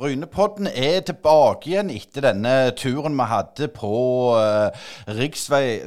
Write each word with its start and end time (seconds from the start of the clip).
Brynepodden 0.00 0.64
er 0.66 1.02
tilbake 1.04 1.68
igjen 1.68 1.90
etter 1.92 2.24
denne 2.24 2.70
turen 2.72 3.18
vi 3.18 3.26
hadde 3.28 3.66
på 3.74 3.90
uh, 4.32 4.70
rv. 5.04 5.26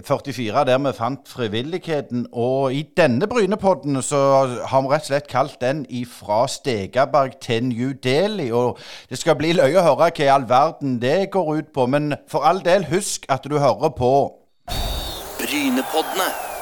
44, 0.06 0.66
der 0.70 0.78
vi 0.84 0.92
fant 0.94 1.26
frivilligheten. 1.26 2.28
Og 2.30 2.76
i 2.78 2.84
denne 2.98 3.26
Brynepodden 3.28 3.98
så 4.06 4.22
har 4.70 4.86
vi 4.86 4.94
rett 4.94 5.08
og 5.08 5.10
slett 5.10 5.32
kalt 5.34 5.58
den 5.66 5.82
ifra 5.90 6.44
Stegaberg 6.46 7.40
til 7.42 7.66
New 7.72 7.98
Delhi. 7.98 8.52
Og 8.54 8.78
det 9.10 9.18
skal 9.18 9.40
bli 9.42 9.56
løye 9.58 9.82
å 9.82 9.88
høre 9.90 10.04
hva 10.04 10.14
i 10.14 10.30
all 10.30 10.46
verden 10.46 11.02
det 11.02 11.32
går 11.34 11.54
ut 11.58 11.74
på. 11.74 11.90
Men 11.90 12.14
for 12.30 12.46
all 12.46 12.62
del, 12.62 12.86
husk 12.94 13.26
at 13.34 13.50
du 13.50 13.58
hører 13.58 13.98
på 13.98 14.14
Brynepoddene. 15.42 16.53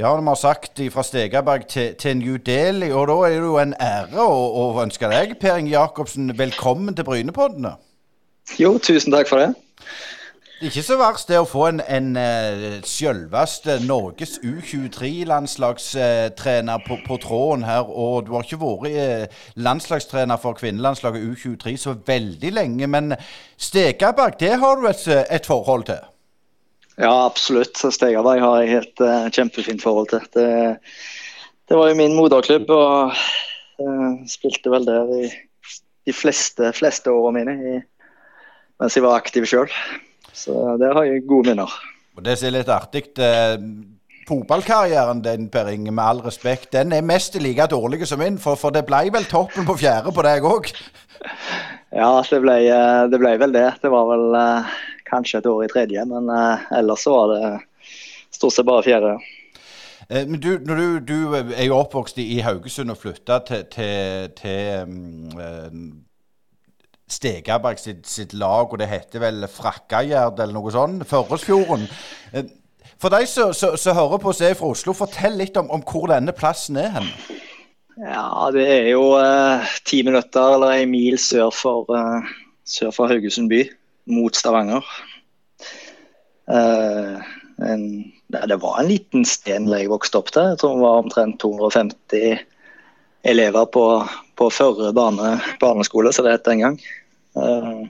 Ja, 0.00 0.16
vi 0.16 0.26
har 0.26 0.34
sagt 0.34 0.80
fra 0.92 1.02
Stegaberg 1.02 1.66
til, 1.68 1.94
til, 1.94 2.16
New 2.16 2.36
Delhi, 2.46 2.90
og 2.90 3.08
da 3.08 3.12
er 3.26 3.30
det 3.34 3.44
jo 3.44 3.58
en 3.60 3.74
ære 3.76 4.24
å, 4.24 4.48
å 4.56 4.80
ønske 4.80 5.08
deg, 5.12 5.38
Per 5.42 5.56
Inge 5.60 5.70
Jacobsen, 5.74 6.38
velkommen 6.38 6.94
til 6.96 7.04
Brynepoddene. 7.04 7.72
Jo, 8.56 8.78
tusen 8.80 9.12
takk 9.12 9.28
for 9.28 9.38
det. 9.42 9.54
Ikke 10.64 10.82
så 10.86 10.96
verst 10.96 11.28
det 11.28 11.38
å 11.42 11.44
få 11.44 11.66
en, 11.68 11.80
en 11.84 12.16
uh, 12.16 12.80
selveste 12.88 13.76
Norges 13.84 14.40
U23-landslagstrener 14.40 16.80
uh, 16.80 16.84
på, 16.86 16.96
på, 17.04 17.20
tråden 17.20 17.68
her. 17.68 17.84
Og 17.84 18.24
du 18.24 18.32
har 18.38 18.44
ikke 18.48 18.62
vært 18.62 18.96
uh, 18.96 19.28
landslagstrener 19.68 20.40
for 20.40 20.56
kvinnelandslaget 20.56 21.28
U23 21.28 21.76
så 21.76 21.92
veldig 22.08 22.56
lenge. 22.56 22.88
Men 22.88 23.12
Stegaberg, 23.60 24.40
det 24.40 24.56
har 24.64 24.80
du 24.80 24.88
et, 24.88 25.04
et 25.28 25.44
forhold 25.44 25.92
til? 25.92 26.00
Ja, 27.00 27.12
absolutt. 27.24 27.78
Stegaberg 27.80 28.42
har 28.44 28.56
jeg 28.60 28.72
helt 28.74 29.00
uh, 29.00 29.28
kjempefint 29.32 29.80
forhold 29.82 30.10
til. 30.12 30.24
Det, 30.36 30.48
det, 31.68 31.78
var 31.78 31.88
jo 31.88 31.96
min 31.96 32.16
moderklubb, 32.16 32.68
og 32.74 33.14
uh, 33.80 34.10
spilte 34.28 34.72
vel 34.72 34.84
der 34.88 35.14
i 35.16 35.22
de 36.08 36.16
fleste, 36.16 36.72
fleste 36.76 37.12
årene 37.12 37.40
mine 37.40 37.54
i, 37.56 37.78
mens 38.80 38.98
jeg 38.98 39.06
var 39.06 39.16
aktiv 39.16 39.48
sjøl. 39.48 39.72
Så 40.36 40.52
der 40.80 40.92
har 40.96 41.08
jeg 41.08 41.24
gode 41.28 41.54
minner. 41.54 41.72
Og 42.18 42.24
Det 42.26 42.36
som 42.36 42.50
er 42.50 42.58
litt 42.58 42.74
artig, 42.74 43.06
uh, 43.16 43.56
fotballkarrieren 44.28 45.24
din, 45.24 45.48
Per 45.48 45.72
Inge, 45.72 45.94
med 45.96 46.04
all 46.04 46.20
respekt, 46.26 46.74
den 46.76 46.92
er 46.92 47.06
mest 47.06 47.38
like 47.40 47.64
dårlig 47.72 48.04
som 48.06 48.20
min, 48.20 48.36
for, 48.38 48.60
for 48.60 48.76
det 48.76 48.84
ble 48.88 49.06
vel 49.14 49.24
toppen 49.30 49.64
på 49.64 49.80
fjerde 49.86 50.12
på 50.12 50.26
deg 50.28 50.44
òg? 50.52 50.68
Ja, 51.90 52.20
det 52.22 52.38
ble, 52.38 52.54
det 53.10 53.18
ble, 53.18 53.32
vel 53.40 53.50
det. 53.50 53.64
Det 53.82 53.90
var 53.90 54.04
vel 54.06 54.36
kanskje 55.10 55.42
et 55.42 55.50
år 55.50 55.66
i 55.66 55.72
tredje, 55.72 56.06
men 56.08 56.30
uh, 56.32 56.70
ellers 56.78 57.04
så 57.06 57.14
var 57.16 57.34
det 57.34 57.52
stort 58.34 58.56
sett 58.56 58.68
bare 58.68 58.86
fjerde. 58.86 59.18
Eh, 60.10 60.26
men 60.26 60.40
du, 60.40 60.58
du, 60.58 60.98
du, 60.98 61.34
er 61.34 61.66
jo 61.68 61.78
oppvokst 61.78 62.18
i 62.18 62.40
Haugesund 62.42 62.90
og 62.90 62.98
flytta 62.98 63.40
til, 63.46 63.66
til, 63.70 64.30
til 64.38 65.36
um, 65.70 65.90
Stegaberg 67.10 67.78
sitt, 67.78 68.06
sitt, 68.10 68.34
lag, 68.34 68.70
og 68.70 68.80
det 68.80 68.90
heter 68.90 69.22
vel 69.22 69.46
Frakkagjerd 69.50 70.42
eller 70.42 70.56
noe 70.56 70.72
sånt? 70.74 71.06
Førresfjorden. 71.10 71.86
For 73.00 73.12
deg 73.12 73.28
som 73.30 73.96
hører 73.96 74.20
på 74.20 74.32
oss 74.32 74.42
er 74.44 74.58
fra 74.58 74.72
Oslo, 74.74 74.94
fortell 74.98 75.38
litt 75.38 75.56
om, 75.60 75.70
om, 75.72 75.82
hvor 75.86 76.10
denne 76.10 76.34
plassen 76.36 76.78
er 76.80 76.90
hen. 76.98 77.10
Ja, 78.00 78.48
det 78.54 78.66
er 78.66 78.88
jo 78.94 79.04
ti 79.86 80.00
uh, 80.00 80.06
minutter 80.08 80.56
eller 80.56 80.78
en 80.80 80.90
mil 80.90 81.18
sør 81.20 81.52
for, 81.54 81.90
uh, 81.92 82.26
sør 82.66 82.94
for 82.96 83.12
Haugesund 83.12 83.50
by 83.52 83.66
mot 84.08 84.36
Stavanger. 84.36 84.86
Uh, 86.50 87.20
en, 87.60 87.84
det 88.28 88.56
var 88.62 88.80
en 88.80 88.88
liten 88.88 89.26
sten 89.28 89.68
jeg 89.70 89.90
vokste 89.90 90.20
opp 90.20 90.32
til. 90.34 90.52
Jeg 90.52 90.60
tror 90.62 90.76
det 90.76 90.86
var 90.86 91.04
omtrent 91.04 91.40
250 91.42 92.40
elever 93.30 93.66
på, 93.68 93.84
på 94.40 94.50
Førre 94.54 94.92
barne, 94.96 95.36
barneskole, 95.60 96.12
som 96.12 96.26
det 96.26 96.38
het 96.38 96.48
den 96.48 96.64
gang. 96.64 96.78
Uh, 97.36 97.84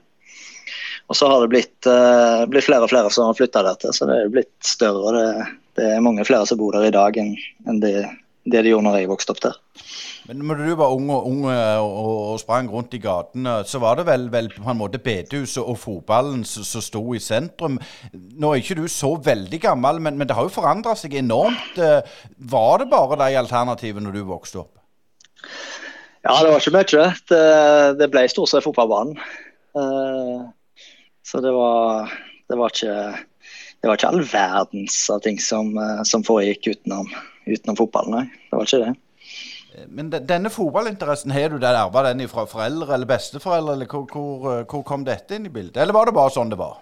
og 1.11 1.17
så 1.17 1.27
har 1.27 1.43
det 1.43 1.51
blitt, 1.51 1.77
uh, 1.87 2.43
blitt, 2.47 2.67
flere 2.67 2.87
og 2.87 2.91
flere 2.91 3.11
som 3.11 3.27
har 3.27 3.37
flytta 3.39 3.63
der 3.67 3.79
til, 3.81 3.95
så 3.95 4.07
det 4.07 4.19
er 4.19 4.33
blitt 4.33 4.53
større. 4.63 5.15
Det, 5.15 5.47
det, 5.79 5.87
er 5.95 6.03
mange 6.03 6.25
flere 6.27 6.47
som 6.47 6.59
bor 6.61 6.75
der 6.75 6.87
i 6.87 6.95
dag 6.95 7.17
enn, 7.19 7.33
enn 7.67 7.81
det, 7.83 7.95
det 8.45 8.63
de 8.63 8.71
gjorde 8.71 8.87
når 8.87 8.97
jeg 8.97 9.09
vokste 9.11 9.35
opp 9.35 9.41
der. 9.43 9.57
Men 10.29 10.43
når 10.45 10.61
du 10.61 10.73
var 10.77 10.93
ung, 10.93 11.09
og, 11.11 11.25
ung 11.27 11.45
og, 11.49 11.95
og, 12.31 12.39
sprang 12.39 12.69
rundt 12.71 12.93
i 12.93 13.01
gatene, 13.01 13.55
så 13.67 13.81
var 13.81 13.97
det 13.97 14.05
vel, 14.07 14.27
vel 14.33 14.49
på 14.53 14.63
en 14.69 14.79
måte 14.79 15.01
bedehuset 15.01 15.63
og 15.63 15.79
fotballen 15.81 16.43
som 16.45 16.83
sto 16.83 17.01
i 17.17 17.21
sentrum. 17.21 17.79
Nå 18.13 18.51
er 18.51 18.61
ikke 18.61 18.77
du 18.79 18.85
så 18.91 19.15
veldig 19.25 19.61
gammel, 19.63 20.01
men, 20.01 20.19
men 20.19 20.29
det 20.29 20.37
har 20.37 20.45
jo 20.47 20.53
forandra 20.53 20.93
seg 20.97 21.17
enormt. 21.19 21.81
Eh, 21.81 22.05
var 22.53 22.83
det 22.83 22.91
bare 22.93 23.19
de 23.23 23.39
alternativene 23.41 24.07
når 24.07 24.19
du 24.19 24.23
vokste 24.29 24.61
opp? 24.63 24.77
Ja, 26.21 26.37
det 26.37 26.51
var 26.51 26.61
ikke 26.61 26.75
mye. 26.77 27.09
Det, 27.33 27.43
det 27.97 28.11
ble 28.13 28.27
stort 28.29 28.51
sett 28.51 28.65
fotballbanen. 28.65 29.17
Uh, 29.71 30.51
så 31.25 31.39
det 31.41 31.53
var, 31.55 32.11
det 32.51 32.57
var 32.59 32.73
ikke 32.73 32.95
det 33.81 33.89
var 33.89 33.97
ikke 33.97 34.09
all 34.11 34.21
verdens 34.29 34.97
av 35.09 35.23
ting 35.25 35.39
som, 35.41 35.71
eh, 35.81 36.01
som 36.05 36.21
foregikk 36.25 36.67
utenom, 36.75 37.07
utenom 37.47 37.79
fotballen. 37.79 38.17
Nei, 38.17 38.45
det 38.49 38.59
var 38.59 38.69
ikke 38.69 38.83
det. 38.83 38.93
Men 39.87 40.11
denne 40.11 40.51
fotballinteressen, 40.51 41.31
har 41.31 41.53
du 41.53 41.59
der 41.61 41.77
arva 41.79 42.03
den 42.09 42.25
fra 42.29 42.43
foreldre 42.49 42.93
eller 42.95 43.07
besteforeldre? 43.07 43.77
eller 43.77 43.87
hvor, 43.91 44.07
hvor, 44.11 44.47
eh, 44.51 44.63
hvor, 44.67 44.83
kom 44.87 45.05
dette 45.07 45.37
inn 45.37 45.47
i 45.47 45.53
bildet? 45.53 45.79
Eller 45.79 45.95
var 45.95 46.09
det 46.09 46.17
bare 46.17 46.33
sånn 46.35 46.51
det 46.51 46.59
var? 46.59 46.81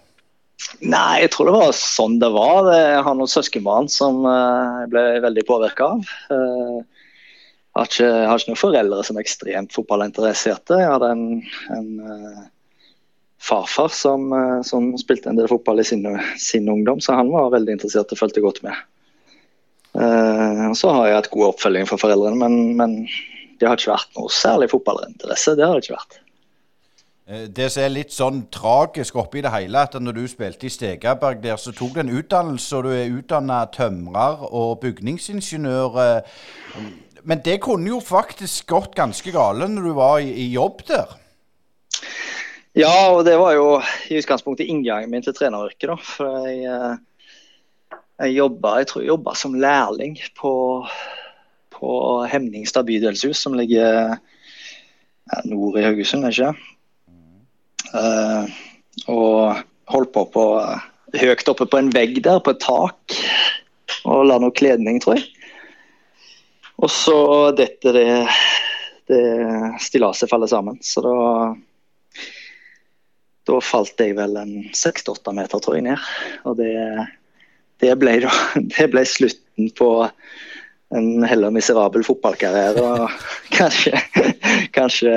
Nei, 0.81 1.21
jeg 1.23 1.31
tror 1.31 1.47
det 1.47 1.55
var 1.55 1.75
sånn 1.77 2.17
det 2.19 2.31
var. 2.33 2.71
Jeg 2.73 3.03
har 3.05 3.17
noen 3.17 3.31
søskenbarn 3.31 3.91
som 3.93 4.23
eh, 4.27 4.79
jeg 4.83 4.93
ble 4.95 5.03
veldig 5.27 5.45
påvirka 5.47 5.91
av. 5.93 6.15
Jeg 6.29 7.77
har, 7.77 7.91
ikke, 7.91 8.07
jeg 8.09 8.27
har 8.27 8.41
ikke 8.41 8.51
noen 8.51 8.63
foreldre 8.65 9.03
som 9.05 9.19
er 9.19 9.23
ekstremt 9.27 9.75
fotballinteresserte. 9.75 10.81
Jeg 10.81 10.89
hadde 10.89 11.11
en, 11.13 11.27
en 11.77 11.91
farfar 13.39 13.87
som, 13.87 14.33
eh, 14.33 14.61
som, 14.61 14.97
spilte 14.97 15.29
en 15.29 15.39
del 15.39 15.47
fotball 15.47 15.79
i 15.79 15.83
sin, 15.83 16.05
sin, 16.37 16.69
ungdom, 16.69 17.01
så 17.01 17.13
han 17.13 17.31
var 17.31 17.53
veldig 17.55 17.77
interessert 17.77 18.11
og 18.11 18.19
fulgte 18.19 18.43
godt 18.43 18.61
med. 18.65 18.75
Uh, 19.99 20.69
så 20.79 20.93
har 20.95 21.09
jeg 21.09 21.17
hatt 21.17 21.33
god 21.33 21.49
oppfølging 21.49 21.89
fra 21.89 21.99
foreldrene, 21.99 22.39
men, 22.39 22.77
men 22.79 22.95
det 23.59 23.67
har 23.67 23.75
ikke 23.75 23.91
vært 23.91 24.17
noe 24.17 24.31
særlig 24.31 24.69
fotballinteresse. 24.71 25.57
Det 25.59 25.67
har 25.67 25.75
det 25.75 25.83
ikke 25.83 25.97
vært. 25.97 26.19
Eh, 27.29 27.45
det 27.53 27.67
som 27.73 27.83
er 27.83 27.91
litt 27.93 28.15
sånn 28.15 28.45
tragisk 28.53 29.19
oppi 29.19 29.43
det 29.45 29.51
hele, 29.53 29.83
at 29.83 29.97
når 29.99 30.21
du 30.21 30.23
spilte 30.31 30.69
i 30.69 30.73
Stegaberg 30.73 31.43
der, 31.43 31.59
så 31.61 31.75
tok 31.75 31.97
du 31.97 32.01
en 32.05 32.15
utdannelse, 32.21 32.79
og 32.79 32.87
du 32.87 32.93
er 32.95 33.11
utdanna 33.19 33.65
tømrer 33.75 34.47
og 34.49 34.79
bygningsingeniør. 34.85 35.99
Men 37.27 37.43
det 37.45 37.59
kunne 37.65 37.91
jo 37.91 37.99
faktisk 37.99 38.69
gått 38.71 38.95
ganske 38.97 39.35
gale 39.35 39.67
når 39.67 39.89
du 39.89 39.93
var 39.97 40.23
i, 40.23 40.31
i 40.45 40.47
jobb 40.55 40.85
der? 40.87 41.17
Ja, 42.77 43.11
og 43.11 43.25
det 43.27 43.35
var 43.41 43.53
jo 43.57 43.79
i 44.07 44.19
utgangspunktet 44.21 44.69
inngangen 44.69 45.11
min 45.11 45.25
til 45.25 45.35
treneryrket. 45.35 45.89
da, 45.89 45.95
for 45.99 46.47
jeg, 46.47 46.63
eh, 46.63 46.97
jeg 48.19 48.35
jobba 48.35 48.75
jeg 48.79 48.89
tror 48.89 49.03
jeg 49.03 49.11
jobba 49.13 49.35
som 49.37 49.55
lærling 49.55 50.17
på, 50.39 50.51
på 51.75 51.91
Hemningstad 52.31 52.87
bydelshus, 52.89 53.39
som 53.39 53.55
ligger 53.57 54.17
nord 55.45 55.79
i 55.79 55.85
Haugesund, 55.85 56.27
ikke 56.27 56.53
uh, 57.93 58.49
Og 59.07 59.61
holdt 59.89 60.13
på 60.13 60.25
på 60.33 60.45
høyt 61.19 61.49
oppe 61.49 61.65
på 61.65 61.79
en 61.79 61.91
vegg 61.93 62.19
der, 62.25 62.41
på 62.43 62.53
et 62.53 62.61
tak, 62.61 63.15
og 64.05 64.27
la 64.29 64.37
noe 64.41 64.53
kledning, 64.53 64.99
tror 65.01 65.17
jeg. 65.17 65.25
Og 66.79 66.91
så 66.93 67.17
detter 67.57 67.95
det, 67.97 68.11
det 69.09 69.23
stillaset 69.81 70.29
faller 70.29 70.51
sammen. 70.51 70.77
Så 70.85 71.01
da 71.01 71.15
da 73.49 73.57
falt 73.65 73.97
jeg 73.97 74.13
vel 74.17 74.35
en 74.37 74.51
seks-åtte 74.77 75.33
meter, 75.33 75.61
tror 75.63 75.79
jeg, 75.79 75.87
ned. 75.87 76.09
Og 76.45 76.59
det, 76.59 76.69
det, 77.79 77.95
ble, 77.99 78.19
det 78.75 78.87
ble 78.93 79.05
slutten 79.07 79.71
på 79.77 79.89
en 80.95 81.23
heller 81.23 81.53
miserabel 81.53 82.03
fotballkarriere. 82.05 82.81
Og 82.81 83.11
kanskje, 83.57 83.99
kanskje, 84.75 85.13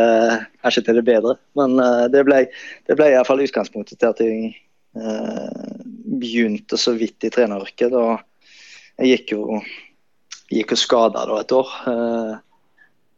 kanskje, 0.62 0.84
til 0.86 1.00
det 1.00 1.06
bedre. 1.08 1.36
Men 1.58 1.78
uh, 1.80 2.06
det 2.12 2.24
ble, 2.28 2.44
det 2.88 2.98
ble 2.98 3.12
iallfall 3.12 3.44
utgangspunktet 3.44 4.00
til 4.00 4.12
at 4.12 4.22
jeg 4.22 4.52
uh, 4.98 5.80
begynte 6.22 6.78
så 6.80 6.94
vidt 6.98 7.24
i 7.24 7.32
treneryrket. 7.32 7.96
Jeg 9.00 9.14
gikk 9.14 9.36
jo, 9.36 9.60
gikk 10.52 10.74
jo 10.74 10.80
skada 10.80 11.26
et 11.40 11.56
år. 11.56 11.76
Uh, 11.88 12.34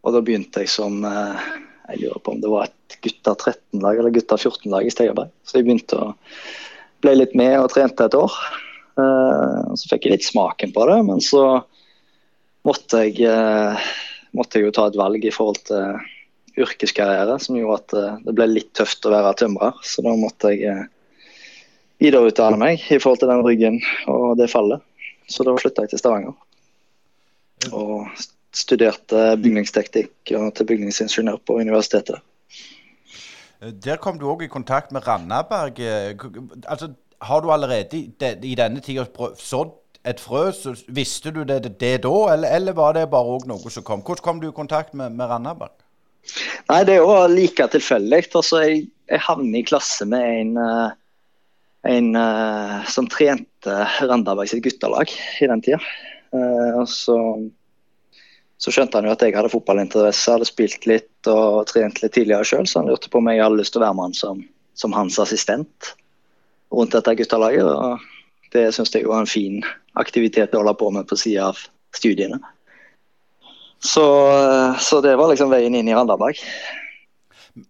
og 0.04 0.12
da 0.12 0.20
begynte 0.20 0.60
jeg 0.60 0.68
som 0.68 0.98
Jeg 1.00 1.96
lurer 2.02 2.20
på 2.20 2.34
om 2.34 2.40
det 2.42 2.50
var 2.52 2.66
et 2.66 2.96
gutta 3.04 3.32
13-lag 3.32 3.98
eller 4.00 4.12
gutta 4.12 4.36
14-lag 4.36 4.84
i 4.84 4.92
Stegerberg. 4.92 5.32
Så 5.44 5.58
jeg 5.58 5.66
begynte 5.66 5.96
å 5.96 6.10
bli 7.04 7.14
litt 7.16 7.32
med 7.36 7.56
og 7.60 7.70
trente 7.72 8.04
et 8.04 8.16
år. 8.16 8.36
Uh, 8.94 9.74
så 9.74 9.90
fikk 9.90 10.06
jeg 10.06 10.14
litt 10.14 10.26
smaken 10.26 10.74
på 10.74 10.86
det, 10.86 10.98
men 11.08 11.22
så 11.24 11.44
måtte 12.66 13.04
jeg, 13.04 13.26
uh, 13.26 13.78
måtte 14.36 14.60
jeg 14.60 14.68
jo 14.68 14.74
ta 14.76 14.86
et 14.90 14.98
valg 14.98 15.24
i 15.26 15.32
forhold 15.34 15.62
til 15.66 16.62
yrkeskarriere, 16.62 17.38
som 17.42 17.58
gjorde 17.58 17.80
at 17.80 17.96
uh, 17.98 18.20
det 18.28 18.36
ble 18.38 18.48
litt 18.52 18.70
tøft 18.78 19.06
å 19.06 19.14
være 19.14 19.34
tømrer. 19.42 19.80
Så 19.82 20.04
da 20.06 20.14
måtte 20.18 20.54
jeg 20.54 20.86
videreutdanne 22.02 22.60
meg 22.60 22.84
i 22.90 23.00
forhold 23.00 23.22
til 23.22 23.32
den 23.32 23.44
ryggen 23.46 23.80
og 24.10 24.36
det 24.38 24.50
fallet. 24.52 24.82
Så 25.30 25.46
da 25.46 25.56
flytta 25.58 25.86
jeg 25.86 25.94
til 25.94 26.02
Stavanger. 26.02 26.38
Og 27.72 28.10
studerte 28.54 29.32
bygningsteknikk 29.42 30.34
og 30.38 30.50
til 30.54 30.68
bygningsingeniør 30.68 31.40
på 31.46 31.58
universitetet. 31.58 32.20
Der 33.64 33.96
kom 33.96 34.18
du 34.20 34.26
òg 34.28 34.44
i 34.44 34.50
kontakt 34.52 34.92
med 34.92 35.06
Randaberg. 35.06 35.78
Altså, 36.68 36.90
har 37.24 37.42
du 37.42 37.50
allerede 37.52 37.96
i, 37.96 38.54
denne 38.58 38.82
tida 38.84 39.06
sådd 39.40 39.72
et 40.04 40.20
frø? 40.20 40.48
Så 40.52 40.74
visste 40.92 41.32
du 41.34 41.42
det, 41.48 41.62
det 41.80 41.94
da, 42.04 42.14
eller, 42.34 42.48
eller, 42.48 42.76
var 42.76 42.96
det 42.96 43.08
bare 43.12 43.40
noe 43.48 43.72
som 43.72 43.86
kom? 43.86 44.04
Hvordan 44.04 44.24
kom 44.24 44.42
du 44.42 44.50
i 44.50 44.56
kontakt 44.56 44.94
med, 44.94 45.16
med 45.16 45.30
Randaberg? 45.30 45.74
Nei, 46.70 46.82
det 46.88 46.96
er 46.96 47.02
jo 47.02 47.16
like 47.32 47.66
tilfeldig. 47.72 48.22
Altså, 48.32 48.62
jeg, 48.64 48.86
jeg 49.10 49.24
havnet 49.26 49.60
i 49.60 49.66
klasse 49.68 50.06
med 50.08 50.24
en, 50.24 50.54
eh, 50.60 50.94
en 51.92 52.14
uh, 52.16 52.78
som 52.88 53.08
trente 53.12 53.80
Randaberg 54.04 54.48
sitt 54.48 54.64
guttelag 54.64 55.12
i 55.12 55.50
den 55.50 55.64
tida. 55.64 55.80
Og 56.34 56.88
så, 56.90 57.16
så, 58.58 58.72
skjønte 58.72 58.98
han 58.98 59.06
jo 59.06 59.12
at 59.14 59.20
jeg 59.22 59.36
hadde 59.36 59.52
fotballinteresse, 59.52 60.32
hadde 60.34 60.48
spilt 60.48 60.88
litt 60.90 61.28
og 61.30 61.60
trent 61.70 62.00
litt 62.02 62.16
tidligere 62.16 62.48
sjøl, 62.48 62.66
så 62.66 62.80
han 62.80 62.88
lurte 62.90 63.12
på 63.12 63.20
om 63.20 63.30
jeg 63.30 63.44
hadde 63.44 63.60
lyst 63.60 63.76
til 63.76 63.84
å 63.84 63.84
være 63.84 63.96
med 64.00 64.08
han 64.08 64.16
som, 64.18 64.40
som 64.74 64.96
hans 64.96 65.20
assistent 65.22 65.92
rundt 66.76 66.96
dette 66.96 67.16
guttelaget. 67.18 67.64
Og 67.64 68.02
det 68.54 68.68
syns 68.74 68.94
jeg 68.94 69.08
var 69.08 69.24
en 69.24 69.30
fin 69.30 69.62
aktivitet 70.00 70.54
å 70.54 70.62
holde 70.62 70.76
på 70.78 70.90
med 70.94 71.08
på 71.10 71.18
sida 71.18 71.50
av 71.50 71.60
studiene. 71.94 72.40
Så, 73.84 74.04
så, 74.80 75.02
det 75.04 75.12
var 75.20 75.28
liksom 75.28 75.52
veien 75.52 75.74
inn 75.76 75.90
i 75.90 75.94
Randaberg. 75.94 76.38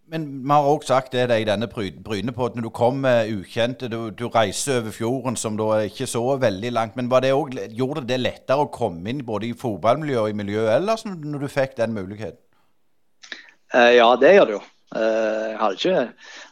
Men 0.08 0.26
vi 0.44 0.52
har 0.52 0.66
òg 0.70 0.84
sagt 0.86 1.12
det 1.12 1.26
i 1.28 1.46
denne 1.48 1.66
Brynepodden. 1.68 2.62
Du 2.64 2.70
kommer 2.72 3.26
ukjente, 3.28 3.90
du, 3.92 4.08
du, 4.14 4.28
reiser 4.32 4.78
over 4.80 4.94
fjorden, 4.94 5.36
som 5.36 5.58
da 5.58 5.66
er 5.74 5.90
ikke 5.90 6.06
så 6.08 6.22
veldig 6.40 6.70
langt. 6.72 6.94
Men 6.96 7.10
det 7.10 7.34
også, 7.34 7.66
gjorde 7.74 8.06
det 8.08 8.20
lettere 8.22 8.64
å 8.64 8.70
komme 8.72 9.10
inn 9.10 9.24
både 9.26 9.50
i 9.50 9.58
fotballmiljøet 9.58 10.22
og 10.22 10.30
i 10.30 10.38
miljøet 10.38 10.76
ellers, 10.78 11.04
når 11.04 11.44
du 11.44 11.50
fikk 11.52 11.76
den 11.80 11.96
muligheten? 11.98 12.40
Eh, 13.74 13.96
ja, 13.98 14.08
det 14.16 14.36
gjør 14.36 14.48
det 14.48 14.56
jo. 14.56 14.62
Eh, 14.94 15.50
jeg 15.50 15.58
hadde, 15.58 15.78
ikke, 15.78 16.02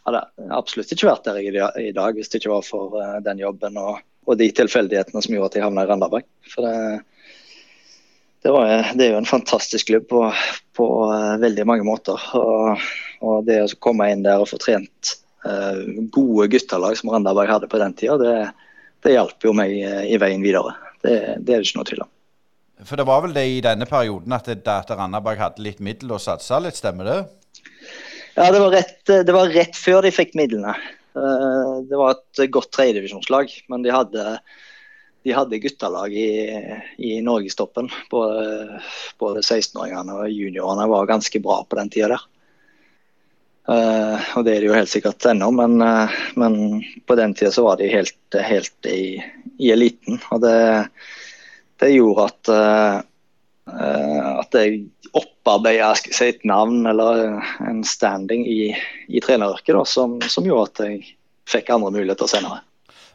hadde, 0.08 0.22
absolutt 0.56 0.92
ikke 0.94 1.08
vært 1.08 1.28
der 1.28 1.38
i, 1.38 1.50
i 1.86 1.94
dag 1.94 2.16
hvis 2.16 2.32
det 2.32 2.40
ikke 2.40 2.54
var 2.56 2.64
for 2.66 2.98
eh, 2.98 3.18
den 3.22 3.42
jobben 3.42 3.78
og, 3.78 4.00
og 4.26 4.38
de 4.40 4.48
tilfeldighetene 4.56 5.22
som 5.22 5.34
gjorde 5.34 5.52
at 5.52 5.58
jeg 5.58 5.66
havna 5.66 5.84
i 5.86 5.90
Randaberg. 5.90 6.26
For 6.50 6.66
det, 6.66 6.76
det, 8.42 8.50
var, 8.54 8.72
det, 8.98 9.06
er 9.06 9.14
jo 9.14 9.20
en 9.20 9.30
fantastisk 9.30 9.92
klubb 9.92 10.08
på, 10.10 10.24
på 10.74 10.86
uh, 11.06 11.36
veldig 11.42 11.66
mange 11.68 11.86
måter. 11.86 12.24
Og, 12.38 12.88
og, 13.22 13.44
det 13.46 13.60
å 13.62 13.68
komme 13.82 14.08
inn 14.10 14.24
der 14.26 14.42
og 14.42 14.50
få 14.50 14.60
trent 14.62 15.18
gode 16.14 16.44
guttelag 16.52 16.94
som 16.94 17.08
Randaberg 17.10 17.50
hadde 17.50 17.66
på 17.66 17.78
den 17.82 17.94
tida, 17.98 18.14
det, 18.20 18.34
det 19.02 19.16
hjalp 19.16 19.42
jo 19.42 19.50
meg 19.58 19.72
i 19.74 20.14
veien 20.22 20.42
videre. 20.44 20.76
Det, 21.02 21.16
det, 21.42 21.56
er 21.56 21.64
det 21.64 21.66
ikke 21.66 21.80
noe 21.80 21.88
tvil 21.88 22.04
om. 22.04 22.10
For 22.86 22.98
det 22.98 23.06
var 23.08 23.24
vel 23.24 23.34
det 23.34 23.42
i 23.50 23.56
denne 23.64 23.88
perioden 23.90 24.36
at, 24.38 24.46
at 24.46 24.92
Randaberg 24.94 25.42
hadde 25.42 25.66
litt 25.66 25.82
middel 25.82 26.14
å 26.14 26.20
satse 26.22 26.60
litt, 26.62 26.78
stemmer 26.78 27.10
det? 27.10 27.18
Ja, 28.34 28.48
det 28.48 28.60
var 28.60 28.72
rett, 28.72 28.98
det 29.06 29.32
var 29.34 29.50
rett 29.52 29.76
før 29.76 30.02
de 30.06 30.12
fikk 30.14 30.36
midlene. 30.38 30.74
Det 31.12 31.98
var 31.98 32.14
et 32.16 32.44
godt 32.52 32.70
tredjedivisjonslag, 32.72 33.50
men 33.68 33.82
de 33.84 33.92
hadde 33.92 34.22
de 35.22 35.32
hadde 35.32 35.58
guttelag 35.62 36.14
i, 36.18 36.30
i 36.98 37.20
norgestoppen. 37.22 37.90
Både, 38.10 38.80
både 39.22 39.42
16-åringene 39.42 40.16
og 40.18 40.30
juniorene 40.32 40.88
var 40.90 41.10
ganske 41.10 41.42
bra 41.42 41.60
på 41.62 41.78
den 41.78 41.92
tida 41.92 42.14
der. 42.14 42.28
Uh, 43.62 44.18
og 44.34 44.42
det 44.42 44.56
er 44.56 44.64
de 44.64 44.72
jo 44.72 44.74
helt 44.74 44.90
sikkert 44.90 45.22
ennå, 45.30 45.52
men, 45.54 45.76
men, 46.34 46.56
på 47.06 47.14
den 47.18 47.36
tida 47.38 47.52
så 47.54 47.62
var 47.68 47.78
de 47.78 47.92
helt, 47.92 48.18
helt 48.34 48.90
i, 48.90 49.20
i, 49.60 49.70
eliten. 49.70 50.18
Og 50.34 50.42
det, 50.42 50.56
det 51.78 51.92
gjorde 51.94 52.26
at, 52.32 52.52
at 53.66 54.56
jeg 54.58 54.80
opparbeida 55.14 55.92
si, 55.94 56.26
et 56.26 56.42
navn 56.48 56.86
eller 56.90 57.38
en 57.62 57.82
standing 57.86 58.42
i, 58.48 58.72
i 59.08 59.22
treneryrket 59.22 59.78
som, 59.86 60.18
som 60.26 60.46
gjorde 60.46 60.70
at 60.72 60.84
jeg 60.86 61.14
fikk 61.50 61.70
andre 61.70 61.92
muligheter 61.94 62.30
senere. 62.30 62.62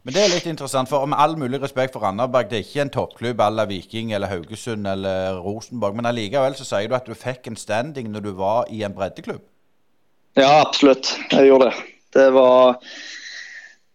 Men 0.07 0.15
det 0.15 0.21
er 0.23 0.31
litt 0.31 0.45
interessant, 0.47 0.87
for 0.87 1.03
med 1.09 1.19
all 1.19 1.33
mulig 1.35 1.59
respekt 1.59 1.91
for 1.91 2.05
Randaberg, 2.05 2.47
det 2.47 2.61
er 2.61 2.63
ikke 2.63 2.83
en 2.85 2.91
toppklubb 2.93 3.41
à 3.43 3.49
la 3.51 3.65
Viking 3.67 4.13
eller 4.15 4.31
Haugesund 4.31 4.87
eller 4.87 5.35
Rosenborg. 5.43 5.97
Men 5.97 6.07
allikevel 6.07 6.55
så 6.55 6.63
sier 6.63 6.87
du 6.87 6.95
at 6.95 7.09
du 7.09 7.11
fikk 7.11 7.49
en 7.51 7.59
standing 7.59 8.07
når 8.13 8.23
du 8.23 8.31
var 8.37 8.71
i 8.71 8.85
en 8.87 8.95
breddeklubb? 8.95 9.43
Ja, 10.39 10.61
absolutt. 10.61 11.11
Jeg 11.33 11.49
gjorde 11.49 11.73
det. 11.73 11.83
Det 12.15 12.27
var, 12.37 12.79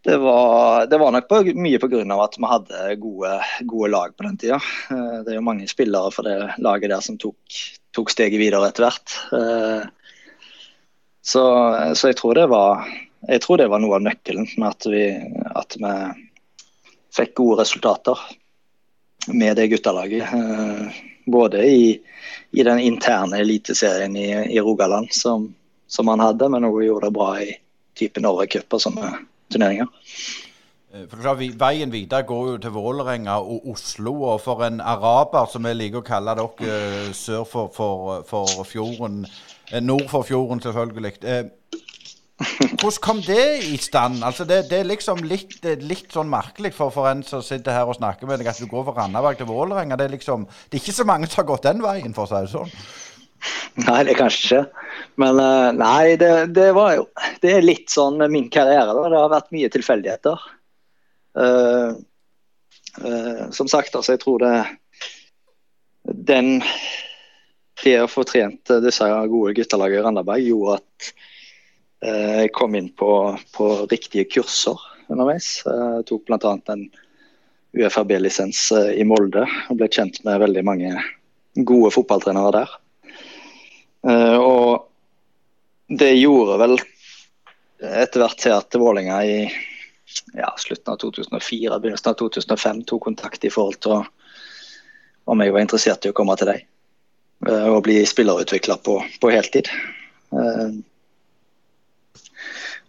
det 0.05 0.17
var, 0.19 0.87
det 0.91 0.99
var 0.99 1.13
nok 1.15 1.29
på, 1.31 1.41
mye 1.55 1.79
pga. 1.79 2.03
at 2.25 2.39
vi 2.39 2.51
hadde 2.51 2.97
gode, 2.99 3.37
gode, 3.61 3.91
lag 3.91 4.17
på 4.17 4.27
den 4.27 4.37
tida. 4.37 4.59
Eh, 4.91 5.23
det 5.23 5.33
er 5.33 5.39
jo 5.39 5.47
mange 5.47 5.69
spillere 5.71 6.11
for 6.11 6.27
det 6.27 6.57
laget 6.59 6.91
der 6.91 7.05
som 7.05 7.19
tok, 7.23 7.39
tok 7.95 8.11
steget 8.11 8.41
videre 8.41 8.67
etter 8.67 8.89
hvert. 8.89 9.15
Eh, 9.39 9.87
så, 11.23 11.45
så 11.95 12.11
jeg 12.11 12.19
tror 12.19 12.43
var 12.51 12.83
jeg 13.29 13.43
tror 13.45 13.61
det 13.61 13.71
var 13.71 13.79
noe 13.79 14.01
av 14.01 14.03
nøkkelen 14.03 14.49
med 14.59 14.69
at 14.69 14.87
vi, 14.91 15.05
at 15.55 15.77
vi 15.79 15.95
fikk 17.15 17.37
gode 17.39 17.61
resultater 17.63 18.19
med 19.31 19.57
det 19.57 19.69
guttelaget. 19.71 20.27
Eh, 20.35 21.03
både 21.31 21.63
i, 21.63 22.01
i 22.51 22.63
den 22.67 22.83
interne 22.83 23.39
eliteserien 23.39 24.17
i, 24.17 24.31
i 24.51 24.61
Rogaland 24.61 25.13
som, 25.15 25.53
som, 25.87 26.11
han 26.11 26.21
hadde, 26.21 26.49
men 26.51 26.67
òg 26.67 26.83
gjorde 26.83 27.07
det 27.07 27.15
bra 27.15 27.37
i 27.39 27.53
type 27.95 28.19
Norway 28.25 28.51
Cup 28.51 28.75
og 28.75 28.83
sånne 28.83 29.13
turneringer. 29.53 29.89
Eh, 30.93 31.07
for 31.09 31.23
klart, 31.23 31.41
Veien 31.61 31.93
videre 31.93 32.27
går 32.29 32.51
jo 32.51 32.59
til 32.63 32.75
Vålerenga 32.75 33.39
og 33.41 33.71
Oslo. 33.73 34.15
og 34.33 34.43
For 34.45 34.67
en 34.67 34.81
araber, 34.81 35.49
som 35.53 35.65
vi 35.69 35.75
liker 35.77 36.03
å 36.03 36.07
kalle 36.07 36.37
dere 36.39 36.77
eh, 36.77 37.11
sør 37.17 37.45
for, 37.49 37.73
for, 37.75 38.23
for 38.29 38.69
fjorden, 38.69 39.25
nord 39.81 40.09
for 40.13 40.29
fjorden 40.29 40.61
selvfølgelig. 40.61 41.19
Hvordan 42.43 43.01
kom 43.03 43.21
det 43.23 43.65
i 43.71 43.77
stand? 43.77 44.25
Altså 44.25 44.45
det, 44.45 44.65
det 44.71 44.79
er 44.81 44.89
liksom 44.89 45.23
litt, 45.29 45.55
litt, 45.83 46.09
sånn 46.13 46.31
merkelig 46.31 46.73
for, 46.75 46.91
for 46.95 47.09
en 47.11 47.23
som 47.27 47.43
sitter 47.45 47.77
her 47.77 47.89
og 47.89 47.99
snakker 47.99 48.29
med 48.29 48.41
deg, 48.41 48.51
at 48.51 48.61
du 48.61 48.67
går 48.71 48.87
fra 48.89 48.97
Randaberg 49.03 49.39
til 49.39 49.49
Vålerenga. 49.51 49.99
Det, 50.01 50.11
liksom, 50.17 50.47
det 50.69 50.79
er 50.79 50.83
ikke 50.83 50.97
så 50.97 51.07
mange 51.09 51.29
som 51.31 51.43
har 51.43 51.51
gått 51.53 51.69
den 51.69 51.83
veien, 51.85 52.15
for 52.17 52.27
å 52.27 52.33
si 52.33 52.43
det 52.43 52.53
sånn. 52.53 52.75
Nei, 53.87 54.01
det 54.09 54.17
kanskje 54.19 54.45
ikke. 54.47 54.89
Men 55.21 55.41
uh, 55.41 55.71
nei, 55.77 56.15
det, 56.21 56.31
det, 56.57 56.71
var 56.77 56.95
jo 56.97 57.03
Det 57.43 57.51
er 57.57 57.65
litt 57.65 57.91
sånn 57.93 58.23
min 58.33 58.49
karriere. 58.53 58.93
Da. 58.95 59.09
Det 59.13 59.21
har 59.21 59.33
vært 59.33 59.53
mye 59.55 59.71
tilfeldigheter. 59.73 60.47
Uh, 61.37 61.99
uh, 63.03 63.45
som 63.57 63.69
sagt, 63.73 63.95
altså, 63.97 64.15
jeg 64.15 64.23
tror 64.23 64.43
det 64.43 64.55
Den 66.03 66.59
Det 67.83 67.95
å 68.03 68.11
få 68.11 68.25
trent 68.29 68.73
disse 68.85 69.07
gode 69.33 69.55
guttelagene 69.57 70.03
i 70.03 70.05
Randaberg 70.07 70.45
gjorde 70.45 70.81
at 70.81 71.13
Eh, 72.03 72.39
jeg 72.43 72.53
kom 72.57 72.75
inn 72.75 72.91
på, 72.99 73.11
på 73.55 73.71
riktige 73.91 74.27
kurser 74.27 74.79
underveis. 75.13 75.61
Jeg 75.63 75.99
eh, 76.01 76.05
tok 76.09 76.27
bl.a. 76.27 76.55
en 76.75 76.87
UFRB-lisens 77.79 78.65
eh, 78.75 78.95
i 78.99 79.07
Molde 79.07 79.45
og 79.47 79.79
ble 79.79 79.89
kjent 79.93 80.19
med 80.27 80.43
veldig 80.43 80.65
mange 80.67 80.97
gode 81.69 81.93
fotballtrenere 81.95 82.55
der. 82.57 82.75
Og 84.03 84.89
det 85.93 86.11
gjorde 86.17 86.57
vel 86.59 86.77
etter 87.83 88.23
hvert 88.23 88.41
til 88.41 88.55
at 88.55 88.79
Vålerenga 88.79 89.21
i 89.27 89.37
ja, 90.35 90.51
slutten 90.59 90.93
av 90.93 90.99
2004, 91.03 91.79
begynnelsen 91.79 92.11
av 92.11 92.19
2005 92.21 92.83
tok 92.91 93.05
kontakt 93.07 93.45
i 93.45 93.51
forhold 93.53 93.79
til 93.83 94.03
om 95.31 95.43
jeg 95.43 95.55
var 95.55 95.63
interessert 95.63 96.07
i 96.07 96.11
å 96.11 96.17
komme 96.17 96.35
til 96.39 96.51
deg 96.51 96.67
og 97.43 97.83
bli 97.83 97.97
spillerutvikler 98.07 98.79
på, 98.87 99.01
på 99.23 99.31
heltid. 99.35 99.67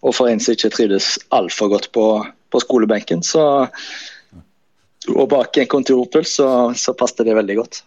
Og 0.03 0.13
for 0.13 0.29
en 0.29 0.41
som 0.43 0.53
ikke 0.53 0.69
trivdes 0.75 1.15
altfor 1.33 1.71
godt 1.73 1.89
på, 1.95 2.05
på, 2.53 2.61
skolebenken, 2.61 3.23
så, 3.25 3.65
og 5.15 5.25
bak 5.31 5.57
en 5.57 5.71
kontorpuls, 5.71 6.35
så, 6.37 6.47
så 6.77 6.93
passet 6.97 7.25
det 7.25 7.37
veldig 7.37 7.57
godt. 7.63 7.81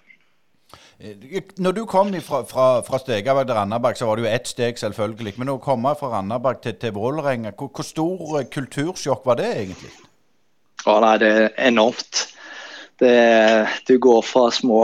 Eh, 1.01 1.43
når 1.59 1.73
du 1.73 1.83
kom 1.85 2.13
fra, 2.25 2.43
fra, 2.49 2.67
fra 2.87 3.01
Stegaberg 3.03 3.47
til 3.49 3.59
Randaberg, 3.59 3.99
så 3.99 4.09
var 4.09 4.17
det 4.17 4.25
jo 4.25 4.33
ett 4.33 4.49
steg, 4.49 4.79
selvfølgelig. 4.81 5.35
Men 5.39 5.53
å 5.53 5.61
komme 5.63 5.93
fra 5.99 6.15
Randaberg 6.15 6.63
til, 6.65 6.77
til 6.81 6.97
Vålerenga, 6.97 7.53
hvor, 7.59 7.71
hvor, 7.75 7.87
stor 7.87 8.41
eh, 8.41 8.49
kultursjokk 8.53 9.29
var 9.29 9.41
det 9.43 9.51
egentlig? 9.53 9.93
Å 10.87 10.97
nei, 11.03 11.15
det 11.21 11.31
er 11.35 11.47
enormt. 11.69 12.27
Det, 12.97 13.15
du 13.89 13.99
går 14.01 14.23
fra 14.25 14.47
små, 14.55 14.81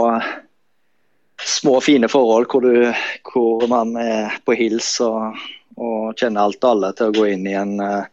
små 1.41 1.79
fine 1.81 2.09
forhold 2.11 2.45
hvor, 2.51 2.61
du, 2.61 2.91
hvor 3.31 3.65
man 3.71 3.95
er 3.97 4.35
på 4.45 4.57
hils 4.59 4.99
og 5.01 5.33
og 5.73 6.17
kjenner 6.19 6.45
alt 6.45 6.63
og 6.63 6.69
alle 6.69 6.89
til 6.97 7.09
å 7.09 7.15
gå 7.15 7.29
inn 7.33 7.47
i 7.49 7.55
en, 7.57 7.77
eh, 7.81 8.03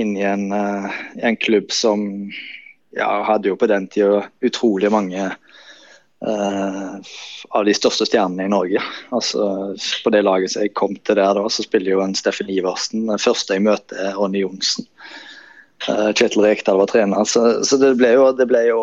inn 0.00 0.16
i 0.18 0.24
en, 0.26 0.48
en 0.52 1.36
klubb 1.38 1.72
som 1.74 2.00
ja, 2.96 3.08
hadde 3.28 3.52
jo 3.52 3.58
på 3.58 3.68
den 3.70 3.86
tida 3.90 4.24
utrolig 4.44 4.90
mange 4.92 5.28
uh, 6.26 6.98
av 7.50 7.64
de 7.64 7.74
største 7.74 8.06
stjernene 8.08 8.48
i 8.48 8.52
Norge. 8.52 8.82
Altså, 9.14 9.74
på 10.04 10.12
det 10.14 10.24
laget 10.26 10.52
som 10.52 10.64
jeg 10.64 10.74
kom 10.78 10.96
til 10.96 11.18
der, 11.18 11.38
da, 11.38 11.44
så 11.50 11.64
spiller 11.64 11.94
jo 11.94 12.02
en 12.04 12.16
Steffen 12.18 12.50
Iversen. 12.52 13.06
Den 13.10 13.22
første 13.22 13.56
jeg 13.56 13.66
møter, 13.66 14.12
Ronny 14.18 14.42
Johnsen. 14.42 14.88
Uh, 15.86 16.10
Kjetil 16.10 16.44
Rekdal 16.44 16.80
var 16.80 16.90
trener. 16.90 17.24
Så, 17.28 17.64
så 17.66 17.80
det, 17.80 17.94
ble 18.00 18.14
jo, 18.16 18.30
det, 18.36 18.48
ble 18.50 18.64
jo, 18.70 18.82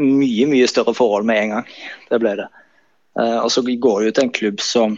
mye, 0.00 0.48
mye 0.50 0.68
større 0.70 0.96
forhold 0.96 1.28
med 1.28 1.42
en 1.42 1.56
gang. 1.58 1.72
Det 2.10 2.20
ble 2.22 2.36
det. 2.40 2.50
Uh, 3.18 3.40
og 3.42 3.50
så 3.52 3.64
går 3.64 4.06
det 4.06 4.14
til 4.16 4.28
en 4.28 4.36
klubb 4.38 4.64
som, 4.64 4.96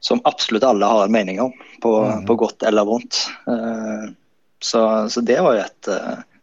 som 0.00 0.24
absolutt 0.28 0.64
alle 0.64 0.88
har 0.88 1.04
en 1.04 1.14
mening 1.14 1.42
om, 1.44 1.52
på, 1.84 1.94
mm. 2.06 2.24
på 2.28 2.38
godt 2.46 2.64
eller 2.68 2.88
vondt. 2.88 3.26
Så, 4.60 4.80
så, 5.08 5.22
det 5.24 5.38
var 5.40 5.54
jo 5.56 5.62
et 5.64 5.88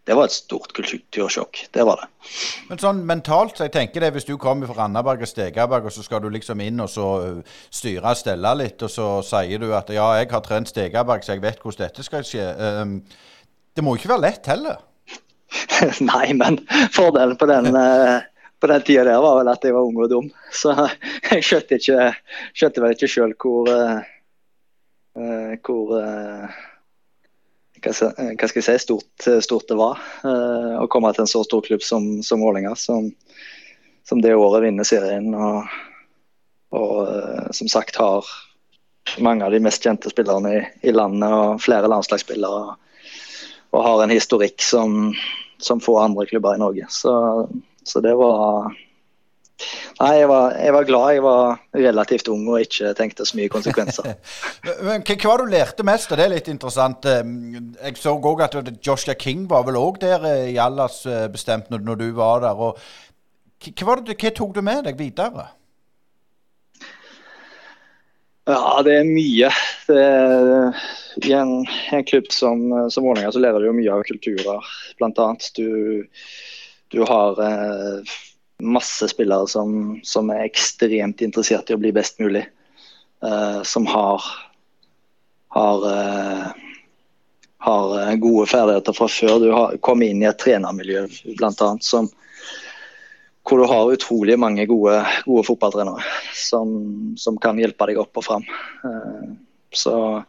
det 0.08 0.16
var 0.16 0.30
et 0.30 0.32
stort 0.32 0.72
kultursjokk. 0.72 1.66
Det 1.76 1.84
var 1.84 2.00
det. 2.00 2.08
Men 2.70 2.80
sånn 2.80 3.02
mentalt, 3.10 3.58
så 3.58 3.68
jeg 3.68 3.74
tenker 3.76 4.06
det, 4.06 4.14
hvis 4.16 4.28
du 4.28 4.38
kommer 4.40 4.70
fra 4.70 4.86
Randaberg 4.86 5.26
og 5.26 5.28
Stegaberg, 5.28 5.90
og 5.90 5.92
så 5.92 6.06
skal 6.06 6.22
du 6.24 6.30
liksom 6.32 6.64
inn 6.64 6.80
og 6.80 6.88
så 6.92 7.08
styre 7.68 8.14
og 8.14 8.20
stelle 8.20 8.54
litt, 8.62 8.86
og 8.88 8.92
så 8.94 9.08
sier 9.28 9.60
du 9.60 9.74
at 9.76 9.92
ja, 9.92 10.08
jeg 10.22 10.32
har 10.32 10.46
trent 10.46 10.72
Stegaberg, 10.72 11.28
så 11.28 11.36
jeg 11.36 11.44
vet 11.44 11.60
hvordan 11.60 11.90
dette 11.90 12.08
skal 12.08 12.24
skje. 12.28 12.48
Det 13.76 13.84
må 13.84 13.94
jo 13.94 14.02
ikke 14.02 14.14
være 14.16 14.26
lett 14.30 14.48
heller? 14.48 14.80
Nei, 16.12 16.32
men 16.40 16.62
fordelen 16.96 17.38
på 17.38 17.48
den, 17.52 17.68
eh, 17.76 18.24
på 18.60 18.70
den 18.72 18.82
tida 18.88 19.04
der 19.08 19.22
var 19.24 19.42
vel 19.42 19.52
at 19.52 19.64
jeg 19.68 19.76
var 19.76 19.88
ung 19.88 20.00
og 20.02 20.10
dum. 20.12 20.30
Så 20.56 20.74
jeg 21.32 21.44
skjønte, 21.44 21.82
ikke, 21.82 22.08
skjønte 22.56 22.84
vel 22.84 22.96
ikke 22.96 23.12
sjøl 23.12 23.36
hvor, 23.44 23.70
uh, 25.20 25.54
hvor 25.68 25.94
hva 27.84 27.94
skal 27.94 28.60
jeg 28.60 28.66
si, 28.66 28.78
stort, 28.84 29.28
stort 29.44 29.68
det 29.70 29.78
var 29.80 30.00
uh, 30.24 30.78
å 30.82 30.90
komme 30.92 31.12
til 31.14 31.26
en 31.26 31.32
så 31.32 31.44
stor 31.46 31.64
klubb 31.66 31.86
som, 31.86 32.18
som 32.26 32.42
Vålerenga, 32.44 32.74
som, 32.80 33.12
som, 34.08 34.22
det 34.24 34.36
året 34.36 34.66
vinner 34.66 34.88
serien. 34.88 35.30
Og, 35.36 35.78
og 36.78 37.54
som 37.56 37.70
sagt 37.72 38.00
har 38.02 38.28
mange 39.24 39.46
av 39.46 39.54
de 39.54 39.62
mest 39.64 39.86
kjente 39.86 40.12
spillerne 40.12 40.54
i, 40.58 40.66
i 40.90 40.96
landet 40.96 41.32
og 41.32 41.64
flere 41.64 41.90
landslagsspillere 41.92 42.76
og 43.76 43.84
har 43.84 44.04
en 44.04 44.14
historikk 44.14 44.64
som, 44.64 45.14
som 45.60 45.82
få 45.84 45.98
andre 46.00 46.26
klubber 46.30 46.56
i 46.56 46.62
Norge. 46.62 46.88
Så, 46.90 47.14
så 47.84 48.02
det 48.04 48.16
var 48.18 48.72
Nei, 49.98 50.12
jeg 50.20 50.28
var, 50.30 50.52
jeg 50.62 50.74
var, 50.76 50.86
glad 50.86 51.14
jeg 51.16 51.24
var 51.26 51.56
relativt 51.74 52.28
ung 52.30 52.44
og 52.52 52.62
ikke 52.62 52.92
tenkte 52.98 53.26
så 53.26 53.40
mye 53.40 53.50
konsekvenser. 53.50 54.12
Men 54.86 55.06
Hva 55.08 55.18
var 55.24 55.42
du 55.42 55.50
lærte 55.50 55.86
mest, 55.88 56.14
det 56.14 56.28
er 56.28 56.34
litt 56.36 56.52
interessant. 56.52 57.08
Jeg 57.08 57.98
så 57.98 58.14
òg 58.14 58.46
at 58.46 58.58
Joshua 58.86 59.18
King 59.18 59.48
var 59.50 59.66
vel 59.66 59.80
òg 59.82 59.98
der 60.04 60.28
eh, 60.30 60.52
i 60.54 60.60
allas 60.62 61.02
når, 61.08 61.82
når 61.82 62.02
du 62.04 62.08
var 62.18 62.46
der. 62.46 62.54
og 62.68 62.78
hva, 63.58 63.98
det, 64.06 64.20
hva 64.22 64.34
tok 64.38 64.54
du 64.54 64.62
med 64.62 64.86
deg 64.86 65.00
videre? 65.00 65.50
Ja, 68.48 68.80
det 68.86 68.94
er 69.02 69.10
mye. 69.10 69.50
Det 69.90 70.04
er, 70.04 70.86
I 71.26 71.34
en, 71.36 71.58
en, 71.66 72.06
klubb 72.08 72.30
som, 72.32 72.70
som 72.94 73.04
Vålerenga 73.04 73.34
så 73.34 73.42
lærer 73.44 73.60
du 73.60 73.68
jo 73.68 73.76
mye 73.76 73.98
av 73.98 74.06
kulturer, 74.08 74.70
bl.a. 75.02 75.28
Du, 75.58 76.06
du 76.94 77.02
har 77.10 77.42
eh, 77.44 78.16
masse 78.64 79.08
spillere 79.08 79.48
som, 79.48 80.00
som, 80.04 80.30
er 80.30 80.48
ekstremt 80.48 81.22
interessert 81.22 81.70
i 81.70 81.76
å 81.76 81.82
bli 81.82 81.92
best 81.96 82.20
mulig. 82.20 82.46
Uh, 83.24 83.64
som 83.66 83.88
har, 83.90 84.24
har, 85.54 85.86
uh, 85.86 86.48
har 87.66 87.96
eh, 88.02 88.16
gode 88.22 88.46
ferdigheter 88.50 88.94
fra 88.94 89.08
før. 89.10 89.40
Du 89.42 89.50
har 89.54 89.78
kommet 89.82 90.14
inn 90.14 90.22
i 90.22 90.30
et 90.30 90.38
trenermiljø 90.42 91.08
bl.a. 91.38 91.72
som 91.82 92.12
hvor 93.48 93.62
du 93.62 93.70
har 93.72 93.94
utrolig 93.96 94.36
mange 94.36 94.66
gode, 94.68 95.00
gode 95.24 95.46
fotballtrenere 95.48 96.04
som, 96.36 96.68
som, 97.16 97.38
kan 97.40 97.58
hjelpe 97.62 97.88
deg 97.88 98.02
opp 98.02 98.20
og 98.20 98.26
fram. 98.28 98.44
Uh, 98.84 100.26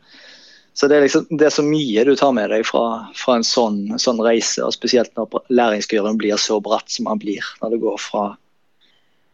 så 0.78 0.87
det, 0.87 0.97
er 0.97 1.06
liksom, 1.06 1.25
det 1.35 1.49
er 1.49 1.54
så 1.54 1.64
mye 1.66 2.04
du 2.06 2.12
tar 2.16 2.35
med 2.37 2.52
deg 2.54 2.62
fra, 2.66 2.82
fra 3.18 3.38
en 3.38 3.47
sånn, 3.47 3.80
sånn, 3.99 4.20
reise, 4.23 4.62
og 4.62 4.76
spesielt 4.76 5.11
når 5.18 5.40
læringskurven 5.50 6.20
blir 6.20 6.38
så 6.38 6.61
bratt 6.62 6.87
som 6.94 7.08
han 7.11 7.18
blir. 7.18 7.42
Når 7.58 7.73
det 7.75 7.80
går 7.82 7.97
fra, 7.99 8.23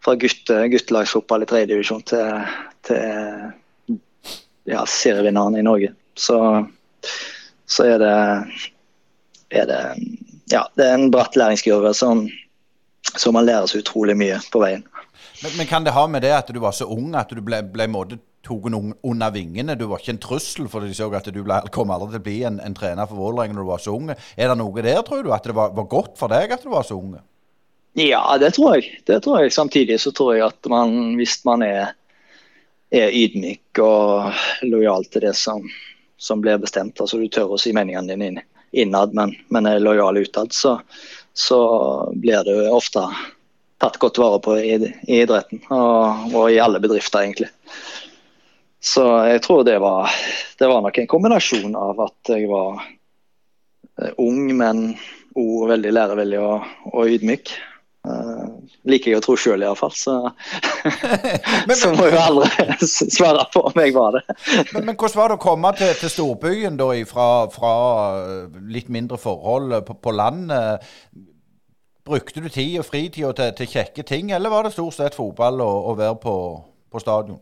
fra 0.00 0.14
gutte, 0.22 0.62
guttelagsfotball 0.72 1.44
i 1.44 1.50
tredjedivisjon 1.50 2.00
til, 2.08 2.54
til 2.88 3.98
ja, 4.72 4.86
serievinneren 4.88 5.60
i 5.60 5.66
Norge. 5.68 5.92
Så, 6.16 6.38
så 7.68 7.90
er 7.92 8.00
det, 8.00 8.16
er 9.52 9.68
det 9.68 9.82
ja, 10.48 10.64
det 10.80 10.88
er 10.88 10.96
en 10.96 11.12
bratt 11.12 11.36
læringskurve 11.36 11.92
som 11.98 12.24
som 13.16 13.34
man 13.36 13.46
lærer 13.46 13.68
seg 13.70 13.84
utrolig 13.84 14.16
mye 14.18 14.38
på 14.52 14.62
veien. 14.62 14.84
Men, 15.42 15.56
men, 15.58 15.66
kan 15.68 15.84
det 15.84 15.94
ha 15.94 16.06
med 16.08 16.24
det 16.24 16.32
at 16.34 16.48
du 16.52 16.60
var 16.62 16.74
så 16.76 16.86
ung 16.90 17.14
at 17.18 17.32
du 17.32 17.42
ble, 17.44 17.60
ble 17.74 17.88
måte 18.50 18.72
noen 18.72 18.94
under 19.02 19.32
vingene? 19.34 19.76
Du 19.78 19.86
var 19.90 20.02
ikke 20.02 20.14
en 20.14 20.22
trussel, 20.22 20.68
for 20.68 20.84
de 20.84 20.94
så 20.94 21.08
at 21.14 21.30
du 21.32 21.42
ble, 21.42 21.60
kom 21.72 21.90
aldri 21.90 22.14
til 22.14 22.22
å 22.22 22.24
bli 22.26 22.36
en, 22.44 22.60
en 22.60 22.74
trener 22.76 23.08
for 23.08 23.16
Vålerenga 23.16 23.54
når 23.54 23.64
du 23.64 23.70
var 23.70 23.82
så 23.84 23.94
ung. 23.96 24.10
Er 24.10 24.50
det 24.50 24.58
noe 24.58 24.82
der, 24.82 25.02
tror 25.06 25.22
du? 25.24 25.32
At 25.32 25.44
det 25.44 25.56
var, 25.56 25.72
var, 25.76 25.88
godt 25.90 26.18
for 26.18 26.32
deg 26.32 26.52
at 26.52 26.62
du 26.62 26.70
var 26.72 26.86
så 26.86 26.98
ung? 26.98 27.16
Ja, 27.94 28.22
det 28.38 28.54
tror 28.56 28.76
jeg. 28.76 29.00
Det 29.06 29.20
tror 29.22 29.42
jeg. 29.42 29.52
Samtidig 29.54 30.00
så 30.02 30.12
tror 30.12 30.34
jeg 30.34 30.46
at 30.48 30.70
man, 30.70 31.14
hvis 31.18 31.38
man 31.46 31.62
er, 31.62 31.94
er 32.90 33.14
ydmyk 33.14 33.82
og 33.84 34.34
lojal 34.66 35.06
til 35.10 35.28
det 35.28 35.36
som, 35.38 35.62
som 36.18 36.42
blir 36.42 36.58
bestemt, 36.62 37.00
altså 37.00 37.20
du 37.20 37.28
tør 37.28 37.54
å 37.54 37.60
si 37.60 37.72
meningene 37.76 38.18
dine 38.18 38.48
innad, 38.74 39.14
men, 39.14 39.36
men 39.54 39.70
er 39.70 39.78
lojal 39.78 40.18
utad, 40.18 40.50
så, 40.52 40.80
så 41.34 41.60
blir 42.18 42.42
du 42.46 42.66
ofte 42.74 43.06
tatt 43.84 43.98
godt 44.02 44.18
vare 44.18 44.40
på 44.42 44.56
i, 44.58 44.74
i 45.06 45.20
idretten. 45.22 45.62
Og, 45.68 46.34
og, 46.34 46.44
i 46.50 46.60
alle 46.62 46.80
bedrifter, 46.82 47.24
egentlig. 47.24 47.50
Så 48.84 49.04
jeg 49.30 49.40
tror 49.44 49.64
det 49.64 49.78
var, 49.80 50.12
det 50.60 50.68
var 50.68 50.82
nok 50.84 50.98
en 51.00 51.08
kombinasjon 51.08 51.76
av 51.78 52.02
at 52.04 52.34
jeg 52.34 52.48
var 52.50 52.82
eh, 52.84 54.10
ung, 54.20 54.50
men 54.56 54.90
òg 55.34 55.70
veldig 55.72 55.92
lærevillig 55.94 56.42
og, 56.42 56.66
og 56.92 57.14
ydmyk. 57.16 57.54
Uh, 58.04 58.60
liker 58.84 59.14
jeg 59.14 59.16
å 59.16 59.22
tro 59.24 59.34
sjøl, 59.40 59.62
iallfall. 59.64 59.94
Så, 59.96 60.12
men, 61.68 61.72
så 61.72 61.94
må 61.96 62.10
jo 62.12 62.18
aldri 62.20 62.66
svare 63.16 63.46
på 63.54 63.62
om 63.70 63.80
jeg 63.80 63.94
var 63.96 64.18
det. 64.18 64.22
men, 64.74 64.90
men, 64.90 64.92
hvordan 64.92 65.16
var 65.16 65.32
det 65.32 65.38
å 65.38 65.44
komme 65.46 65.70
til, 65.78 65.94
til 66.02 66.12
storbyen 66.12 66.76
da, 66.76 66.90
fra, 67.08 67.28
fra, 67.54 67.72
litt 68.68 68.92
mindre 68.92 69.16
forhold 69.22 69.78
på, 69.88 69.96
på 70.04 70.12
landet? 70.12 70.84
Brukte 72.04 72.44
du 72.44 72.50
tid 72.52 72.82
og 72.82 72.84
fritida 72.84 73.32
til, 73.32 73.56
til, 73.56 73.72
kjekke 73.78 74.04
ting, 74.04 74.34
eller 74.36 74.52
var 74.52 74.68
det 74.68 74.76
stort 74.76 74.98
sett 74.98 75.16
fotball 75.16 75.64
å 75.64 75.96
være 75.96 76.20
på, 76.20 76.36
på 76.92 77.00
stadion? 77.00 77.40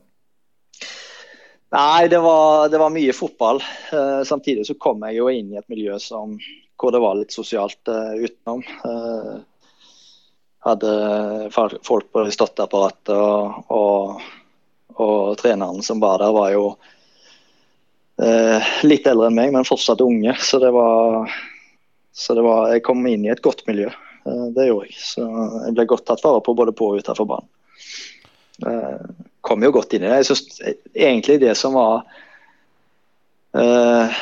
Nei, 1.73 2.09
det 2.13 2.19
var, 2.21 2.69
det 2.69 2.81
var 2.81 2.93
mye 2.93 3.15
fotball. 3.17 3.63
Uh, 3.93 4.21
samtidig 4.29 4.67
så 4.69 4.77
kom 4.81 5.01
jeg 5.09 5.17
jo 5.21 5.31
inn 5.33 5.55
i 5.55 5.61
et 5.61 5.73
miljø 5.73 5.97
som, 6.03 6.37
hvor 6.77 6.93
det 6.93 7.01
var 7.01 7.17
litt 7.17 7.33
sosialt 7.33 7.89
uh, 7.89 8.13
utenom. 8.21 8.61
Uh, 8.85 9.41
hadde 10.63 11.51
folk 11.53 12.13
på 12.13 12.25
støtteapparatet, 12.31 13.11
og, 13.11 13.73
og, 13.75 14.21
og, 14.95 15.33
treneren 15.41 15.83
som 15.83 16.03
var 16.03 16.23
der, 16.23 16.35
var 16.37 16.53
jo 16.55 16.67
eh, 18.23 18.71
litt 18.87 19.09
eldre 19.11 19.31
enn 19.31 19.39
meg, 19.41 19.51
men 19.55 19.67
fortsatt 19.67 20.05
unge. 20.05 20.37
Så 20.39 20.61
det 20.63 20.71
var, 20.75 21.33
så 22.15 22.39
det 22.39 22.47
var 22.47 22.71
Jeg 22.77 22.85
kom 22.87 23.03
inn 23.11 23.27
i 23.27 23.33
et 23.35 23.43
godt 23.43 23.67
miljø. 23.67 23.91
Eh, 24.23 24.47
det 24.55 24.69
gjorde 24.69 24.87
jeg. 24.87 25.01
Så 25.03 25.27
jeg 25.67 25.75
ble 25.79 25.89
godt 25.91 26.07
tatt 26.13 26.23
vare 26.23 26.45
på 26.47 26.55
både 26.55 26.75
på 26.79 26.93
og 26.93 27.03
utenfor 27.03 27.31
banen. 27.35 27.51
Eh, 28.61 29.01
kom 29.41 29.65
jo 29.65 29.73
godt 29.75 29.97
inn 29.97 30.05
i 30.05 30.11
det. 30.11 30.21
Jeg 30.23 30.29
synes 30.31 30.61
egentlig 30.95 31.41
det 31.43 31.55
som 31.59 31.75
var 31.75 32.05
uh, 33.59 34.21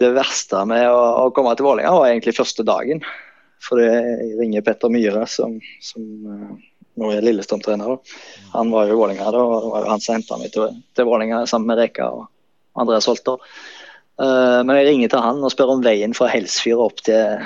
det 0.00 0.10
verste 0.16 0.62
med 0.68 0.86
å, 0.88 1.02
å 1.26 1.32
komme 1.36 1.52
til 1.58 1.68
Vålerenga, 1.68 1.92
var 1.98 2.08
egentlig 2.08 2.38
første 2.38 2.64
dagen. 2.66 3.02
For 3.62 3.78
jeg 3.82 4.32
ringer 4.40 4.64
Petter 4.66 4.90
Myhre, 4.90 5.26
som, 5.30 5.58
som 5.84 6.06
uh, 6.24 6.54
nå 7.00 7.12
er 7.12 7.26
Lillestrøm-trener. 7.26 8.00
Han 8.56 8.72
var 8.72 8.88
jo 8.88 8.96
i 8.96 9.00
Vålerenga 9.02 9.28
da, 9.34 9.44
og 9.44 9.58
det 9.58 9.74
var 9.74 9.84
jo 9.84 9.92
han 9.92 10.04
som 10.04 10.16
henta 10.16 10.40
meg 10.40 10.54
til, 10.56 10.80
til 10.96 11.08
Vålerenga 11.08 11.44
sammen 11.50 11.74
med 11.74 11.82
Reka 11.82 12.08
og 12.08 12.26
Andreas 12.80 13.10
Holter. 13.10 13.44
Uh, 14.20 14.60
men 14.64 14.78
jeg 14.78 14.88
ringer 14.88 15.12
til 15.12 15.26
han 15.28 15.44
og 15.44 15.52
spør 15.52 15.76
om 15.76 15.84
veien 15.84 16.16
fra 16.16 16.32
Helsfyr 16.32 16.80
opp 16.80 17.04
til, 17.04 17.44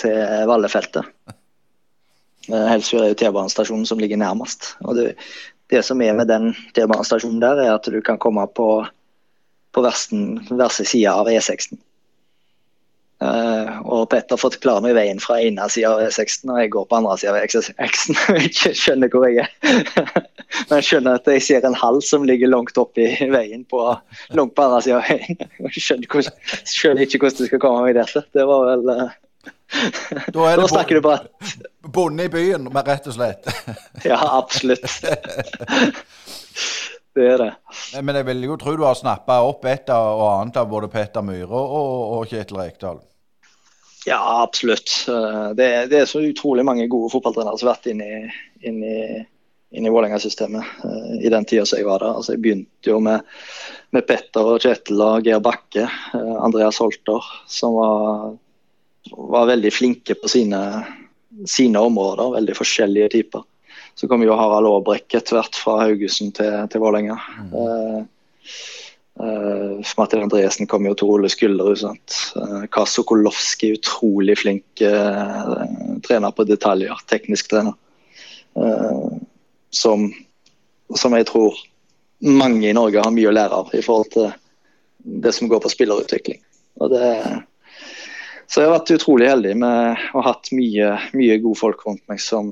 til 0.00 0.48
Vallefeltet. 0.48 1.12
Uh, 2.50 2.66
Helsfyr 2.70 3.04
er 3.04 3.12
jo 3.12 3.20
T-banestasjonen 3.20 3.86
som 3.88 4.00
ligger 4.02 4.20
nærmest. 4.20 4.74
og 4.84 4.98
det, 4.98 5.14
det 5.70 5.84
som 5.86 6.02
er 6.02 6.16
med 6.18 6.28
den 6.30 6.52
T-banestasjonen 6.74 7.40
der, 7.42 7.62
er 7.62 7.76
at 7.76 7.86
du 7.86 8.00
kan 8.04 8.18
komme 8.18 8.46
på, 8.56 8.70
på 9.72 9.86
verste 9.86 10.84
side 10.84 11.14
av 11.14 11.30
E16. 11.30 11.78
Uh, 13.20 13.82
og 13.84 14.06
Petter 14.08 14.38
forklarer 14.40 14.80
meg 14.80 14.94
veien 14.96 15.18
fra 15.20 15.36
ene 15.44 15.66
sida 15.68 15.90
av 15.92 16.00
E16, 16.06 16.48
og 16.48 16.56
jeg 16.56 16.70
går 16.72 16.86
på 16.88 16.96
andre 16.96 17.18
sida 17.20 17.34
av 17.34 17.42
E16 17.44 18.14
og 18.16 18.38
ikke 18.48 18.70
skjønner 18.78 19.12
hvor 19.12 19.26
jeg 19.28 19.44
er. 19.44 19.50
Men 20.70 20.78
jeg 20.78 20.86
skjønner 20.88 21.18
at 21.18 21.28
jeg 21.28 21.44
ser 21.44 21.66
en 21.68 21.76
hall 21.76 22.00
som 22.02 22.24
ligger 22.24 22.48
langt 22.48 22.80
opp 22.80 22.96
i 22.98 23.10
veien 23.28 23.66
på, 23.68 23.82
langt 24.38 24.54
på 24.56 24.64
andre 24.64 24.80
sida 24.86 25.02
av 25.02 25.10
veien. 25.10 25.36
Jeg 25.68 25.84
skjønner, 25.84 26.30
skjønner, 26.64 27.04
ikke 27.04 27.20
hvordan 27.20 27.44
du 27.44 27.50
skal 27.50 27.62
komme 27.62 27.84
meg 27.84 28.00
dit. 28.00 28.16
Det 28.34 28.46
var 28.48 28.64
vel 28.70 28.88
uh, 28.88 29.12
Da, 30.32 30.56
da 30.56 30.68
snakker 30.68 30.98
du 30.98 31.00
bare 31.04 31.28
Bonde 31.80 32.24
i 32.26 32.28
byen, 32.32 32.66
rett 32.74 33.06
og 33.06 33.14
slett? 33.14 33.46
ja, 34.04 34.18
absolutt. 34.38 34.84
Det 37.14 37.26
er 37.26 37.38
det. 37.42 37.52
Men 38.02 38.14
jeg 38.20 38.26
vil 38.28 38.44
jo 38.46 38.56
tro 38.60 38.76
du 38.78 38.84
har 38.86 38.94
snappa 38.94 39.40
opp 39.42 39.64
et 39.66 39.88
og 39.90 40.20
annet 40.28 40.60
av 40.60 40.68
både 40.70 40.86
Petter 40.92 41.24
Myhre 41.26 41.58
og, 41.58 41.96
og 42.14 42.30
Kjetil 42.30 42.60
Rekdal? 42.60 43.00
Ja, 44.06 44.20
absolutt. 44.44 44.92
Det, 45.58 45.66
det, 45.90 45.98
er 45.98 46.06
så 46.08 46.22
utrolig 46.22 46.64
mange 46.64 46.86
gode 46.88 47.10
fotballtrenere 47.12 47.58
som 47.58 47.68
har 47.68 47.74
vært 47.80 47.90
inne 47.90 48.06
i, 48.06 48.20
inn 48.70 48.78
i, 48.86 49.00
inn 49.74 49.88
i 49.88 49.92
Vålerenga-systemet 49.92 50.86
i 51.18 51.32
den 51.34 51.48
tida 51.50 51.66
som 51.66 51.80
jeg 51.80 51.88
var 51.90 52.04
der. 52.04 52.14
Altså, 52.20 52.36
jeg 52.36 52.44
begynte 52.46 52.94
jo 52.94 53.00
med, 53.02 53.26
med 53.90 54.06
Petter 54.06 54.54
og 54.54 54.62
Kjetil 54.62 55.02
og 55.04 55.26
Geir 55.26 55.42
Bakke, 55.44 55.88
Andreas 56.14 56.78
Holter, 56.80 57.26
som 57.50 57.74
var, 57.76 58.30
var 59.12 59.48
veldig 59.50 59.72
flinke 59.72 60.16
på 60.18 60.28
sine, 60.30 60.60
sine 61.48 61.82
områder. 61.86 62.34
Veldig 62.36 62.56
forskjellige 62.58 63.12
typer. 63.16 63.46
Så 63.94 64.08
kom 64.08 64.22
jo 64.24 64.36
Harald 64.38 64.68
Aabrekk 64.70 65.14
etter 65.18 65.36
hvert 65.36 65.56
fra 65.58 65.80
Haugesund 65.82 66.36
til, 66.38 66.52
til 66.72 66.82
Vålerenga. 66.82 67.16
Mm. 67.40 67.54
Uh, 67.54 68.54
uh, 69.20 69.92
Martin 69.98 70.24
Andresen 70.24 70.70
kom 70.70 70.86
jo 70.88 70.94
til 70.96 71.10
Ole 71.12 71.30
Skulderud. 71.32 71.82
Uh, 72.36 72.64
Kaso 72.72 73.04
Kolowski, 73.08 73.74
utrolig 73.76 74.38
flink 74.40 74.84
uh, 74.84 75.64
trener 76.06 76.32
på 76.36 76.46
detaljer. 76.48 77.02
Teknisk 77.10 77.50
trener. 77.52 77.76
Uh, 78.56 79.18
som, 79.74 80.08
som 80.98 81.14
jeg 81.18 81.28
tror 81.30 81.58
mange 82.20 82.68
i 82.68 82.76
Norge 82.76 83.02
har 83.02 83.14
mye 83.14 83.30
å 83.30 83.34
lære 83.34 83.60
av 83.62 83.70
i 83.76 83.82
forhold 83.84 84.10
til 84.14 84.32
det 85.00 85.32
som 85.32 85.48
går 85.48 85.62
på 85.64 85.72
spillerutvikling. 85.72 86.40
Og 86.80 86.92
det, 86.92 87.06
så 88.50 88.64
jeg 88.64 88.66
har 88.66 88.80
vært 88.80 88.94
utrolig 88.96 89.28
heldig 89.30 89.56
med 89.62 90.06
å 90.10 90.20
ha 90.24 90.32
hatt 90.32 90.50
mye, 90.56 90.94
mye 91.14 91.38
gode 91.38 91.58
folk 91.60 91.84
rundt 91.86 92.02
meg 92.10 92.18
som, 92.22 92.48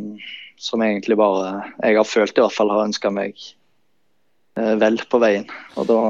som 0.55 0.83
egentlig 0.87 1.19
bare 1.19 1.57
jeg 1.83 1.99
har 1.99 2.07
følt 2.07 2.39
i 2.39 2.45
hvert 2.45 2.55
fall 2.55 2.71
har 2.71 2.85
ønska 2.87 3.11
meg 3.11 3.35
eh, 3.35 4.77
vel 4.79 5.01
på 5.11 5.19
veien. 5.19 5.49
Og 5.75 5.89
da 5.91 6.03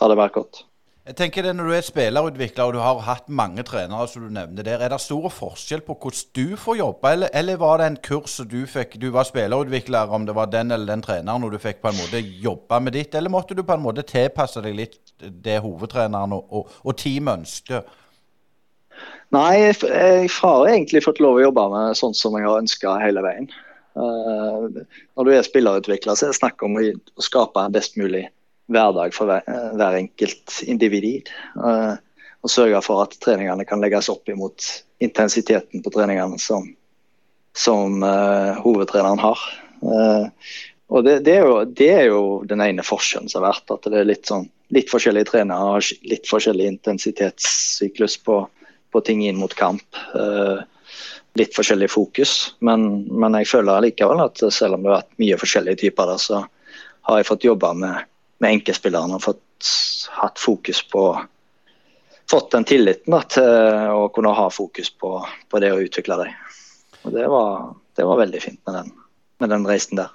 har 0.00 0.10
det 0.10 0.18
vært 0.18 0.34
godt. 0.40 0.64
Jeg 1.06 1.14
tenker 1.20 1.44
det 1.46 1.52
Når 1.54 1.68
du 1.68 1.72
er 1.76 1.84
spillerutvikler 1.86 2.66
og 2.66 2.72
du 2.74 2.80
har 2.82 2.98
hatt 3.06 3.28
mange 3.30 3.62
trenere, 3.62 4.08
som 4.10 4.24
du 4.24 4.32
nevner 4.34 4.66
der, 4.66 4.80
er 4.82 4.90
det 4.90 4.98
stor 5.04 5.28
forskjell 5.30 5.84
på 5.86 5.94
hvordan 5.94 6.32
du 6.34 6.56
får 6.58 6.80
jobbe, 6.80 7.12
eller, 7.14 7.30
eller 7.30 7.60
var 7.62 7.78
det 7.78 7.86
en 7.86 7.98
kurs 8.08 8.34
du 8.42 8.64
fikk 8.66 8.96
Du 8.98 9.12
var 9.14 9.28
spillerutvikler, 9.28 10.10
om 10.10 10.26
det 10.26 10.34
var 10.34 10.50
den 10.50 10.74
eller 10.74 10.90
den 10.90 11.04
treneren, 11.06 11.46
og 11.46 11.54
du 11.54 11.62
fikk 11.62 11.78
på 11.84 11.92
en 11.92 12.00
måte 12.00 12.18
jobbe 12.18 12.80
med 12.82 12.98
ditt, 12.98 13.14
eller 13.14 13.30
måtte 13.30 13.54
du 13.54 13.62
på 13.62 13.78
en 13.78 13.86
måte 13.86 14.02
tilpasse 14.02 14.64
deg 14.66 14.74
litt 14.82 14.98
det 15.22 15.60
hovedtreneren 15.62 16.34
og, 16.34 16.50
og, 16.50 16.74
og 16.82 16.98
teamet 16.98 17.44
ønsket? 17.44 17.94
Nei, 19.34 19.52
jeg 19.58 20.28
har 20.38 20.68
egentlig 20.70 21.02
fått 21.02 21.20
lov 21.22 21.40
å 21.40 21.46
jobbe 21.48 21.64
med 21.72 21.98
sånn 21.98 22.14
som 22.14 22.36
jeg 22.38 22.46
har 22.46 22.60
ønska 22.62 22.94
hele 23.02 23.24
veien. 23.24 23.48
Uh, 23.96 24.68
når 25.16 25.26
du 25.26 25.32
er 25.32 25.46
spillerutvikler, 25.46 26.14
så 26.14 26.26
er 26.26 26.32
det 26.34 26.38
snakk 26.38 26.62
om 26.62 26.76
å, 26.78 26.84
skape 27.24 27.64
en 27.64 27.74
best 27.74 27.96
mulig 27.98 28.26
hverdag 28.72 29.14
for 29.16 29.30
hver, 29.30 29.46
hver 29.78 29.98
enkelt 29.98 30.60
individ. 30.68 31.32
Uh, 31.58 31.96
og 32.44 32.52
sørge 32.52 32.82
for 32.84 33.02
at 33.02 33.16
treningene 33.24 33.66
kan 33.66 33.82
legges 33.82 34.10
opp 34.12 34.28
imot 34.30 34.68
intensiteten 35.02 35.82
på 35.82 35.90
treningene 35.90 36.38
som, 36.38 36.68
som 37.56 38.04
hovedtreneren 38.62 39.18
har. 39.18 39.40
og 39.82 41.00
det, 41.02 41.16
det, 41.26 41.34
er 41.34 41.42
jo, 41.42 41.56
det, 41.66 41.88
er 41.90 42.04
jo, 42.06 42.20
den 42.46 42.62
ene 42.62 42.84
forskjellen 42.86 43.32
som 43.32 43.42
har 43.42 43.56
vært. 43.56 43.72
At 43.74 43.90
det 43.90 43.98
er 43.98 44.06
litt, 44.12 44.30
sånn, 44.30 44.46
litt 44.76 44.92
forskjellige 44.92 45.32
trenere 45.32 45.72
har 45.72 45.90
litt 46.06 46.30
forskjellig 46.30 46.68
intensitetssyklus 46.76 48.20
på, 48.28 48.44
på 48.92 49.02
ting 49.04 49.22
inn 49.26 49.38
mot 49.40 49.54
kamp. 49.56 49.84
Uh, 50.14 50.62
litt 51.36 51.54
forskjellig 51.56 51.88
fokus, 51.92 52.32
men, 52.64 53.04
men, 53.12 53.36
jeg 53.42 53.50
føler 53.50 53.84
likevel 53.84 54.22
at 54.24 54.40
selv 54.54 54.78
om 54.78 54.84
det 54.84 54.92
har 54.92 55.02
vært 55.02 55.18
mye 55.20 55.38
forskjellige 55.40 55.82
typer 55.84 56.12
der, 56.12 56.20
så 56.22 56.42
har 57.08 57.18
jeg 57.20 57.28
fått 57.28 57.44
jobba 57.44 57.72
med, 57.76 58.06
med 58.40 58.56
enkeltspillerne 58.56 59.18
og 59.18 59.24
fått 59.26 59.72
hatt 60.16 60.40
fokus 60.40 60.82
på 60.92 61.08
Fått 62.26 62.48
den 62.50 62.64
tilliten 62.66 63.14
da, 63.14 63.20
til 63.30 63.44
å 63.94 64.08
kunne 64.10 64.32
ha 64.34 64.48
fokus 64.50 64.88
på, 64.90 65.12
på 65.22 65.58
det 65.62 65.68
å 65.70 65.78
utvikle 65.78 66.16
dem. 66.18 66.32
Og 67.06 67.12
det 67.14 67.28
var, 67.30 67.68
det 67.94 68.06
var 68.08 68.18
veldig 68.18 68.40
fint 68.42 68.58
med 68.66 68.74
den, 68.74 68.88
med 69.38 69.52
den 69.54 69.66
reisen 69.68 70.00
der 70.00 70.10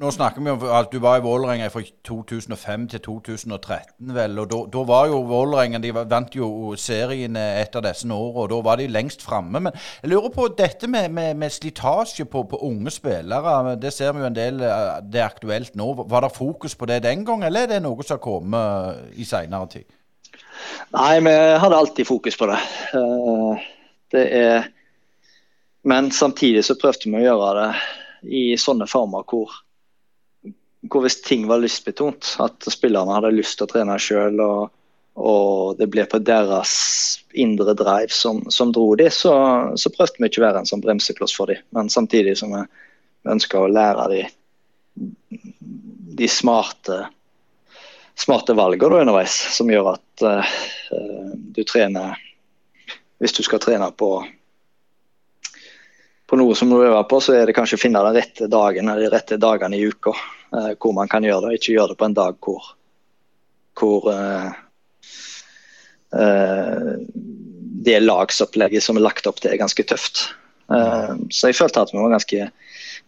nå 0.00 0.08
snakker 0.08 0.40
vi 0.40 0.52
om 0.52 0.62
at 0.72 0.88
du 0.88 0.96
var 1.02 1.18
i 1.18 1.22
Vålerenga 1.24 1.66
fra 1.68 1.82
2005 2.08 2.86
til 2.88 3.02
2013, 3.04 4.14
vel. 4.16 4.38
Og 4.40 4.70
da 4.72 4.84
var 4.88 5.10
jo 5.10 5.18
Vålerenga 5.28 5.78
De 5.82 5.92
vant 5.92 6.36
jo 6.36 6.72
serien 6.80 7.36
etter 7.36 7.84
disse 7.84 8.08
årene, 8.08 8.40
og 8.40 8.48
da 8.48 8.62
var 8.64 8.80
de 8.80 8.88
lengst 8.88 9.22
framme. 9.22 9.60
Men 9.60 9.76
jeg 10.00 10.12
lurer 10.14 10.32
på 10.32 10.48
dette 10.56 10.88
med, 10.88 11.10
med, 11.12 11.36
med 11.36 11.52
slitasje 11.52 12.24
på, 12.24 12.46
på, 12.48 12.62
unge 12.64 12.90
spillere. 12.90 13.76
Det 13.76 13.92
ser 13.92 14.16
vi 14.16 14.24
jo 14.24 14.30
en 14.30 14.40
del 14.40 14.64
eh, 14.64 14.98
det 15.04 15.20
er 15.20 15.28
aktuelt 15.28 15.76
nå. 15.76 15.92
Var 16.08 16.24
det 16.24 16.34
fokus 16.36 16.74
på 16.74 16.88
det 16.88 17.02
den 17.04 17.26
gang, 17.28 17.44
eller 17.44 17.68
er 17.68 17.74
det 17.74 17.84
noe 17.84 18.00
som 18.00 18.16
har 18.16 18.24
kommet 18.24 19.20
i 19.20 19.28
seinere 19.28 19.68
tid? 19.68 19.88
Nei, 20.96 21.14
vi 21.20 21.38
hadde 21.60 21.76
alltid 21.76 22.08
fokus 22.08 22.40
på 22.40 22.48
det. 22.48 22.60
Eh, 22.96 23.72
det 24.16 24.28
er 24.42 24.70
Men 25.82 26.10
samtidig 26.12 26.64
så 26.64 26.74
prøvde 26.76 27.08
vi 27.08 27.20
å 27.20 27.26
gjøre 27.28 27.52
det 27.60 28.32
i 28.36 28.56
sånne 28.60 28.84
former 28.88 29.24
hvor 29.24 29.60
hvor 30.90 31.04
hvis 31.04 31.20
ting 31.22 31.46
var 31.48 31.62
lystbetont, 31.62 32.34
at 32.42 32.66
spillerne 32.72 33.14
hadde 33.14 33.32
lyst 33.34 33.58
til 33.58 33.68
å 33.68 33.70
trene 33.70 33.96
sjøl 34.02 34.40
og, 34.42 34.70
og, 35.20 35.76
det 35.78 35.88
ble 35.92 36.06
på 36.10 36.20
deres 36.24 36.72
indre 37.38 37.74
drive 37.78 38.10
som, 38.14 38.42
som 38.50 38.72
dro 38.74 38.88
de, 38.98 39.06
så, 39.14 39.34
så, 39.78 39.92
prøvde 39.94 40.18
vi 40.18 40.30
ikke 40.30 40.42
å 40.42 40.46
være 40.48 40.62
en 40.62 40.70
sånn 40.70 40.82
bremsekloss 40.82 41.36
for 41.36 41.52
dem. 41.52 41.62
Men 41.76 41.92
samtidig 41.92 42.36
som 42.40 42.54
vi 42.56 42.64
ønska 43.30 43.60
å 43.60 43.70
lære 43.70 44.08
de, 44.14 44.24
de 46.18 46.30
smarte, 46.30 47.04
smarte 48.18 48.56
valgene 48.58 49.04
underveis, 49.04 49.36
som 49.54 49.70
gjør 49.70 49.92
at 49.94 50.26
uh, 50.26 50.58
du 51.54 51.62
trener 51.64 52.18
Hvis 53.20 53.34
du 53.36 53.42
skal 53.44 53.60
trene 53.60 53.90
på 53.92 54.14
på 56.30 56.38
noe 56.38 56.54
som 56.54 56.70
du 56.70 56.76
øver 56.78 57.02
på, 57.10 57.18
så 57.18 57.34
er 57.34 57.48
det 57.48 57.56
kanskje 57.56 57.74
å 57.74 57.80
finne 57.82 58.00
den 58.06 58.14
rette 58.14 58.46
dagen 58.46 58.86
eller 58.86 59.02
de 59.02 59.08
rette 59.10 59.36
dagene 59.42 59.74
i 59.76 59.88
uka 59.90 60.12
uh, 60.54 60.72
hvor 60.80 60.94
man 60.96 61.10
kan 61.10 61.24
gjøre 61.26 61.48
det. 61.48 61.58
Ikke 61.58 61.76
gjøre 61.76 61.92
det 61.92 61.98
på 62.00 62.08
en 62.08 62.16
dag 62.16 62.36
hvor, 62.44 62.72
hvor 63.78 64.08
uh, 64.10 64.50
uh, 66.16 66.92
det 67.80 68.00
lagsopplegget 68.02 68.84
som 68.84 68.98
er 68.98 69.06
lagt 69.06 69.28
opp 69.30 69.40
til, 69.40 69.52
er 69.52 69.62
ganske 69.62 69.86
tøft. 69.88 70.28
så 71.34 71.48
jeg 71.48 71.56
følte 71.58 71.80
at 71.82 71.90
vi 71.90 71.98
var 71.98 72.12
ganske, 72.12 72.44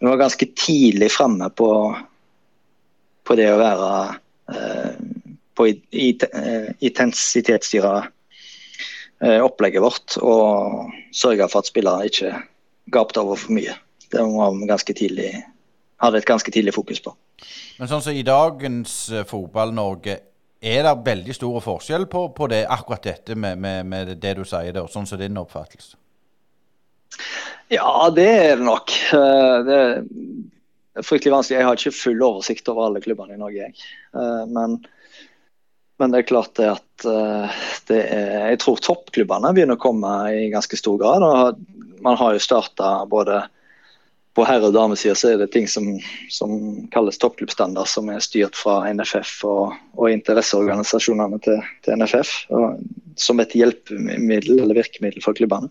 vi 0.00 0.06
var 0.08 0.16
ganske 0.18 0.46
tidlig 0.58 1.10
framme 1.14 1.46
på, 1.54 1.68
på, 3.22 3.36
det 3.38 3.46
å 3.52 3.60
være 3.60 3.90
på 5.54 5.68
intensitetsstyre 6.88 7.92
opplegget 9.44 9.84
vårt 9.84 10.16
og 10.24 10.90
sørge 11.14 11.46
for 11.52 11.62
at 11.62 11.70
spillere 11.70 12.08
ikke 12.08 12.32
gapte 12.96 13.22
over 13.22 13.38
for 13.38 13.54
mye. 13.54 13.76
Det 14.10 14.20
var 14.20 14.56
vi 14.58 14.66
ganske 14.66 14.94
tidlig, 14.94 15.30
hadde 16.02 16.20
et 16.20 16.28
ganske 16.28 16.52
tidlig 16.52 16.74
fokus 16.74 17.00
på. 17.02 17.14
Men 17.78 17.90
sånn 17.90 18.04
som 18.04 18.16
i 18.16 18.26
dagens 18.26 18.94
uh, 19.12 19.22
Fotball-Norge, 19.28 20.18
er 20.62 20.86
det 20.86 20.94
veldig 21.06 21.34
store 21.34 21.62
forskjell 21.64 22.06
på, 22.10 22.28
på 22.36 22.46
det, 22.52 22.62
akkurat 22.70 23.02
dette 23.02 23.34
med, 23.34 23.58
med, 23.58 23.86
med, 23.88 24.14
det 24.22 24.36
du 24.38 24.44
sier 24.46 24.74
der, 24.74 24.86
sånn 24.90 25.08
som 25.08 25.18
din 25.18 25.40
oppfattelse? 25.40 25.98
Ja, 27.72 28.06
det 28.14 28.28
er 28.28 28.56
det 28.60 28.66
nok. 28.66 28.94
Uh, 29.10 29.58
det 29.66 29.78
er 29.80 31.06
fryktelig 31.06 31.34
vanskelig. 31.34 31.58
Jeg 31.58 31.68
har 31.68 31.78
ikke 31.80 31.96
full 31.96 32.26
oversikt 32.26 32.70
over 32.70 32.88
alle 32.88 33.02
klubbene 33.04 33.38
i 33.38 33.40
Norge, 33.40 33.68
jeg. 33.68 33.88
Uh, 34.14 34.44
men, 34.50 34.78
men, 35.98 36.14
det 36.14 36.22
er 36.22 36.30
klart 36.30 36.54
det 36.60 36.70
at 36.76 36.88
det 37.88 37.98
er, 37.98 38.52
Jeg 38.52 38.60
tror 38.62 38.78
toppklubbene 38.78 39.50
begynner 39.56 39.74
å 39.74 39.82
komme 39.82 40.12
i 40.30 40.46
ganske 40.52 40.78
stor 40.78 41.00
grad. 41.00 41.26
og 41.26 42.02
Man 42.04 42.18
har 42.20 42.36
jo 42.36 42.44
starta 42.44 42.94
både 43.10 43.40
på 44.34 44.44
herre- 44.48 44.70
og 44.70 44.72
damesida 44.74 45.14
så 45.18 45.32
er 45.32 45.40
det 45.42 45.50
ting 45.52 45.66
som, 45.68 45.84
som 46.32 46.52
kalles 46.94 47.20
toppklubbstandard, 47.20 47.88
som 47.90 48.08
er 48.08 48.22
styrt 48.24 48.56
fra 48.56 48.80
NFF 48.88 49.42
og, 49.48 49.74
og 49.98 50.12
interesseorganisasjonene 50.12 51.40
til, 51.44 51.60
til 51.84 52.00
NFF. 52.00 52.32
Som 53.20 53.42
et 53.44 53.52
hjelpemiddel 53.56 54.62
eller 54.62 54.78
virkemiddel 54.80 55.24
for 55.24 55.36
klubbene. 55.36 55.68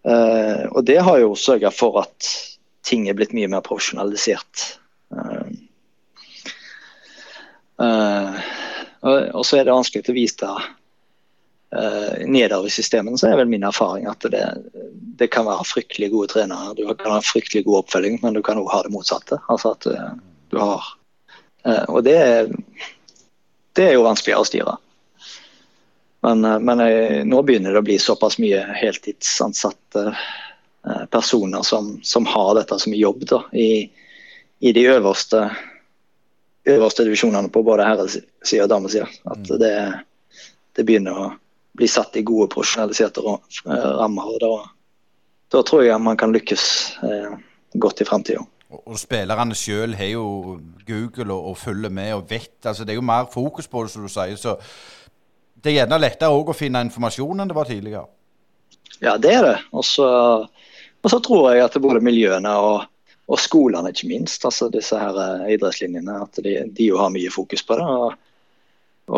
Uh, 0.00 0.64
og 0.72 0.86
det 0.88 0.96
har 1.04 1.18
jo 1.20 1.34
sørga 1.36 1.68
for 1.74 2.00
at 2.00 2.28
ting 2.88 3.10
er 3.10 3.16
blitt 3.18 3.34
mye 3.36 3.50
mer 3.52 3.60
profesjonalisert. 3.66 4.78
Uh, 5.12 5.50
uh, 7.84 8.38
og, 9.04 9.42
så 9.44 9.60
er 9.60 9.68
det 9.68 9.76
vanskelig 9.76 10.00
å 10.00 10.08
uh, 10.08 10.56
nedover 12.26 12.66
i 12.66 12.72
systemene, 12.74 13.18
så 13.18 13.28
er 13.28 13.36
vel 13.38 13.50
min 13.50 13.62
erfaring 13.62 14.08
at 14.10 14.24
det, 14.32 14.42
det, 15.20 15.28
kan 15.30 15.46
være 15.46 15.68
fryktelig 15.68 16.08
gode 16.10 16.32
trenere. 16.32 16.74
Du 16.74 16.82
kan 16.98 17.14
ha 17.14 17.20
fryktelig 17.22 17.62
god 17.68 17.84
oppfølging, 17.84 18.18
men 18.24 18.34
du 18.34 18.42
kan 18.42 18.58
òg 18.58 18.70
ha 18.72 18.80
det 18.82 18.90
motsatte. 18.90 19.38
Altså 19.52 19.76
at 19.76 19.86
uh, 19.86 20.08
du 20.50 20.58
har 20.58 20.88
uh, 21.62 21.84
Og 21.94 22.02
det, 22.02 22.18
det, 23.78 23.84
er 23.86 23.94
jo 23.94 24.06
vanskeligere 24.08 24.42
å 24.42 24.48
styre. 24.50 24.76
Men, 26.26 26.42
men 26.66 26.82
jeg, 26.84 27.22
nå 27.30 27.42
begynner 27.46 27.72
det 27.72 27.84
å 27.84 27.86
bli 27.86 28.00
såpass 28.02 28.40
mye 28.42 28.64
heltidsansatte 28.76 30.10
personer 31.12 31.62
som, 31.64 31.94
som, 32.02 32.26
har 32.26 32.54
dette 32.56 32.76
som 32.80 32.92
jobb 32.96 33.22
da, 33.28 33.44
i, 33.52 33.84
i 34.64 34.72
de 34.72 34.84
øverste 34.90 35.44
øverste 36.64 37.04
divisjonene 37.04 37.50
på 37.52 37.62
både 37.62 37.86
herresida 37.86 38.64
og 38.64 38.70
damesida. 38.72 39.06
At 39.24 39.44
mm. 39.44 39.58
det, 39.60 39.74
det 40.76 40.86
begynner 40.88 41.16
å 41.16 41.28
bli 41.78 41.88
satt 41.88 42.16
i 42.18 42.24
gode 42.26 42.48
profesjonaliserte 42.52 43.22
rammer. 43.24 44.38
Da, 44.42 44.54
da 45.54 45.62
tror 45.66 45.84
jeg 45.86 46.02
man 46.02 46.18
kan 46.20 46.34
lykkes 46.34 46.64
eh, 47.06 47.36
godt 47.80 48.02
i 48.02 48.08
framtida. 48.08 48.44
Og, 48.70 48.82
og 48.84 49.00
spillerne 49.00 49.56
sjøl 49.58 49.96
har 49.98 50.12
jo 50.12 50.58
Google 50.86 51.32
og, 51.34 51.52
og, 51.52 51.58
følger 51.58 51.90
med 51.90 52.14
og 52.14 52.24
vet. 52.30 52.58
altså 52.64 52.84
Det 52.84 52.94
er 52.94 53.00
jo 53.00 53.06
mer 53.06 53.28
fokus 53.32 53.68
på 53.68 53.84
det, 53.84 53.92
som 53.94 54.06
du 54.06 54.12
sier. 54.12 54.36
så 54.38 54.56
det 55.60 55.72
er 55.72 55.82
gjerne 55.82 55.98
lettere 56.00 56.32
å 56.32 56.56
finne 56.56 56.80
informasjon 56.86 57.42
enn 57.42 57.50
det 57.50 57.56
var 57.56 57.68
tidligere. 57.68 58.06
Ja, 59.00 59.16
det 59.20 59.34
er 59.34 59.44
det. 59.44 59.58
Og 59.76 59.84
så, 59.84 60.06
tror 61.20 61.50
jeg 61.52 61.64
at 61.64 61.76
både 61.82 62.00
miljøene 62.04 62.52
og, 62.56 62.86
og 63.28 63.40
skolene, 63.40 63.92
ikke 63.92 64.08
minst, 64.08 64.44
altså 64.48 64.70
disse 64.72 64.96
her 64.98 65.16
eh, 65.20 65.52
idrettslinjene, 65.56 66.16
at 66.24 66.40
de, 66.44 66.56
de 66.72 66.88
jo 66.90 67.00
har 67.00 67.12
mye 67.12 67.32
fokus 67.32 67.64
på 67.66 67.76
det. 67.76 67.84
Og, 67.84 68.16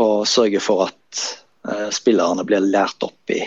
og 0.03 0.27
sørger 0.27 0.65
for 0.65 0.88
at 0.88 1.23
spillerne 1.94 2.42
blir 2.46 2.64
lært 2.64 3.05
opp 3.07 3.31
i, 3.31 3.42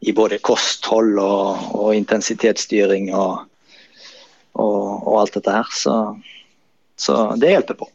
i 0.00 0.12
både 0.16 0.40
kosthold 0.42 1.18
og, 1.22 1.70
og 1.76 1.94
intensitetsstyring 1.94 3.12
og, 3.14 3.46
og, 4.58 5.20
alt 5.20 5.38
dette 5.38 5.54
her. 5.54 5.72
Så, 5.76 5.96
så 6.98 7.22
det 7.40 7.54
hjelper 7.54 7.78
på. 7.84 7.90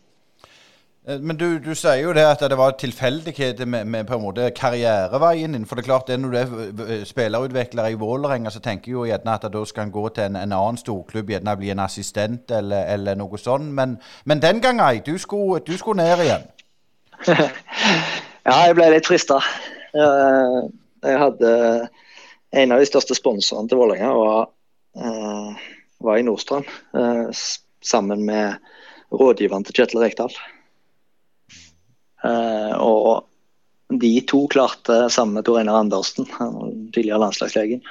Eh, 1.08 1.20
men 1.20 1.38
du, 1.38 1.60
du, 1.60 1.74
sier 1.76 2.04
jo 2.04 2.14
det 2.14 2.26
at 2.26 2.44
det 2.50 2.58
var 2.58 2.78
tilfeldigheter 2.80 3.66
med, 3.66 3.86
med, 3.86 4.06
på 4.08 4.18
en 4.18 4.22
måte 4.22 4.50
karriereveien 4.58 5.54
din. 5.54 5.66
For 5.66 5.76
det 5.76 5.86
er 5.86 5.90
klart, 5.90 6.08
det 6.08 6.20
når 6.20 6.30
du 6.30 6.84
er 6.86 7.06
spillerutvikler 7.06 7.88
i 7.94 8.00
Vålerenga, 8.00 8.50
så 8.50 8.60
tenker 8.60 8.92
jeg 8.92 9.00
jo 9.00 9.08
gjerne 9.10 9.38
at 9.38 9.50
da 9.54 9.66
skal 9.66 9.88
en 9.88 9.96
gå 9.96 10.08
til 10.10 10.30
en, 10.30 10.36
en 10.36 10.58
annen 10.60 10.78
storklubb, 10.82 11.30
gjerne 11.30 11.58
bli 11.58 11.74
en 11.74 11.84
assistent 11.86 12.52
eller, 12.52 12.86
eller 12.94 13.18
noe 13.18 13.42
sånt. 13.42 13.74
Men, 13.74 13.98
men, 14.26 14.42
den 14.42 14.62
gang 14.62 14.82
ei, 14.82 15.02
du 15.06 15.18
du 15.66 15.78
skulle 15.78 16.04
ned 16.04 16.24
igjen. 16.26 16.48
ja, 18.46 18.56
jeg 18.68 18.78
ble 18.78 18.90
litt 18.94 19.10
frista. 19.10 19.40
Jeg 19.96 21.22
hadde 21.22 21.52
En 22.56 22.72
av 22.72 22.80
de 22.80 22.88
største 22.88 23.16
sponsorene 23.18 23.68
til 23.68 23.80
Vålerenga 23.82 24.14
var, 24.16 24.46
eh, 24.96 25.64
var 26.00 26.18
i 26.18 26.24
Nordstrand, 26.24 26.70
eh, 26.96 27.28
sammen 27.84 28.22
med 28.26 28.56
rådgiveren 29.12 29.66
til 29.66 29.76
Kjetil 29.76 30.00
Rekdal. 30.00 30.32
Eh, 32.24 32.74
og 32.80 33.26
de 33.94 34.22
to 34.22 34.46
klarte, 34.48 35.10
sammen 35.14 35.38
med 35.38 35.46
Tor 35.46 35.60
Einar 35.60 35.82
Andersen, 35.84 36.26
tidligere 36.94 37.22
landslagslegen, 37.22 37.84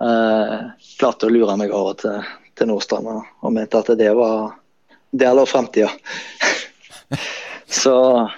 eh, 0.00 0.58
klarte 0.98 1.28
å 1.28 1.32
lure 1.32 1.56
meg 1.60 1.74
over 1.74 1.98
til, 2.00 2.30
til 2.56 2.70
Nordstrand 2.70 3.10
og, 3.12 3.26
og, 3.42 3.52
mente 3.52 3.82
at 3.82 3.92
det 3.98 4.12
var 4.16 4.58
Der 5.12 5.34
lå 5.36 5.42
framtida. 5.44 5.90
så, 7.82 8.30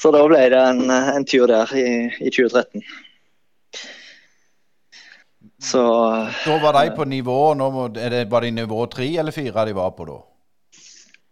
så 0.00 0.12
da 0.14 0.22
ble 0.28 0.42
det 0.52 0.60
en, 0.60 0.86
en 0.90 1.26
tur 1.28 1.46
der 1.50 1.70
i, 1.78 1.88
i 2.20 2.30
2013. 2.30 2.84
Så, 5.64 5.80
da 6.44 6.56
var 6.60 6.76
de 6.76 6.90
på 6.96 7.06
nivå 7.08 7.54
nå 7.56 7.68
er 7.96 8.10
det, 8.12 8.24
Var 8.28 8.44
det 8.44 8.50
nivå 8.52 8.86
tre 8.92 9.06
eller 9.16 9.32
fire 9.32 9.64
de 9.64 9.72
var 9.76 9.94
på 9.96 10.04
da? 10.08 10.18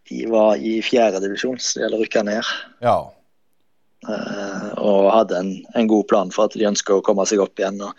De 0.08 0.22
var 0.30 0.56
i 0.56 0.78
fjerdedivisjon, 0.84 1.58
så 1.60 1.78
det 1.78 1.84
gjelder 1.84 1.98
å 1.98 2.04
rykke 2.06 2.22
ned. 2.28 2.52
Ja. 2.84 2.96
Uh, 4.02 4.70
og 4.82 5.12
hadde 5.14 5.38
en, 5.38 5.50
en, 5.78 5.86
god 5.86 6.08
plan 6.10 6.32
for 6.34 6.48
at 6.48 6.56
de 6.58 6.66
ønsker 6.66 6.96
å 6.96 7.04
komme 7.06 7.24
seg 7.28 7.40
opp 7.44 7.60
igjen. 7.60 7.78
Og 7.84 7.92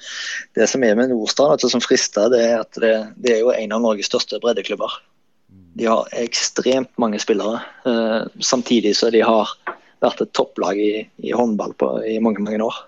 det 0.58 0.68
som 0.70 0.84
er 0.84 0.98
med 1.00 1.14
Nordstrand, 1.14 1.64
som 1.64 1.84
frister, 1.84 2.28
det 2.34 2.42
er 2.50 2.58
at 2.60 2.82
det, 2.82 2.94
det, 3.16 3.38
er 3.38 3.40
jo 3.46 3.54
en 3.56 3.78
av 3.78 3.86
Norges 3.86 4.12
største 4.12 4.42
breddeklubber. 4.44 4.98
De 5.80 5.88
har 5.90 6.12
ekstremt 6.20 6.92
mange 7.02 7.22
spillere, 7.24 7.64
uh, 7.88 8.26
samtidig 8.44 8.98
så 9.00 9.14
de 9.14 9.24
har 9.26 9.56
vært 10.04 10.24
et 10.26 10.34
topplag 10.36 10.80
i, 10.80 11.06
i 11.24 11.34
håndball 11.36 11.74
på, 11.80 11.94
i 12.08 12.20
mange, 12.24 12.44
mange 12.44 12.62
år. 12.64 12.82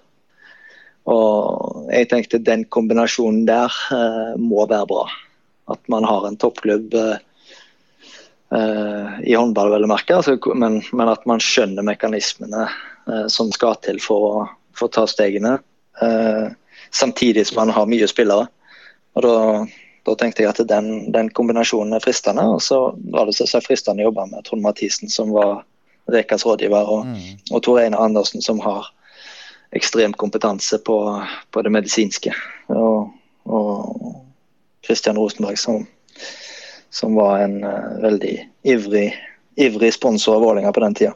Og 1.11 1.85
jeg 1.93 2.09
tenkte 2.09 2.41
den 2.41 2.65
kombinasjonen 2.73 3.45
der 3.45 3.73
eh, 3.93 4.33
må 4.41 4.65
være 4.65 4.89
bra. 4.89 5.05
At 5.69 5.81
man 5.91 6.05
har 6.05 6.25
en 6.25 6.37
toppklubb 6.41 6.95
eh, 6.97 7.17
i 9.25 9.35
håndball, 9.37 9.71
vel 9.73 9.85
å 9.85 9.91
merke, 9.91 10.17
altså, 10.17 10.37
men, 10.57 10.81
men, 10.93 11.11
at 11.11 11.25
man 11.29 11.41
skjønner 11.43 11.85
mekanismene 11.85 12.65
eh, 12.65 13.25
som 13.31 13.51
skal 13.53 13.77
til 13.85 14.01
for 14.01 14.27
å, 14.29 14.43
for 14.77 14.93
ta 14.93 15.05
stegene. 15.09 15.59
samtidig 16.91 17.47
som 17.47 17.55
man 17.55 17.69
har 17.71 17.85
mye 17.87 18.07
spillere. 18.07 18.47
Og 19.15 19.23
da, 19.23 19.35
da 20.03 20.15
tenkte 20.19 20.43
jeg 20.43 20.51
at 20.51 20.59
den, 20.67 21.11
den, 21.15 21.29
kombinasjonen 21.31 21.95
er 21.95 22.03
fristende. 22.03 22.43
Og 22.43 22.61
så 22.61 22.79
var 23.13 23.29
det 23.29 23.37
så 23.37 23.61
fristende 23.63 24.03
å 24.03 24.09
jobbe 24.09 24.25
med 24.33 24.43
Trond 24.47 24.65
Mathisen, 24.65 25.09
som 25.09 25.31
var 25.31 25.63
Rekas 26.11 26.45
rådgiver, 26.45 26.89
og, 26.91 27.07
mm. 27.09 27.49
og 27.51 27.63
Tor 27.65 27.79
Einar 27.81 28.05
Andersen, 28.05 28.41
som 28.41 28.59
har 28.61 28.91
ekstrem 29.75 30.13
kompetanse 30.13 30.77
på, 30.85 30.97
på 31.51 31.61
det 31.65 31.71
medisinske. 31.73 32.33
Og, 32.71 33.09
og 33.45 34.21
Christian 34.85 35.17
Rosenberg, 35.17 35.57
som, 35.59 35.87
som 36.93 37.15
var 37.17 37.43
en 37.43 37.63
uh, 37.65 37.95
veldig 38.03 38.35
ivrig, 38.63 39.07
ivrig 39.55 39.93
sponsor 39.93 40.37
av 40.37 40.45
Vålerenga 40.45 40.73
på 40.75 40.83
den 40.85 40.99
tida. 41.01 41.15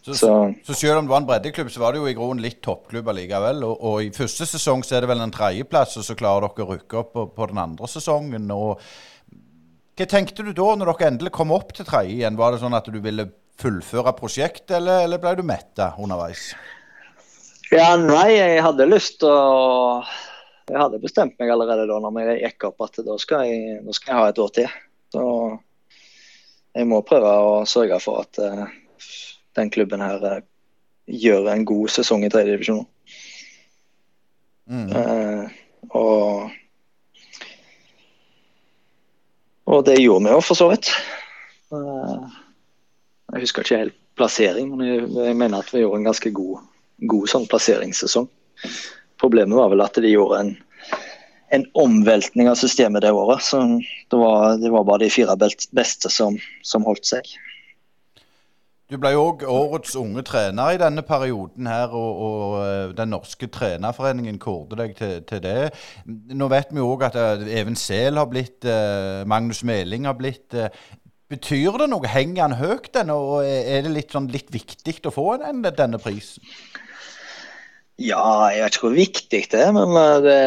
Så, 0.00 0.14
så, 0.14 0.54
så, 0.64 0.74
selv 0.74 0.98
om 0.98 1.06
det 1.06 1.12
var 1.12 1.20
en 1.20 1.28
breddeklubb, 1.28 1.70
så 1.70 1.80
var 1.82 1.92
det 1.92 2.00
jo 2.00 2.08
i 2.08 2.16
grunnen 2.16 2.40
litt 2.42 2.62
toppklubb 2.64 3.08
allikevel. 3.12 3.62
Og, 3.68 3.74
og, 3.84 3.96
i 4.02 4.12
første 4.16 4.48
sesong 4.48 4.84
så 4.84 4.96
er 4.96 5.04
det 5.04 5.10
vel 5.12 5.20
en 5.22 5.34
tredjeplass, 5.34 5.98
og 6.00 6.06
så 6.06 6.16
klarer 6.18 6.48
dere 6.48 6.64
å 6.64 6.70
rykke 6.72 7.00
opp 7.02 7.12
på, 7.14 7.26
på, 7.36 7.48
den 7.52 7.60
andre 7.60 7.90
sesongen. 7.90 8.48
og 8.54 8.80
Hva 10.00 10.08
tenkte 10.08 10.46
du 10.46 10.54
da, 10.56 10.70
når 10.72 10.92
dere 10.92 11.10
endelig 11.12 11.34
kom 11.36 11.52
opp 11.54 11.74
til 11.76 11.88
tredje 11.88 12.16
igjen? 12.16 12.40
Var 12.40 12.56
det 12.56 12.62
sånn 12.64 12.78
at 12.80 12.88
du 12.88 12.96
ville 13.04 13.28
fullføre 13.60 14.12
prosjektet, 14.18 14.76
eller, 14.78 15.04
eller 15.06 15.20
ble 15.22 15.36
du 15.38 15.44
metta 15.46 15.92
underveis? 16.00 16.50
Ja, 17.70 17.94
nei, 18.00 18.32
jeg 18.34 18.62
hadde 18.66 18.88
lyst 18.90 19.20
til 19.22 19.30
å 19.30 20.02
Jeg 20.70 20.78
hadde 20.78 21.02
bestemt 21.02 21.36
meg 21.38 21.50
allerede 21.50 21.86
da 21.90 21.98
når 22.02 22.28
jeg 22.28 22.42
gikk 22.44 22.68
opp 22.68 22.84
at 22.86 23.00
da 23.06 23.16
skal 23.18 23.48
jeg, 23.48 23.80
da 23.82 23.94
skal 23.94 24.12
jeg 24.12 24.20
ha 24.20 24.28
et 24.30 24.38
år 24.38 24.52
til. 24.54 24.74
Så 25.10 25.24
jeg 26.78 26.86
må 26.86 27.00
prøve 27.02 27.32
å 27.42 27.56
sørge 27.66 27.98
for 28.02 28.22
at 28.22 28.38
uh, 28.38 28.68
den 29.58 29.72
klubben 29.74 30.04
her 30.04 30.22
uh, 30.22 30.36
gjør 31.10 31.50
en 31.50 31.66
god 31.66 31.90
sesong 31.90 32.22
i 32.22 32.30
tredje 32.30 32.54
divisjon. 32.54 32.86
Mm. 34.70 34.94
Uh, 34.94 35.50
og 35.90 36.54
og 39.70 39.84
det 39.86 40.00
gjorde 40.00 40.26
vi 40.26 40.32
jo 40.34 40.40
for 40.42 40.58
så 40.58 40.70
vidt. 40.70 40.90
Jeg 43.34 43.46
husker 43.46 43.64
ikke 43.64 43.82
helt 43.84 43.98
plassering, 44.18 44.74
men 44.74 44.86
jeg, 44.86 45.36
mener 45.36 45.62
at 45.62 45.70
vi 45.72 45.84
gjorde 45.84 46.02
en 46.02 46.10
ganske 46.10 46.32
god 46.34 46.60
god 47.08 47.30
sånn 47.32 47.46
plasseringssesong. 47.50 48.28
Problemet 49.20 49.58
var 49.58 49.70
vel 49.72 49.84
at 49.84 50.00
de 50.00 50.12
gjorde 50.12 50.40
en, 50.44 50.50
en 51.56 51.68
omveltning 51.80 52.50
av 52.50 52.58
systemet 52.60 53.04
det 53.04 53.12
året. 53.14 53.44
så 53.44 53.62
Det 54.10 54.18
var, 54.18 54.58
det 54.60 54.72
var 54.72 54.88
bare 54.88 55.04
de 55.04 55.12
fire 55.12 55.36
beste 55.36 56.12
som, 56.12 56.38
som 56.62 56.84
holdt 56.88 57.08
seg. 57.08 57.32
Du 58.90 58.96
ble 58.98 59.12
òg 59.14 59.44
årets 59.46 59.92
unge 59.94 60.24
trener 60.26 60.74
i 60.74 60.78
denne 60.80 61.04
perioden 61.06 61.68
her, 61.70 61.92
og, 61.94 62.22
og 62.26 62.54
eh, 62.64 62.94
Den 62.98 63.12
norske 63.14 63.46
trenerforeningen 63.46 64.40
kårte 64.42 64.80
deg 64.80 64.96
til, 64.98 65.20
til, 65.28 65.42
det. 65.44 65.68
Nå 66.34 66.48
vet 66.50 66.72
vi 66.74 66.82
òg 66.82 67.04
at 67.06 67.18
eh, 67.20 67.44
Even 67.60 67.78
Sehl 67.78 68.18
har 68.18 68.26
blitt, 68.32 68.66
eh, 68.66 69.22
Magnus 69.30 69.62
Meling 69.62 70.10
har 70.10 70.18
blitt. 70.18 70.58
Betyr 71.30 71.78
det 71.78 71.86
noe? 71.92 72.10
Henger 72.10 72.48
han 72.48 72.58
høyt, 72.58 72.90
den, 72.96 73.12
og 73.14 73.44
er 73.46 73.84
det 73.86 73.94
litt, 73.94 74.14
sånn, 74.14 74.30
litt 74.32 74.50
viktig 74.50 74.96
å 75.06 75.14
få 75.14 75.26
den, 75.42 75.62
denne 75.62 76.00
prisen? 76.02 76.42
Ja, 78.00 78.48
jeg 78.48 78.64
vet 78.64 78.76
ikke 78.76 78.86
hvor 78.86 78.96
viktig 78.96 79.40
det 79.52 79.60
er, 79.60 79.72
men, 79.76 79.92
eh, 80.00 80.20
det, 80.24 80.38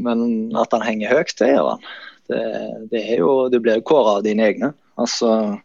men 0.00 0.22
at 0.58 0.72
han 0.72 0.86
henger 0.86 1.12
høyt, 1.12 1.34
det 1.38 1.50
gjør 1.52 1.74
han. 1.74 1.90
Det, 2.30 2.44
det, 2.92 3.02
er 3.02 3.20
jo, 3.20 3.32
du 3.52 3.58
blir 3.60 3.78
jo 3.78 3.88
kåra 3.90 4.16
av 4.18 4.24
dine 4.24 4.46
egne. 4.46 4.72
Altså 5.00 5.58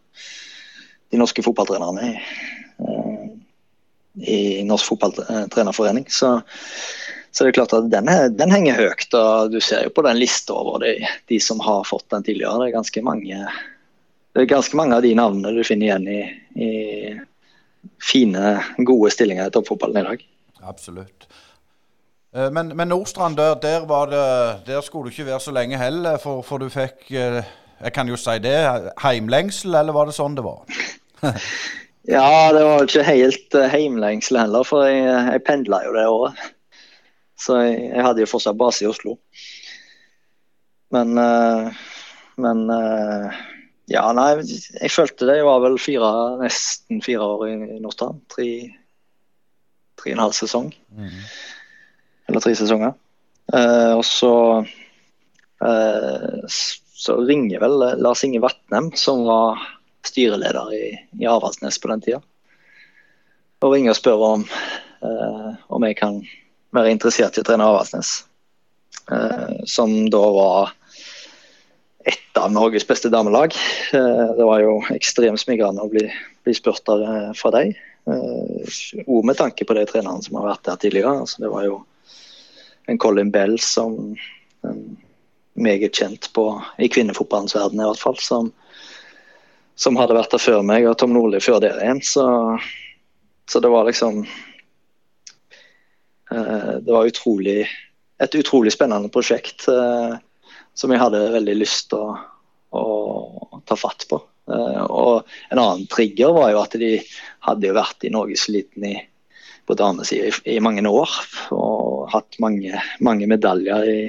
de 1.10 1.20
norske 1.20 1.42
fotballtrenerne 1.46 2.10
i, 2.10 2.14
eh, 2.86 3.24
i 4.36 4.64
Norsk 4.66 4.90
Fotballtrenerforening. 4.90 6.06
Så, 6.10 6.40
så 7.30 7.44
det 7.44 7.52
er 7.52 7.58
klart 7.60 7.74
at 7.76 7.88
den, 7.92 8.10
den, 8.36 8.52
henger 8.52 8.78
høyt. 8.80 9.08
og 9.14 9.54
Du 9.54 9.60
ser 9.60 9.86
jo 9.86 9.94
på 9.94 10.04
den 10.06 10.18
lista 10.20 10.56
over 10.56 10.82
de, 10.84 10.98
de, 11.30 11.40
som 11.40 11.62
har 11.64 11.86
fått 11.88 12.08
den 12.14 12.26
tidligere. 12.26 12.58
Det 12.60 12.70
er 12.70 12.78
ganske 12.78 13.04
mange, 13.06 13.40
det 14.36 14.42
er 14.42 14.50
ganske 14.50 14.76
mange 14.76 14.92
av 14.92 15.00
de 15.00 15.14
navnene 15.16 15.54
du 15.56 15.62
finner 15.64 15.86
igjen 15.86 16.08
i, 16.12 16.20
i 16.60 16.70
fine, 18.04 18.58
gode 18.84 19.08
stillinger 19.14 19.48
i 19.48 19.54
toppfotballen 19.54 20.02
i 20.02 20.08
dag. 20.10 20.24
Absolutt. 20.68 21.24
Eh, 22.36 22.50
men, 22.52 22.74
men 22.76 22.90
Nordstrand, 22.92 23.38
der, 23.40 23.54
der, 23.62 23.86
det, 24.10 24.26
der, 24.66 24.82
skulle 24.84 25.08
du 25.08 25.14
ikke 25.14 25.30
være 25.30 25.40
så 25.40 25.54
lenge 25.56 25.80
heller, 25.80 26.18
for, 26.20 26.42
for, 26.44 26.60
du 26.60 26.68
fikk 26.68 27.08
eh, 27.16 27.40
Jeg 27.80 27.92
kan 27.96 28.08
jo 28.08 28.16
si 28.20 28.36
det. 28.44 28.56
Heimlengsel, 29.00 29.74
eller 29.74 29.96
var 29.96 30.08
det 30.08 30.16
sånn 30.16 30.36
det 30.36 30.44
var? 30.44 30.68
ja, 32.16 32.52
det 32.52 32.62
var 32.64 32.84
ikke 32.84 33.08
helt 33.08 33.56
uh, 33.56 33.66
heimlengsel 33.72 34.40
heller, 34.40 34.68
for 34.68 34.84
jeg, 34.84 35.04
jeg 35.04 35.44
pendla 35.48 35.80
jo 35.84 35.96
det 35.96 36.06
året. 36.12 36.46
Så 37.40 37.60
jeg, 37.64 37.80
jeg, 37.88 38.04
hadde 38.04 38.24
jo 38.24 38.30
fortsatt 38.30 38.60
base 38.60 38.84
i 38.84 38.88
Oslo. 38.92 39.16
Men 40.92 41.16
Men 42.36 42.68
ja, 43.90 44.02
nei, 44.16 44.30
jeg 44.42 44.90
følte 44.90 45.28
det. 45.28 45.38
Jeg 45.38 45.46
var 45.46 45.62
vel 45.62 45.78
fire, 45.78 46.10
nesten 46.40 47.02
fire 47.04 47.26
år 47.36 47.46
i 47.48 47.54
Nordstrand. 47.82 48.24
Tre 48.32 48.48
tre 49.96 50.12
og 50.12 50.16
en 50.16 50.24
halv 50.26 50.36
sesong. 50.36 50.70
Mm. 50.94 51.20
Eller 52.28 52.44
tre 52.44 52.54
sesonger. 52.58 52.94
Eh, 53.54 53.92
og 53.96 54.04
så 54.06 54.32
eh, 55.64 56.46
så 56.96 57.18
ringer 57.22 57.60
vel 57.62 57.82
Lars 58.02 58.24
Inge 58.24 58.40
Vatnem, 58.42 58.90
som 58.96 59.24
var 59.28 59.60
styreleder 60.06 60.72
i, 60.74 60.84
i 61.20 61.28
Avaldsnes 61.28 61.78
på 61.82 61.90
den 61.90 62.02
tida, 62.02 62.20
og 63.62 63.74
ringer 63.74 63.92
og 63.92 63.98
spør 63.98 64.24
om, 64.30 64.46
eh, 65.04 65.50
om 65.68 65.86
jeg 65.86 65.98
kan 65.98 66.22
være 66.76 66.94
interessert 66.94 67.36
i 67.36 67.44
å 67.44 67.46
trene 67.46 67.66
Avaldsnes. 67.66 68.22
som 69.70 69.92
da 70.10 70.20
var 70.34 70.72
av 72.40 72.52
Norges 72.52 72.86
beste 72.86 73.10
damelag. 73.12 73.54
det 73.92 74.46
var 74.46 74.62
jo 74.62 74.78
ekstremt 74.94 75.40
smigrende 75.40 75.84
å 75.84 75.90
bli, 75.92 76.06
bli 76.44 76.54
spurt 76.56 76.84
der 76.88 77.32
fra 77.38 77.52
deg. 77.54 77.74
Og 79.06 79.26
med 79.26 79.38
tanke 79.38 79.66
på 79.66 79.74
de 79.76 79.86
trenerne 79.88 80.22
som 80.22 80.38
har 80.38 80.52
vært 80.52 80.64
der 80.68 80.80
tidligere. 80.82 81.24
Altså, 81.24 81.42
det 81.42 81.50
var 81.52 81.66
jo 81.66 81.80
en 82.86 83.00
Colin 83.02 83.32
Bell 83.34 83.58
som 83.62 84.16
meget 85.56 85.94
kjent 85.94 86.32
på, 86.32 86.62
i 86.78 86.88
kvinnefotballens 86.88 87.56
verden 87.56 87.80
i 87.80 87.86
hvert 87.88 88.02
fall, 88.02 88.18
som, 88.20 88.50
som 89.76 89.96
hadde 89.98 90.16
vært 90.16 90.34
der 90.34 90.42
før 90.42 90.62
meg, 90.66 90.86
og 90.88 90.98
Tom 91.00 91.14
Nordli 91.16 91.40
før 91.42 91.60
der 91.64 91.80
igjen. 91.82 92.02
Så, 92.04 92.26
så, 93.50 93.62
det 93.64 93.72
var 93.72 93.88
liksom 93.88 94.22
eh, 96.30 96.72
Det 96.84 96.92
var 96.92 97.08
utrolig, 97.08 97.66
et 98.22 98.38
utrolig 98.38 98.72
spennende 98.74 99.12
prosjekt 99.12 99.68
eh, 99.72 100.16
som 100.76 100.92
jeg 100.92 101.00
hadde 101.00 101.24
veldig 101.34 101.56
lyst 101.58 101.88
til 101.90 102.04
å, 102.04 102.16
å 102.76 103.60
ta 103.66 103.76
fatt 103.78 104.06
på. 104.10 104.20
Eh, 104.52 104.82
og 104.84 105.26
En 105.50 105.60
annen 105.60 105.86
trigger 105.90 106.34
var 106.36 106.52
jo 106.52 106.62
at 106.62 106.76
de 106.78 106.96
hadde 107.46 107.70
jo 107.70 107.76
vært 107.76 108.06
i 108.06 108.12
norgeseliten 108.14 108.88
i 108.92 108.96
på 109.66 109.74
damesida 109.74 110.28
i, 110.28 110.56
i 110.56 110.62
mange 110.62 110.84
år. 110.86 111.10
Og 111.56 112.06
hatt 112.12 112.38
mange, 112.42 112.78
mange 113.02 113.26
medaljer 113.26 113.90
i, 113.90 114.00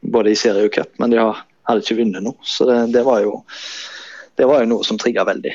både 0.00 0.32
i 0.32 0.38
serie 0.38 0.68
og 0.68 0.72
cup, 0.72 0.94
men 1.02 1.12
de 1.12 1.20
har, 1.20 1.42
hadde 1.68 1.84
ikke 1.84 1.98
vunnet 2.00 2.24
noe. 2.24 2.38
Så 2.48 2.64
det, 2.68 2.78
det, 2.94 3.04
var 3.04 3.20
jo, 3.24 3.42
det 4.40 4.48
var 4.48 4.62
jo 4.62 4.70
noe 4.72 4.88
som 4.88 5.00
trigga 5.00 5.26
veldig. 5.28 5.52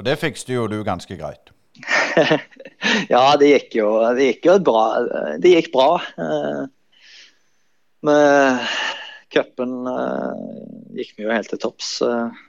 Og 0.00 0.06
det 0.06 0.16
fikste 0.22 0.56
jo 0.56 0.64
du 0.72 0.78
ganske 0.86 1.18
greit? 1.20 1.52
ja, 3.12 3.24
det 3.40 3.50
gikk 3.52 3.76
jo, 3.76 3.90
det 4.16 4.30
gikk 4.30 4.48
jo 4.48 4.56
bra. 4.64 4.84
Det 5.40 5.52
gikk 5.52 5.68
bra. 5.74 5.90
Men 8.00 8.08
med 8.08 8.64
cupen 9.30 9.86
eh, 9.86 10.46
gikk 11.00 11.16
vi 11.16 11.26
jo 11.26 11.34
helt 11.34 11.50
til 11.52 11.60
topps. 11.62 11.90
Eh, 12.02 12.40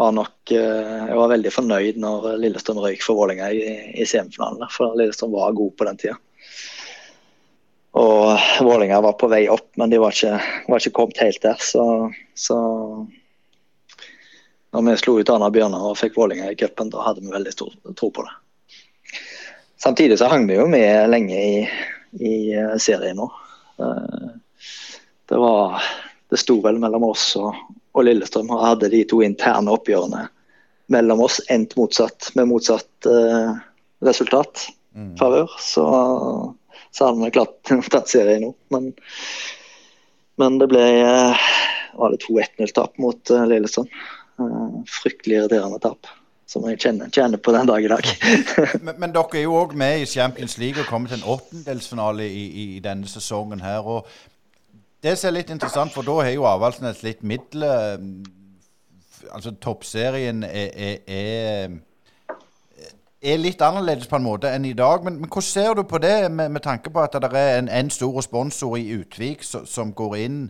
var 0.00 0.12
nok 0.16 0.52
eh, 0.54 1.08
Jeg 1.10 1.18
var 1.18 1.32
veldig 1.34 1.52
fornøyd 1.54 1.98
når 2.02 2.28
Lillestrøm 2.42 2.80
røyk 2.82 3.02
for 3.04 3.18
Vålerenga 3.18 3.50
i, 3.54 3.72
i 4.02 4.06
semifinalen. 4.08 4.66
For 4.72 4.96
Lillestrøm 4.98 5.34
var 5.34 5.56
god 5.58 5.74
på 5.78 5.88
den 5.88 6.00
tida. 6.00 6.18
Og 8.00 8.38
Vålerenga 8.64 9.02
var 9.04 9.18
på 9.20 9.28
vei 9.28 9.44
opp, 9.52 9.68
men 9.76 9.92
de 9.92 10.00
var 10.00 10.14
ikke, 10.16 10.38
var 10.70 10.80
ikke 10.80 10.96
kommet 10.96 11.20
helt 11.20 11.42
der. 11.44 11.58
Så, 11.60 11.84
så 12.34 12.56
når 14.72 14.86
vi 14.86 14.94
slo 15.02 15.18
ut 15.20 15.32
Arna 15.34 15.50
Bjørnar 15.52 15.90
og 15.90 15.98
fikk 16.00 16.16
Vålerenga 16.16 16.54
i 16.54 16.56
cupen, 16.56 16.92
da 16.94 17.04
hadde 17.04 17.20
vi 17.20 17.34
veldig 17.34 17.52
stor 17.52 17.74
tro 17.98 18.08
på 18.14 18.24
det. 18.24 18.32
Samtidig 19.82 20.16
så 20.20 20.30
hang 20.30 20.46
vi 20.48 20.56
jo 20.56 20.64
med 20.70 21.10
lenge 21.10 21.36
i, 21.36 21.54
i 22.22 22.34
serien 22.80 23.18
nå. 23.18 23.26
Eh, 25.32 25.36
det 25.36 25.40
var 25.40 25.82
Det 26.28 26.36
sto 26.40 26.60
vel 26.64 26.78
mellom 26.80 27.04
oss 27.04 27.34
og, 27.36 27.56
og 27.92 28.04
Lillestrøm 28.04 28.50
og 28.54 28.62
hadde 28.64 28.88
de 28.88 29.02
to 29.04 29.18
interne 29.20 29.72
oppgjørene 29.72 30.28
mellom 30.92 31.20
oss 31.24 31.40
endt 31.52 31.76
motsatt, 31.76 32.30
med 32.34 32.48
motsatt 32.48 33.06
eh, 33.08 33.52
resultat. 34.04 34.66
Mm. 34.96 35.12
Favør. 35.16 35.52
Så, 35.60 35.84
så 36.90 37.06
hadde 37.06 37.24
vi 37.24 37.30
klart 37.36 37.72
tatt 37.92 38.08
serien 38.08 38.46
nå. 38.46 38.54
Men, 38.72 38.90
men 40.40 40.58
det 40.60 40.68
ble 40.72 40.82
eh, 41.04 41.46
var 42.00 42.12
det 42.12 42.22
2-1-0-tap 42.24 42.98
mot 43.02 43.30
eh, 43.30 43.46
Lillestrøm. 43.52 43.88
Uh, 44.40 44.80
fryktelig 44.88 45.36
irriterende 45.42 45.78
tap. 45.84 46.08
Som 46.48 46.64
jeg 46.68 46.80
kjenner, 46.80 47.08
kjenner, 47.12 47.40
på 47.40 47.52
den 47.54 47.68
dag 47.68 47.84
i 47.84 47.88
dag. 47.92 48.08
men, 48.84 48.96
men, 48.96 49.12
dere 49.12 49.38
er 49.38 49.44
jo 49.46 49.56
òg 49.60 49.76
med 49.78 50.02
i 50.02 50.08
Champions 50.08 50.58
League 50.60 50.80
og 50.80 50.88
kommer 50.88 51.12
til 51.12 51.20
en 51.20 51.28
åttendelsfinale 51.36 52.26
i, 52.28 52.42
i, 52.48 52.64
i 52.76 52.82
denne 52.84 53.08
sesongen 53.08 53.60
her. 53.64 53.84
og 53.84 54.08
det 55.02 55.16
som 55.18 55.28
er 55.28 55.38
litt 55.40 55.50
interessant, 55.50 55.92
for 55.94 56.06
da 56.06 56.20
har 56.22 56.30
jo 56.34 56.46
Avaldsnes 56.48 57.02
litt 57.02 57.22
midler 57.26 57.98
Altså 59.32 59.52
toppserien 59.62 60.42
er, 60.42 60.70
er, 60.74 60.96
er, 61.06 61.68
er, 63.22 63.36
litt 63.38 63.62
annerledes 63.62 64.08
på 64.10 64.18
en 64.18 64.24
måte 64.26 64.50
enn 64.50 64.66
i 64.66 64.74
dag. 64.74 65.04
Men, 65.06 65.20
men 65.22 65.30
hvordan 65.30 65.46
ser 65.46 65.76
du 65.78 65.84
på 65.86 66.00
det, 66.02 66.26
med, 66.30 66.50
med 66.50 66.60
tanke 66.60 66.90
på 66.90 67.00
at 67.00 67.14
det 67.22 67.30
er 67.38 67.60
en, 67.60 67.70
en 67.70 67.90
stor 67.90 68.20
sponsor 68.20 68.74
i 68.76 68.90
Utvik 68.98 69.46
som, 69.46 69.62
som 69.66 69.94
går 69.94 70.16
inn 70.24 70.40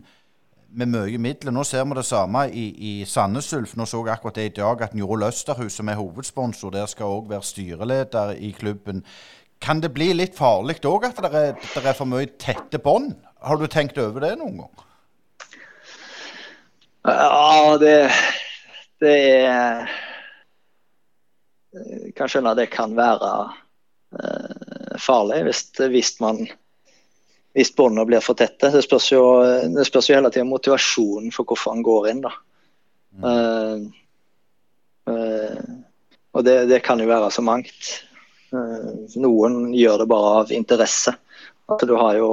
med 0.73 0.89
mye 0.89 1.19
midler. 1.21 1.53
Nå 1.53 1.63
ser 1.67 1.85
vi 1.85 1.97
det 1.97 2.05
samme 2.07 2.47
i, 2.49 2.65
i 2.73 2.93
Sandnes 3.05 3.51
Ulf. 3.53 3.75
Nå 3.77 3.85
så 3.89 4.01
jeg 4.01 4.15
akkurat 4.15 4.39
det 4.39 4.47
i 4.49 4.55
dag 4.57 4.81
at 4.81 4.97
Njål 4.97 5.21
Løsterhus, 5.25 5.77
som 5.77 5.89
er 5.89 5.99
hovedsponsor, 5.99 6.73
der 6.73 6.89
skal 6.89 7.13
òg 7.19 7.29
være 7.29 7.45
styreleder 7.45 8.33
i 8.41 8.51
klubben. 8.57 9.03
Kan 9.61 9.79
det 9.83 9.93
bli 9.95 10.09
litt 10.15 10.35
farlig 10.35 10.81
òg 10.85 11.07
at 11.07 11.21
det 11.23 11.33
er, 11.33 11.53
det 11.61 11.85
er 11.85 11.97
for 11.97 12.09
mye 12.09 12.33
tette 12.41 12.81
bånd? 12.83 13.13
Har 13.43 13.59
du 13.59 13.67
tenkt 13.67 13.97
over 13.99 14.23
det 14.23 14.35
noen 14.39 14.63
gang? 14.63 14.83
Ja, 17.03 17.77
det, 17.81 17.97
det 19.03 19.15
er 19.43 19.89
Jeg 21.75 22.13
kan 22.15 22.31
skjønne 22.31 22.53
at 22.53 22.61
det 22.61 22.69
kan 22.71 22.93
være 22.95 23.31
uh, 24.15 24.93
farlig 25.01 25.41
hvis, 25.49 25.65
hvis 25.91 26.13
man 26.23 26.45
hvis 27.53 27.73
båndene 27.75 28.05
blir 28.09 28.23
for 28.23 28.37
tette. 28.37 28.71
Det 28.73 28.81
spørs 28.85 29.11
jo, 29.11 29.23
det 29.75 29.85
spørs 29.85 30.09
jo 30.09 30.15
hele 30.17 30.31
tida 30.33 30.45
motivasjonen 30.47 31.33
for 31.33 31.45
hvorfor 31.45 31.75
han 31.75 31.83
går 31.85 32.09
inn. 32.09 32.23
da. 32.23 32.31
Mm. 33.13 33.27
Uh, 33.27 33.77
uh, 35.11 35.61
og 36.33 36.47
det, 36.47 36.55
det, 36.71 36.81
kan 36.81 37.01
jo 37.01 37.09
være 37.11 37.29
så 37.31 37.43
mangt. 37.45 37.91
Eh, 38.53 39.17
noen 39.21 39.73
gjør 39.73 40.01
det 40.01 40.09
bare 40.09 40.31
av 40.39 40.51
interesse. 40.53 41.13
At 41.71 41.83
du 41.87 41.93
har 41.95 42.17
jo 42.17 42.29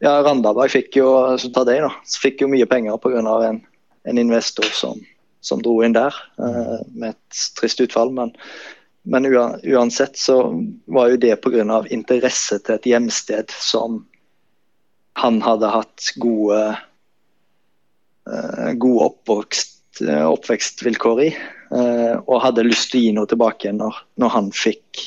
ja, 0.00 0.22
Randaberg 0.24 0.72
fikk 0.72 0.96
jo 0.96 1.10
så 1.40 1.50
ta 1.52 1.64
deg 1.68 1.82
da, 1.84 1.90
fikk 2.22 2.40
jo 2.44 2.48
mye 2.52 2.68
penger 2.68 2.96
pga. 3.02 3.20
En, 3.50 3.60
en 4.08 4.22
investor 4.22 4.68
som, 4.76 5.02
som, 5.44 5.60
dro 5.64 5.80
inn 5.84 5.96
der 5.96 6.14
eh, 6.40 6.80
med 6.94 7.12
et 7.12 7.40
trist 7.58 7.82
utfall. 7.84 8.14
Men, 8.16 8.32
men 9.04 9.28
uansett 9.28 10.16
så 10.18 10.38
var 10.92 11.12
jo 11.12 11.20
det 11.20 11.34
pga. 11.44 11.82
interesse 11.92 12.60
til 12.62 12.78
et 12.78 12.90
hjemsted 12.94 13.52
som 13.52 14.04
han 15.16 15.40
hadde 15.44 15.72
hatt 15.72 16.10
gode, 16.20 16.62
eh, 18.28 18.72
gode 18.76 19.10
oppvokst, 19.10 20.02
uh, 20.04 20.28
oppvekstvilkår 20.28 21.22
i. 21.24 21.30
og 22.28 22.42
hadde 22.44 22.62
lyst 22.62 22.92
til 22.92 23.00
å 23.00 23.02
gi 23.02 23.12
noe 23.16 23.26
tilbake 23.26 23.72
når, 23.74 23.96
når 24.22 24.30
han 24.30 24.50
fikk 24.54 25.00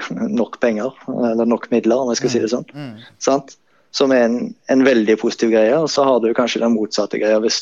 nok 0.40 0.60
penger, 0.60 0.94
eller 1.08 1.48
nok 1.48 1.70
midler, 1.70 1.96
om 1.96 2.12
jeg 2.12 2.22
skal 2.22 2.34
si 2.34 2.42
det 2.42 2.52
sånn. 2.52 2.66
Mm. 2.72 2.94
mm. 2.96 3.52
Som 3.92 4.12
er 4.16 4.22
en, 4.24 4.54
en, 4.72 4.84
veldig 4.86 5.18
positiv 5.20 5.50
greie. 5.52 5.74
Og 5.76 5.90
så 5.92 6.06
har 6.08 6.22
du 6.24 6.30
kanskje 6.32 6.62
den 6.62 6.72
motsatte 6.72 7.20
greia 7.20 7.42
hvis, 7.44 7.58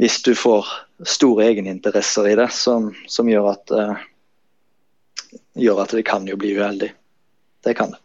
hvis 0.00 0.22
du 0.24 0.32
får 0.32 0.70
store 1.04 1.50
egeninteresser 1.50 2.30
i 2.30 2.38
det, 2.40 2.48
som, 2.56 2.88
som 3.04 3.28
gjør, 3.28 3.50
at, 3.52 3.74
uh, 3.76 5.36
gjør 5.60 5.82
at 5.84 5.92
det 5.98 6.06
kan 6.08 6.24
jo 6.24 6.38
bli 6.40 6.54
uheldig. 6.56 6.94
Det 7.66 7.76
kan 7.76 7.92
det. 7.92 8.00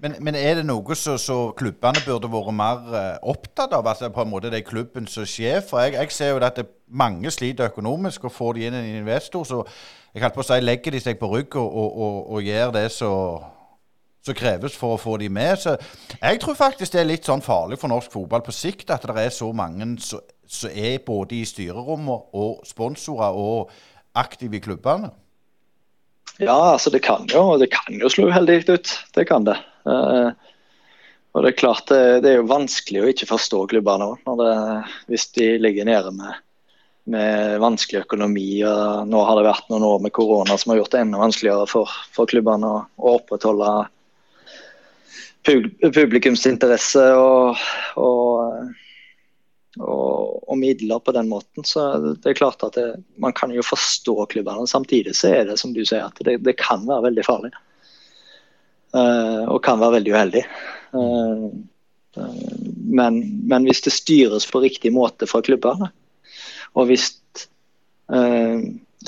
Men, 0.00 0.14
men, 0.22 0.36
er 0.38 0.60
det 0.60 0.64
noe 0.64 0.94
som 0.96 1.52
klubbene 1.58 2.00
burde 2.06 2.30
vært 2.30 2.54
mer 2.54 2.82
uh, 2.88 3.28
opptatt 3.34 3.72
av? 3.76 3.86
Altså 3.90 4.08
på 4.14 4.24
en 4.24 4.30
måte 4.30 4.48
det 4.52 4.62
er 4.62 4.68
klubben 4.68 5.08
som 5.10 5.26
sjef? 5.28 5.72
For 5.72 5.82
jeg, 5.84 5.98
jeg 5.98 6.14
ser 6.14 6.32
jo 6.32 6.40
at 6.46 6.60
mange 6.88 7.30
sliter 7.34 7.68
økonomisk, 7.68 8.24
og 8.24 8.32
får 8.32 8.56
de 8.56 8.68
inn 8.68 8.78
en 8.78 8.92
investor, 9.02 9.44
så 9.44 9.64
jeg 10.14 10.24
holdt 10.24 10.36
på 10.38 10.44
å 10.44 10.48
si, 10.48 10.58
legger 10.64 10.94
de 10.94 11.00
seg 11.02 11.18
på 11.20 11.30
rygg 11.32 11.56
og, 11.60 11.68
og, 11.68 11.98
og, 11.98 12.18
og 12.34 12.46
gjør 12.46 12.74
det 12.78 12.88
som 12.94 13.54
kreves 14.36 14.74
for 14.76 14.96
å 14.96 15.00
få 15.00 15.16
de 15.22 15.28
med. 15.32 15.56
Så 15.60 15.76
jeg 16.20 16.40
tror 16.42 16.56
faktisk 16.58 16.92
det 16.92 17.00
er 17.00 17.08
litt 17.08 17.28
sånn 17.28 17.44
farlig 17.44 17.78
for 17.80 17.92
norsk 17.92 18.12
fotball 18.12 18.42
på 18.44 18.52
sikt 18.52 18.90
at 18.92 19.06
det 19.08 19.16
er 19.22 19.32
så 19.32 19.52
mange 19.56 19.94
som 20.02 20.72
er 20.72 20.98
både 21.04 21.38
i 21.38 21.46
styrerommet 21.48 22.36
og 22.36 22.66
sponsorer 22.68 23.36
og 23.36 23.72
aktive 24.18 24.58
i 24.58 24.64
klubbene. 24.64 25.12
Ja, 26.38 26.74
altså 26.74 26.90
det 26.94 27.02
kan 27.02 27.26
jo, 27.32 27.56
det 27.58 27.70
kan 27.72 27.96
jo 27.98 28.10
slå 28.12 28.28
uheldig 28.30 28.62
ut. 28.68 28.92
Det 29.16 29.24
kan 29.26 29.46
det. 29.48 29.56
Uh, 29.88 30.30
og 31.34 31.44
det 31.44 31.52
er 31.52 31.60
klart 31.60 31.88
det, 31.90 32.02
det, 32.24 32.30
er 32.30 32.42
jo 32.42 32.50
vanskelig 32.50 33.02
å 33.02 33.08
ikke 33.12 33.30
forstå 33.30 33.64
klubbene 33.72 34.12
òg, 34.12 34.28
hvis 35.10 35.28
de 35.36 35.50
ligger 35.60 35.88
nede 35.88 36.12
med 36.14 36.36
med 37.10 37.60
vanskelig 37.62 38.04
økonomi. 38.04 38.62
og 38.68 39.08
Nå 39.08 39.22
har 39.24 39.38
det 39.38 39.46
vært 39.48 39.70
noen 39.72 39.86
år 39.88 40.02
med 40.04 40.14
korona 40.16 40.58
som 40.58 40.72
har 40.72 40.82
gjort 40.82 40.94
det 40.94 41.04
enda 41.04 41.20
vanskeligere 41.20 41.68
for, 41.70 41.94
for 42.14 42.30
klubbene 42.30 42.68
å, 42.68 42.82
å, 42.98 43.14
opprettholde 43.20 43.70
publikumsinteresse 45.48 47.04
og, 47.16 47.62
og, 47.96 48.74
og, 49.78 50.42
og, 50.44 50.56
midler 50.60 51.00
på 51.00 51.14
den 51.16 51.30
måten. 51.30 51.64
Så 51.64 51.86
det 52.18 52.34
er 52.34 52.40
klart 52.42 52.64
at 52.66 52.76
det, 52.76 52.90
man 53.16 53.32
kan 53.36 53.54
jo 53.54 53.64
forstå 53.64 54.18
klubbene. 54.34 54.68
Samtidig 54.68 55.16
så 55.16 55.32
er 55.32 55.48
det 55.48 55.56
som 55.62 55.72
du 55.72 55.84
sier, 55.84 56.04
at 56.10 56.20
det, 56.26 56.40
det 56.44 56.58
kan 56.60 56.84
være 56.88 57.08
veldig 57.08 57.24
farlig. 57.26 57.54
Uh, 58.96 59.44
og 59.52 59.60
kan 59.64 59.80
være 59.80 59.98
veldig 59.98 60.12
uheldig. 60.14 60.44
Uh, 60.96 61.48
men, 62.88 63.20
men, 63.48 63.66
hvis 63.68 63.82
det 63.84 63.92
styres 63.94 64.46
på 64.48 64.62
riktig 64.64 64.92
måte 64.94 65.28
fra 65.28 65.42
klubbene, 65.44 65.90
og 66.78 66.88
hvis 66.90 67.10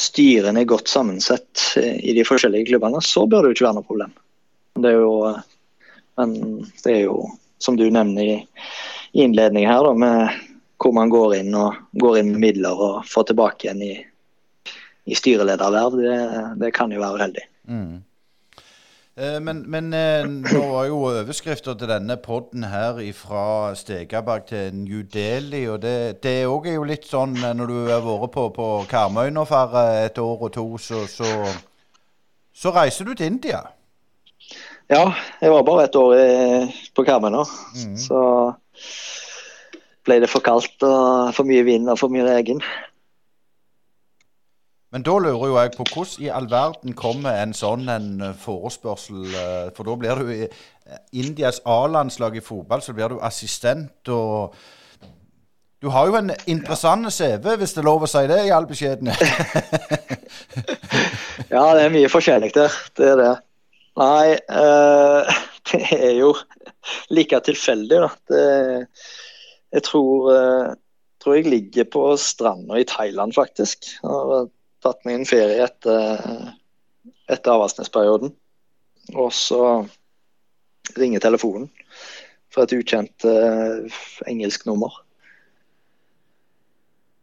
styrene 0.01 0.63
er 0.63 0.69
godt 0.69 0.91
sammensett 0.91 1.63
i 1.81 2.15
de 2.17 2.25
forskjellige 2.27 2.71
klubbene, 2.71 3.01
så 3.03 3.27
bør 3.27 3.45
det 3.45 3.51
jo 3.51 3.59
ikke 3.59 3.67
være 3.69 3.79
noe 3.79 3.89
problem. 3.89 4.13
Det 4.81 4.93
er 4.93 5.01
jo, 5.01 5.15
men 6.21 6.37
det 6.85 6.93
er 6.93 7.03
jo, 7.07 7.17
som 7.63 7.79
du 7.79 7.87
nevner 7.91 8.23
i, 8.23 8.37
i 9.13 9.25
innledningen 9.25 9.71
her, 9.71 9.87
da, 9.87 9.95
med 9.95 10.47
hvor 10.81 10.95
man 10.97 11.11
går 11.13 11.35
inn 11.41 11.57
og 11.59 11.77
går 12.01 12.21
inn 12.21 12.31
med 12.33 12.45
midler 12.47 12.79
og 12.81 13.09
får 13.09 13.31
tilbake 13.31 13.67
igjen 13.67 13.83
i, 13.85 13.95
i 15.11 15.19
styrelederverv, 15.19 15.99
det, 16.01 16.21
det, 16.63 16.71
kan 16.77 16.93
jo 16.95 17.03
være 17.03 17.21
uheldig. 17.21 17.45
Mm. 17.69 17.99
Eh, 19.21 19.41
men, 19.41 19.65
men 19.69 19.93
eh, 19.93 20.25
nå 20.25 20.61
var 20.71 20.87
jo 20.89 21.01
overskrifta 21.11 21.75
til 21.77 21.91
denne 21.91 22.15
podden 22.25 22.65
her 22.71 22.97
fra 23.13 23.75
Stegaberg 23.77 24.47
til 24.49 24.75
New 24.75 25.03
Delhi. 25.05 25.67
og 25.69 25.83
Det, 25.83 26.23
det 26.23 26.33
er 26.41 26.47
jo 26.49 26.87
litt 26.89 27.05
sånn 27.05 27.37
eh, 27.37 27.53
når 27.57 27.69
du 27.69 27.77
har 27.91 28.01
vært 28.07 28.33
på, 28.33 28.47
på 28.57 28.69
Karmøy 28.89 29.29
nå 29.35 29.45
for 29.49 29.77
et 30.07 30.17
år 30.23 30.47
og 30.49 30.55
to, 30.55 30.65
så, 30.81 31.05
så, 31.11 31.29
så 32.57 32.73
reiser 32.73 33.11
du 33.11 33.13
til 33.13 33.29
India? 33.35 33.61
Ja, 34.91 35.05
jeg 35.43 35.53
var 35.53 35.69
bare 35.69 35.85
et 35.85 36.01
år 36.01 36.17
på 36.97 37.05
Karmøy 37.05 37.35
nå. 37.35 37.45
Mm. 37.77 37.97
Så 38.01 38.23
ble 40.09 40.23
det 40.25 40.33
for 40.33 40.41
kaldt 40.41 40.81
og 40.87 41.35
for 41.37 41.45
mye 41.45 41.67
vind 41.69 41.93
og 41.93 42.01
for 42.01 42.09
mye 42.09 42.25
regn. 42.25 42.65
Men 44.91 45.05
da 45.07 45.15
lurer 45.23 45.47
jo 45.47 45.55
jeg 45.59 45.71
på 45.77 45.87
hvordan 45.87 46.25
i 46.25 46.33
all 46.35 46.49
verden 46.51 46.97
kommer 46.99 47.39
en 47.39 47.55
sånn 47.55 47.87
en 47.93 48.11
eh, 48.27 48.37
forespørsel 48.39 49.23
eh, 49.29 49.69
For 49.77 49.87
da 49.87 49.97
blir 50.01 50.23
du 50.23 50.33
i 50.35 50.43
eh, 50.43 51.01
Indias 51.23 51.61
A-landslag 51.63 52.39
i 52.39 52.43
fotball, 52.43 52.83
så 52.83 52.95
blir 52.97 53.15
du 53.15 53.21
assistent 53.23 54.11
og 54.11 54.57
Du 55.81 55.89
har 55.95 56.11
jo 56.11 56.17
en 56.19 56.35
interessant 56.51 57.07
CV, 57.09 57.55
hvis 57.57 57.73
det 57.73 57.81
er 57.81 57.87
lov 57.87 58.03
å 58.05 58.09
si 58.11 58.21
det, 58.29 58.43
i 58.45 58.51
all 58.53 58.67
beskjedenhet. 58.69 59.23
ja, 61.55 61.63
det 61.73 61.87
er 61.87 61.95
mye 61.95 62.11
forskjellig 62.13 62.51
der. 62.53 62.75
Det 62.99 63.07
er 63.15 63.17
det. 63.17 63.31
Nei, 63.97 64.35
uh, 64.53 65.41
det 65.71 65.81
er 65.97 66.13
jo 66.19 66.35
like 67.17 67.41
tilfeldig, 67.49 68.03
da. 68.05 68.11
Det 68.29 68.45
jeg 69.73 69.87
tror, 69.89 70.29
uh, 70.29 70.77
tror, 71.25 71.39
jeg 71.39 71.49
ligger 71.49 71.89
på 71.97 72.05
stranda 72.21 72.77
i 72.77 72.85
Thailand, 72.85 73.33
faktisk. 73.39 73.89
Har 74.05 74.51
tatt 74.85 75.05
meg 75.05 75.19
en 75.19 75.29
ferie 75.29 75.65
etter, 75.65 76.53
etter 77.31 77.53
Avaldsnes-perioden. 77.55 78.33
Og 79.17 79.33
så 79.35 79.63
ringer 80.99 81.23
telefonen 81.23 81.69
fra 82.51 82.65
et 82.67 82.75
ukjent 82.75 83.27
uh, 83.27 84.01
engelsk 84.31 84.67
nummer. 84.67 84.93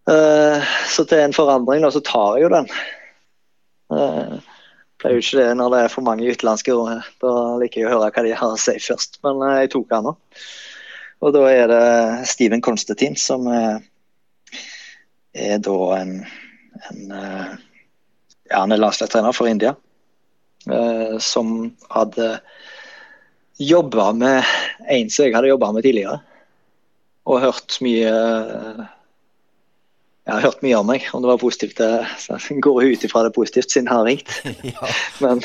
Uh, 0.08 0.64
så 0.88 1.04
til 1.04 1.20
en 1.20 1.36
forandring 1.36 1.84
da, 1.84 1.92
så 1.92 2.04
tar 2.06 2.38
jeg 2.38 2.48
jo 2.48 2.54
den. 2.54 2.70
Uh, 3.92 4.38
pleier 5.00 5.18
jo 5.18 5.24
ikke 5.24 5.42
det 5.42 5.58
når 5.60 5.74
det 5.74 5.82
er 5.84 5.94
for 5.94 6.08
mange 6.08 6.30
utenlandske 6.32 6.76
ord. 6.76 7.04
Da 7.24 7.34
liker 7.60 7.82
jeg 7.82 7.90
å 7.90 7.94
høre 7.98 8.12
hva 8.14 8.24
de 8.26 8.40
har 8.40 8.56
å 8.56 8.62
si 8.62 8.78
først, 8.80 9.20
men 9.28 9.44
jeg 9.60 9.74
tok 9.76 9.88
den 9.92 10.10
nå. 10.10 10.16
Og 11.26 11.34
da 11.34 11.44
er 11.50 11.66
det 11.72 11.86
Steven 12.30 12.62
Konstantin 12.62 13.16
som 13.20 13.48
er 13.50 13.82
da 15.34 15.78
en, 15.98 16.12
en 16.90 17.12
eh, 17.12 17.58
ja, 18.50 18.60
han 18.60 18.72
er 18.72 18.82
landslagstrener 18.82 19.36
for 19.36 19.50
India. 19.50 19.76
Uh, 20.68 21.16
som 21.24 21.72
hadde 21.94 22.40
jobba 23.58 24.12
med 24.14 24.44
en 24.92 25.10
som 25.10 25.26
jeg 25.26 25.36
hadde 25.36 25.54
jobba 25.54 25.72
med 25.76 25.86
tidligere. 25.86 26.20
Og 27.28 27.42
hørt 27.44 27.78
mye 27.84 28.12
Jeg 30.28 30.36
har 30.36 30.44
hørt 30.44 30.64
mye 30.64 30.76
om 30.76 30.90
meg, 30.90 31.06
om 31.16 31.24
det 31.24 31.30
var 31.30 31.40
positivt. 31.40 31.80
Så 32.20 32.38
går 32.64 32.82
ut 32.84 33.04
ifra 33.08 33.24
det 33.24 33.32
positivt 33.36 33.72
siden 33.72 33.88
han 33.88 34.02
har 34.02 34.10
ringt. 34.10 34.32
Ja. 34.76 34.90
men, 35.24 35.42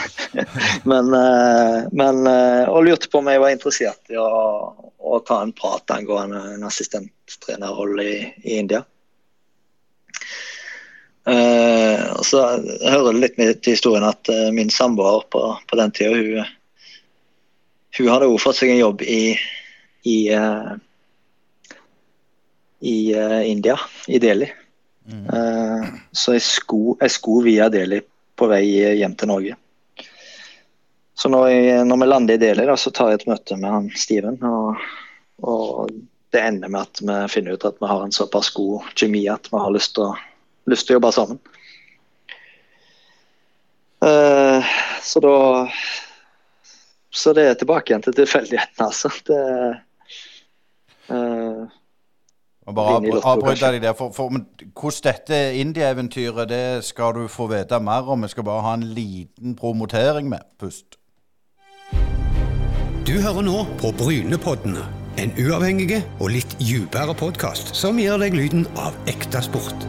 men, 0.84 1.12
uh, 1.14 1.86
men 1.92 2.26
Og 2.66 2.82
lurte 2.88 3.10
på 3.10 3.22
om 3.22 3.30
jeg 3.30 3.42
var 3.42 3.54
interessert 3.54 4.10
i 4.10 4.18
å, 4.18 4.26
å 4.98 5.20
ta 5.26 5.42
en 5.42 5.54
prat 5.54 5.94
angående 5.94 6.42
en 6.56 6.66
assistenttrenerrolle 6.66 8.08
i, 8.08 8.18
i 8.42 8.58
India. 8.58 8.82
Uh, 11.22 12.22
så 12.26 12.40
jeg 12.42 12.90
hører 12.90 13.14
litt 13.14 13.36
med 13.38 13.60
til 13.62 13.76
historien 13.76 14.06
at 14.08 14.26
uh, 14.32 14.48
min 14.54 14.72
samboer 14.74 15.22
på, 15.30 15.42
på, 15.70 15.78
den 15.78 15.92
tida, 15.94 16.16
hun, 16.18 16.48
hun 17.98 18.08
hadde 18.10 18.26
også 18.26 18.48
fått 18.48 18.58
seg 18.58 18.72
en 18.72 18.80
jobb 18.80 19.04
i, 19.06 19.36
i, 20.10 20.16
uh, 20.34 20.72
i 22.82 22.96
India, 23.46 23.78
i 24.08 24.18
Delhi. 24.22 24.50
Mm. 25.02 25.24
så 26.14 26.36
jeg 26.36 26.42
skulle, 26.46 26.92
jeg 27.02 27.10
skulle 27.10 27.48
via 27.48 27.64
Delhi 27.74 27.96
på 28.38 28.46
vei 28.46 28.62
hjem 28.70 29.16
til 29.18 29.30
Norge. 29.32 29.56
Så 31.18 31.30
når, 31.30 31.48
jeg, 31.50 31.80
når, 31.88 31.98
vi 31.98 32.06
lander 32.06 32.38
i 32.38 32.40
Delhi, 32.42 32.66
da, 32.70 32.76
så 32.78 32.92
tar 32.94 33.10
jeg 33.10 33.20
et 33.20 33.28
møte 33.30 33.58
med 33.58 33.74
han 33.74 33.88
Steven. 33.98 34.38
Og, 34.46 34.84
og, 35.42 35.90
det 36.32 36.40
ender 36.40 36.70
med 36.72 36.86
at 36.86 37.02
vi 37.02 37.16
finner 37.28 37.58
ut 37.58 37.66
at 37.68 37.82
vi 37.82 37.90
har 37.90 38.06
en 38.06 38.14
såpass 38.14 38.48
god 38.54 38.86
kjemi 38.96 39.26
at 39.28 39.50
vi 39.50 39.58
har 39.60 39.74
lyst 39.74 39.92
til 39.98 40.06
å, 40.06 40.14
lyst 40.70 40.86
til 40.86 40.94
å 40.94 41.00
jobbe 41.00 41.12
sammen. 41.14 41.42
Uh, 44.02 44.64
så 45.02 45.20
da 45.22 45.36
Så 47.12 47.34
det 47.36 47.44
er 47.44 47.54
tilbake 47.60 47.92
igjen 47.92 48.02
til 48.02 48.14
tilfeldighetene, 48.16 48.86
altså. 48.88 49.10
Det, 49.28 49.40
uh, 51.12 51.68
og 52.66 52.74
bare 52.74 53.20
avbryte 53.26 53.72
deg 53.74 53.82
der. 53.82 53.94
For, 53.98 54.14
for, 54.14 54.30
hvordan 54.30 55.04
dette 55.04 55.38
indieeventyret 55.58 56.48
det 56.48 56.84
skal 56.86 57.14
du 57.16 57.26
få 57.28 57.48
vite 57.50 57.80
mer 57.82 58.08
om. 58.08 58.22
Vi 58.22 58.32
skal 58.32 58.46
bare 58.46 58.62
ha 58.62 58.74
en 58.78 58.86
liten 58.94 59.56
promotering 59.58 60.28
med 60.30 60.46
Pust. 60.58 60.96
Du 63.06 63.18
hører 63.20 63.42
nå 63.42 63.64
på 63.82 63.90
Brynepoddene. 63.98 64.86
En 65.18 65.34
uavhengig 65.36 65.98
og 66.20 66.30
litt 66.32 66.54
dypere 66.62 67.12
podkast 67.18 67.74
som 67.76 67.98
gir 68.00 68.16
deg 68.22 68.32
lyden 68.38 68.64
av 68.80 68.94
ekte 69.10 69.42
sport. 69.44 69.88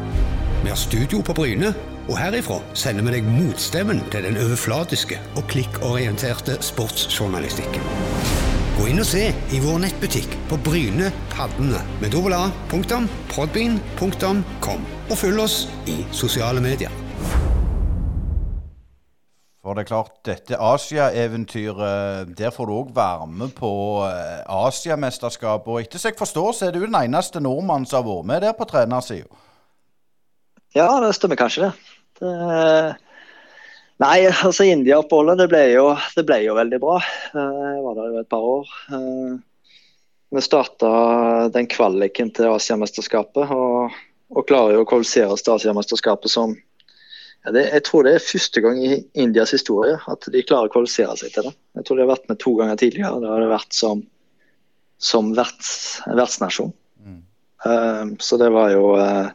Vi 0.64 0.70
har 0.70 0.78
studio 0.80 1.20
på 1.20 1.34
Bryne, 1.36 1.74
og 2.08 2.16
herifra 2.16 2.62
sender 2.72 3.04
vi 3.04 3.18
deg 3.18 3.26
motstemmen 3.28 3.98
til 4.14 4.24
den 4.24 4.38
overflatiske 4.40 5.18
og 5.36 5.44
klikkorienterte 5.52 6.56
sportsjournalistikken. 6.64 7.84
Gå 8.78 8.86
inn 8.88 9.04
og 9.04 9.10
se 9.10 9.26
i 9.52 9.60
vår 9.60 9.84
nettbutikk 9.84 10.38
på 10.48 10.62
Bryne 10.64 11.12
Paddene 11.34 11.84
med 12.00 12.16
dobbel 12.16 12.38
a, 12.38 12.46
punktum, 12.72 13.12
og 15.12 15.20
følg 15.20 15.44
oss 15.44 15.60
i 15.84 16.00
sosiale 16.16 16.64
medier. 16.64 16.96
For 19.60 19.76
det 19.76 19.84
er 19.84 19.92
klart, 19.92 20.16
dette 20.24 20.64
Asia-eventyret, 20.64 22.38
der 22.40 22.56
får 22.56 22.72
du 22.72 22.78
òg 22.80 22.96
være 22.96 23.28
med 23.28 23.52
på 23.60 23.74
eh, 24.08 24.44
Asiamesterskapet. 24.48 25.68
Og 25.68 25.84
etter 25.84 26.00
som 26.00 26.12
jeg 26.14 26.24
forstår, 26.24 26.52
så 26.56 26.68
er 26.68 26.76
du 26.76 26.86
den 26.86 26.96
eneste 27.04 27.44
nordmannen 27.44 27.88
som 27.88 28.00
har 28.00 28.14
vært 28.14 28.32
med 28.32 28.48
der 28.48 28.56
på 28.56 28.72
trenersida. 28.72 29.44
Ja, 30.74 30.88
det 31.00 31.14
stemmer 31.14 31.38
kanskje, 31.38 31.70
det. 31.70 31.72
det 32.20 32.96
nei, 34.02 34.18
altså 34.26 34.66
India-oppholdet, 34.66 35.38
det, 35.44 35.50
ble 35.52 35.64
jo, 35.70 35.88
det 36.18 36.26
ble 36.26 36.40
jo 36.48 36.56
veldig 36.58 36.80
bra. 36.82 36.96
Eh, 37.30 37.60
jeg 37.76 37.84
var 37.86 38.00
der 38.00 38.08
jo 38.10 38.22
et 38.24 38.32
par 38.32 38.48
år. 38.56 38.72
Eh, 38.98 39.36
vi 40.34 40.42
starta 40.42 40.90
den 41.54 41.70
kvaliken 41.70 42.32
til 42.34 42.50
Asiamesterskapet, 42.56 43.54
og, 43.54 43.94
og 44.34 44.48
klarer 44.50 44.80
jo 44.80 44.82
å 44.82 44.90
kvalifisere 44.90 45.36
oss 45.36 45.46
til 45.46 45.54
Asiamesterskapet 45.60 46.34
som 46.34 46.56
ja, 47.44 47.52
det, 47.54 47.68
jeg 47.68 47.84
tror 47.86 48.08
det 48.08 48.16
er 48.16 48.26
første 48.26 48.64
gang 48.64 48.80
i 48.82 48.98
Indias 49.20 49.54
historie 49.54 50.00
at 50.10 50.26
de 50.32 50.42
klarer 50.48 50.72
å 50.72 50.74
kvalifisere 50.74 51.14
seg 51.20 51.36
til 51.36 51.50
det. 51.50 51.54
Jeg 51.78 51.86
tror 51.86 52.00
de 52.00 52.06
har 52.06 52.14
vært 52.16 52.30
med 52.32 52.42
to 52.42 52.56
ganger 52.58 52.80
tidligere. 52.80 53.20
Da 53.22 53.34
har 53.36 53.44
det 53.44 53.52
vært 53.52 53.78
som, 53.78 54.02
som 54.98 55.34
verts, 55.38 55.74
vertsnasjon. 56.08 56.72
Mm. 57.04 57.22
Uh, 57.68 58.06
så 58.24 58.40
det 58.40 58.50
var 58.56 58.72
jo 58.72 58.94
uh, 58.96 59.28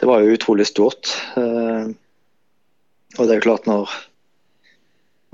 det 0.00 0.08
var 0.08 0.20
jo 0.22 0.36
utrolig 0.36 0.66
stort. 0.68 1.10
Uh, 1.36 1.92
og 3.16 3.24
det 3.24 3.32
er 3.32 3.40
jo 3.40 3.46
klart 3.46 3.68
når 3.68 3.92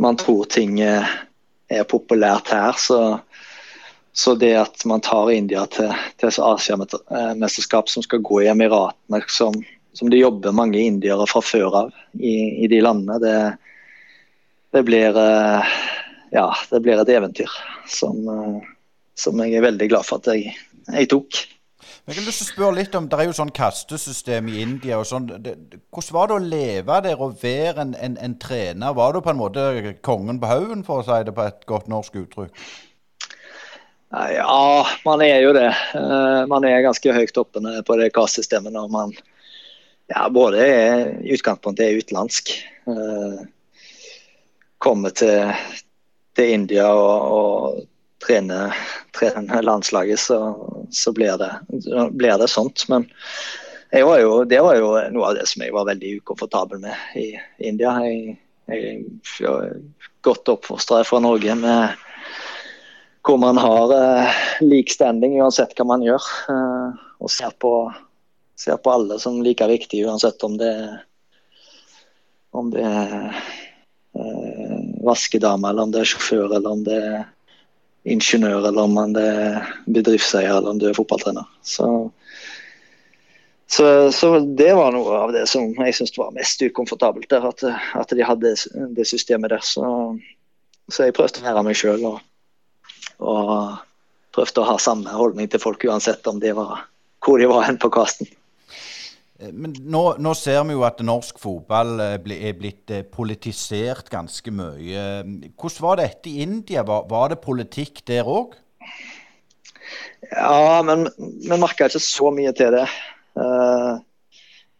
man 0.03 0.19
tror 0.19 0.49
ting 0.51 0.81
er 0.83 1.85
populært 1.91 2.51
her, 2.53 2.73
så, 2.79 3.19
så 4.13 4.35
det 4.39 4.55
at 4.61 4.85
man 4.89 5.03
tar 5.05 5.31
India 5.35 5.67
til, 5.71 5.93
til 6.21 6.31
Asiamesterskap 6.31 7.91
som 7.91 8.05
skal 8.05 8.23
gå 8.25 8.43
i 8.43 8.51
Emiratene 8.51 9.23
som 9.31 9.57
som 9.93 10.11
det 10.11 10.17
jobber 10.17 10.53
mange 10.53 10.81
indiere 10.81 11.27
fra 11.29 11.43
før 11.45 11.77
av 11.85 11.93
i, 12.13 12.65
i 12.65 12.69
de 12.69 12.81
landene. 12.85 13.19
Det, 13.21 13.37
det, 14.73 14.83
blir, 14.89 15.17
eh, 15.21 15.73
ja, 16.33 16.47
det 16.71 16.81
blir 16.85 17.01
et 17.01 17.13
eventyr 17.13 17.57
som, 17.89 18.23
eh, 18.29 18.71
som, 19.19 19.43
jeg 19.45 19.61
er 19.61 19.67
veldig 19.69 19.91
glad 19.93 20.09
for 20.09 20.23
at 20.23 20.33
jeg, 20.33 20.55
jeg 20.89 21.11
tok. 21.13 21.43
Jeg 22.07 22.17
har 22.17 22.27
lyst 22.27 22.43
til 22.43 22.49
å 22.49 22.53
spørre 22.53 22.77
litt 22.79 22.95
om, 22.99 23.09
Det 23.09 23.19
er 23.19 23.29
jo 23.29 23.35
sånn 23.37 23.53
kastesystem 23.55 24.49
i 24.49 24.63
India. 24.63 24.99
og 24.99 25.07
sånn. 25.07 25.29
Hvordan 25.91 26.15
var 26.17 26.31
det 26.31 26.35
å 26.37 26.47
leve 26.47 27.01
der 27.05 27.21
og 27.21 27.37
være 27.43 27.85
en, 27.87 27.95
en, 27.95 28.17
en 28.19 28.39
trener? 28.39 28.95
Var 28.95 29.13
du 29.13 29.21
på 29.21 29.31
en 29.31 29.41
måte 29.41 29.95
kongen 30.03 30.41
på 30.41 30.51
haugen, 30.51 30.85
for 30.85 31.03
å 31.03 31.07
si 31.07 31.21
det 31.25 31.35
på 31.37 31.47
et 31.47 31.67
godt 31.67 31.89
norsk 31.93 32.17
uttrykk? 32.25 32.65
Ja, 34.13 34.87
man 35.07 35.23
er 35.25 35.41
jo 35.41 35.53
det. 35.57 35.71
Eh, 35.97 36.43
man 36.51 36.65
er 36.69 36.83
ganske 36.85 37.15
høyt 37.17 37.39
oppe 37.41 37.63
på 37.87 37.97
det 37.97 38.11
kastsystemet 38.13 38.75
når 38.75 38.91
man 38.93 39.15
ja, 40.13 40.27
både 40.29 40.67
i 40.67 41.33
utgangspunktet 41.33 41.87
er 41.87 42.03
utenlandsk. 42.03 42.53
Eh, 42.93 43.41
kommer 44.83 45.15
til, 45.17 45.55
til 46.37 46.53
India 46.59 46.91
og, 46.93 47.33
og 47.39 47.81
trener, 48.23 48.77
trener 49.19 49.63
landslaget, 49.67 50.21
så, 50.21 50.39
så 50.91 51.13
blir, 51.13 51.35
det, 51.41 51.51
blir, 52.11 52.39
det, 52.39 52.49
sånt. 52.49 52.87
Men 52.89 53.09
var 53.93 54.23
jo, 54.23 54.45
det 54.49 54.63
var 54.65 54.79
jo 54.79 54.95
noe 55.15 55.33
av 55.33 55.37
det 55.41 55.49
som 55.51 55.65
jeg 55.65 55.75
var 55.75 55.91
veldig 55.91 56.17
ukomfortabel 56.23 56.83
med 56.85 57.19
i 57.19 57.29
India. 57.59 57.97
Jeg, 58.07 58.39
jeg, 58.71 59.05
jeg 59.43 59.83
godt 60.23 60.55
oppfostra 60.55 61.03
fra 61.05 61.21
Norge 61.23 61.55
med 61.59 62.09
hvor 63.23 63.39
man 63.39 63.59
har 63.59 63.93
uh, 63.95 64.41
lik 64.61 64.91
standing 64.91 65.39
uansett 65.43 65.75
hva 65.79 65.87
man 65.87 66.03
gjør. 66.03 66.23
Uh, 66.51 66.95
og 67.23 67.31
ser 67.31 67.55
på, 67.63 67.73
ser 68.59 68.81
på, 68.83 68.91
alle 68.91 69.19
som 69.23 69.43
like 69.45 69.67
viktige 69.71 70.09
uansett 70.11 70.43
om 70.43 70.57
det, 70.59 70.75
om 72.51 72.73
det 72.75 72.83
er 72.83 73.15
uh, 74.19 74.81
vaskedame, 75.07 75.71
eller 75.71 75.87
om 75.87 75.95
det 75.95 76.03
er 76.03 76.11
sjåfør, 76.15 76.49
eller 76.59 76.71
om 76.75 76.83
det 76.87 76.99
er 76.99 77.23
ingeniør, 78.05 78.67
eller 78.69 78.83
om 78.83 78.97
han 78.99 79.15
er 79.19 79.69
bedriftseier, 79.87 80.57
eller 80.57 80.75
om 80.75 80.81
du 80.81 80.89
er 80.89 80.97
fotballtrener. 80.97 81.47
Så, 81.63 81.87
så, 83.71 83.87
så, 84.13 84.33
det 84.59 84.73
var 84.77 84.93
noe 84.95 85.21
av 85.21 85.33
det 85.35 85.47
som 85.51 85.71
jeg 85.79 85.97
syns 85.97 86.19
var 86.19 86.35
mest 86.37 86.63
ukomfortabelt 86.63 87.31
der, 87.31 87.47
at, 87.49 87.65
at 87.99 88.15
de 88.15 88.27
hadde 88.27 88.55
det 88.97 89.09
systemet 89.09 89.55
der. 89.55 89.65
Så, 89.65 89.87
så 90.91 91.09
jeg 91.09 91.17
prøvde 91.17 91.43
å 91.43 91.47
være 91.47 91.65
meg 91.69 91.79
sjøl 91.79 92.05
og, 92.11 92.21
og, 93.23 93.81
prøvde 94.33 94.63
å 94.63 94.71
ha 94.71 94.79
samme 94.81 95.13
holdning 95.13 95.51
til 95.53 95.61
folk 95.61 95.83
uansett 95.85 96.27
om 96.31 96.39
de 96.41 96.55
var, 96.57 96.87
hvor 97.25 97.39
de 97.39 97.51
var 97.51 97.67
hen 97.69 97.79
på 97.81 97.93
kasten. 97.93 98.31
Eh, 99.43 99.53
men 99.53 99.75
nå, 99.81 100.03
nå, 100.23 100.35
ser 100.39 100.63
vi 100.69 100.77
jo 100.77 100.85
at 100.87 101.03
norsk 101.05 101.41
fotball 101.43 101.97
eh, 102.03 102.19
er 102.19 102.59
blitt 102.59 102.93
eh, 102.93 103.05
politisert 103.07 104.11
ganske 104.13 104.55
mye. 104.55 105.07
Hvordan 105.57 105.87
var 105.87 106.03
dette 106.03 106.31
i 106.31 106.43
India? 106.45 106.85
Var, 106.87 107.09
var 107.11 107.33
det 107.33 107.43
politikk 107.45 108.05
der 108.09 108.29
òg? 108.29 108.57
Ja, 110.33 110.81
men 110.87 111.09
vi 111.19 111.59
merka 111.59 111.89
ikke 111.91 112.01
så 112.03 112.31
mye 112.33 112.53
til 112.57 112.71
det 112.73 112.85
uh, 113.37 113.99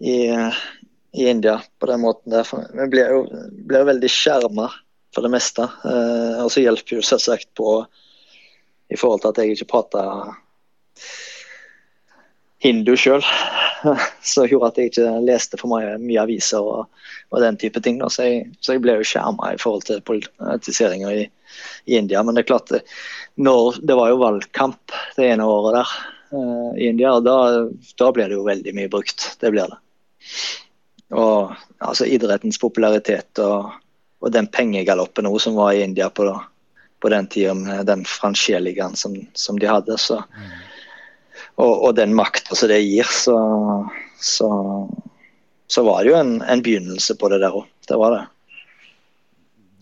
i, 0.01 0.31
i, 0.31 1.27
India 1.29 1.59
på 1.83 1.89
den 1.91 2.01
måten 2.05 2.33
der. 2.33 2.47
For 2.49 2.63
vi 2.79 2.87
ble 2.95 3.05
jo, 3.11 3.25
jo 3.69 3.83
veldig 3.91 4.11
skjerma 4.11 4.71
for 5.13 5.27
det 5.27 5.33
meste. 5.35 5.67
Uh, 5.83 6.47
og 6.47 6.49
så 6.55 6.63
hjelper 6.63 6.97
jo 6.97 7.05
selvsagt 7.05 7.51
på 7.59 7.75
i 8.93 8.97
forhold 8.97 9.25
til 9.25 9.33
at 9.35 9.43
jeg 9.43 9.59
ikke 9.59 9.71
prata 9.75 10.07
hindu 12.63 12.95
sjøl. 12.97 13.25
Så 14.33 14.47
gjorde 14.47 14.71
at 14.71 14.79
jeg 14.79 14.93
ikke 14.93 15.15
leste 15.27 15.59
for 15.61 15.73
mye, 15.73 15.97
mye 16.03 16.23
aviser 16.23 16.63
og, 16.63 16.87
og, 17.31 17.41
den 17.43 17.59
type 17.61 17.83
ting. 17.83 18.01
Så 18.07 18.29
jeg, 18.29 18.47
så, 18.61 18.77
jeg, 18.77 18.85
ble 18.85 18.99
jo 19.01 19.09
skjerma 19.09 19.53
i 19.53 19.61
forhold 19.61 19.87
til 19.89 20.03
politiseringa 20.07 21.13
i, 21.17 21.27
i, 21.27 21.99
India. 21.99 22.23
Men 22.23 22.39
det 22.39 22.45
er 22.45 22.53
klart, 22.53 22.73
når, 23.35 23.83
det 23.83 23.99
var 23.99 24.13
jo 24.13 24.23
valgkamp 24.23 24.97
det 25.19 25.33
ene 25.33 25.49
året 25.49 25.81
der 25.81 25.95
uh, 26.39 26.71
i 26.79 26.89
India, 26.93 27.17
og 27.17 27.27
da, 27.27 27.37
da 27.99 28.13
blir 28.15 28.31
det 28.31 28.39
jo 28.39 28.47
veldig 28.47 28.77
mye 28.79 28.93
brukt. 28.93 29.33
Det 29.43 29.51
blir 29.55 29.71
det. 29.73 29.81
Og 31.19 31.53
altså 31.83 32.07
idrettens 32.09 32.61
popularitet 32.63 33.43
og, 33.43 33.73
og 34.23 34.33
den 34.33 34.47
pengegaloppen 34.49 35.27
som 35.43 35.59
var 35.59 35.75
i 35.75 35.83
India 35.85 36.07
på, 36.15 36.31
på 37.03 37.11
den 37.13 37.27
tida 37.29 37.53
med 37.59 37.91
den 37.91 38.07
francheligaen 38.09 38.95
som, 38.97 39.19
som 39.35 39.59
de 39.59 39.69
hadde. 39.69 39.99
så 39.99 40.23
mm 40.23 40.72
og, 41.61 41.73
og 41.73 41.97
den 41.97 42.15
makta 42.17 42.57
som 42.57 42.71
det 42.73 42.81
gir, 42.85 43.09
så, 43.09 43.39
så, 44.21 44.51
så, 45.69 45.85
var 45.87 46.03
det 46.03 46.13
jo 46.13 46.21
en, 46.21 46.37
en 46.43 46.63
begynnelse 46.65 47.19
på 47.21 47.33
det 47.33 47.43
der 47.45 47.59
òg. 47.63 47.69
Det 47.89 47.99
var 47.99 48.17
det. 48.17 48.23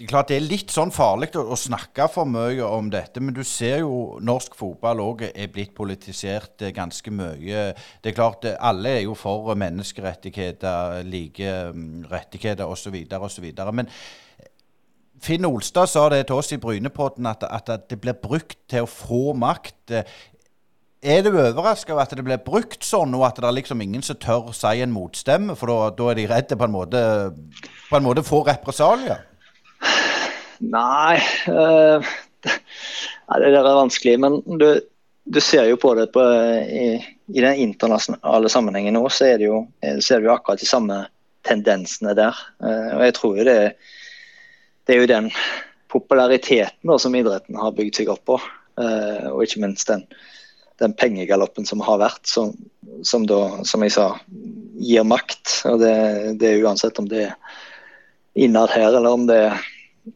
Det 0.00 0.06
er 0.06 0.12
klart 0.14 0.30
det 0.32 0.36
er 0.38 0.46
litt 0.48 0.70
sånn 0.72 0.88
farlig 0.96 1.26
å, 1.36 1.42
å, 1.52 1.56
snakke 1.60 2.06
for 2.08 2.24
mye 2.24 2.64
om 2.64 2.86
dette, 2.88 3.20
men 3.20 3.34
du 3.36 3.42
ser 3.44 3.82
jo 3.82 4.16
norsk 4.24 4.54
fotball 4.56 5.02
òg 5.04 5.26
er 5.28 5.50
blitt 5.52 5.74
politisert 5.76 6.64
eh, 6.64 6.72
ganske 6.72 7.12
mye. 7.12 7.66
Det 8.00 8.08
er 8.08 8.16
klart 8.16 8.48
eh, 8.48 8.56
Alle 8.64 8.94
er 8.96 9.02
jo 9.04 9.12
for 9.12 9.52
menneskerettigheter, 9.60 11.02
like 11.04 11.52
mm, 11.76 12.08
rettigheter 12.08 12.64
osv. 12.64 12.96
osv. 12.96 13.46
Men 13.76 13.92
eh, 13.92 14.48
Finn 15.20 15.44
Olstad 15.44 15.92
sa 15.92 16.06
det 16.08 16.22
til 16.30 16.40
oss 16.40 16.54
i 16.56 16.60
Brynepodden 16.64 17.28
at, 17.28 17.44
at, 17.44 17.68
det 17.92 18.00
blir 18.00 18.16
brukt 18.16 18.56
til 18.72 18.88
å 18.88 18.88
få 18.88 19.36
makt. 19.36 20.00
Er 21.00 21.22
du 21.24 21.30
overraska 21.32 21.94
over 21.94 22.04
at 22.04 22.10
det 22.12 22.24
blir 22.26 22.40
brukt 22.44 22.84
sånn, 22.84 23.14
og 23.16 23.22
at 23.24 23.38
det 23.40 23.46
er 23.48 23.56
liksom 23.56 23.80
ingen 23.80 24.02
som 24.04 24.18
tør 24.20 24.50
si 24.52 24.82
en 24.84 24.92
motstemme? 24.92 25.54
For 25.56 25.72
da 25.96 26.08
er 26.10 26.18
de 26.18 26.26
redde 26.28 26.58
på 26.60 26.66
en 26.66 26.74
måte 26.74 27.04
på 27.88 27.96
en 27.96 28.04
måte 28.04 28.24
få 28.26 28.42
represalier? 28.44 29.22
Nei 30.60 31.16
øh, 31.48 32.04
det, 32.44 33.48
det 33.48 33.62
er 33.62 33.78
vanskelig. 33.78 34.18
Men 34.20 34.36
du, 34.60 34.66
du 35.24 35.40
ser 35.40 35.70
jo 35.70 35.78
på 35.80 35.94
det 35.96 36.10
på, 36.12 36.20
i, 36.68 36.90
i, 37.32 37.40
den 37.40 37.62
internasjonale 37.64 38.52
sammenhengen 38.52 38.98
nå, 38.98 39.06
så 39.08 39.30
er 39.30 39.40
det 39.40 39.48
jo, 39.48 39.62
ser 40.04 40.20
du 40.20 40.28
akkurat 40.28 40.60
de 40.60 40.68
samme 40.68 40.98
tendensene 41.48 42.12
der. 42.18 42.36
Uh, 42.60 42.98
og 42.98 43.06
jeg 43.06 43.14
tror 43.16 43.38
jo 43.40 43.46
det, 43.48 43.56
det 44.84 44.94
er 44.94 45.00
jo 45.00 45.08
den 45.14 45.30
populariteten 45.88 46.92
da, 46.92 47.00
som 47.00 47.16
idretten 47.16 47.56
har 47.56 47.72
bygd 47.72 48.02
seg 48.02 48.12
opp 48.12 48.26
på, 48.28 48.36
og 48.80 49.40
ikke 49.42 49.60
minst 49.64 49.88
den 49.90 50.04
den 50.80 50.94
pengegaloppen 50.96 51.66
som 51.68 51.82
har 51.84 52.00
vært, 52.00 52.22
som, 52.28 52.54
som, 53.06 53.26
da, 53.28 53.64
som 53.68 53.84
jeg 53.84 53.94
sa, 53.94 54.06
gir 54.80 55.04
makt. 55.04 55.60
og 55.68 55.80
det, 55.82 55.94
det, 56.40 56.48
er 56.54 56.64
Uansett 56.64 56.98
om 57.00 57.08
det 57.10 57.26
er 57.28 57.34
innad 58.40 58.72
her 58.72 58.94
eller 58.94 59.12
om 59.12 59.26
det 59.28 59.42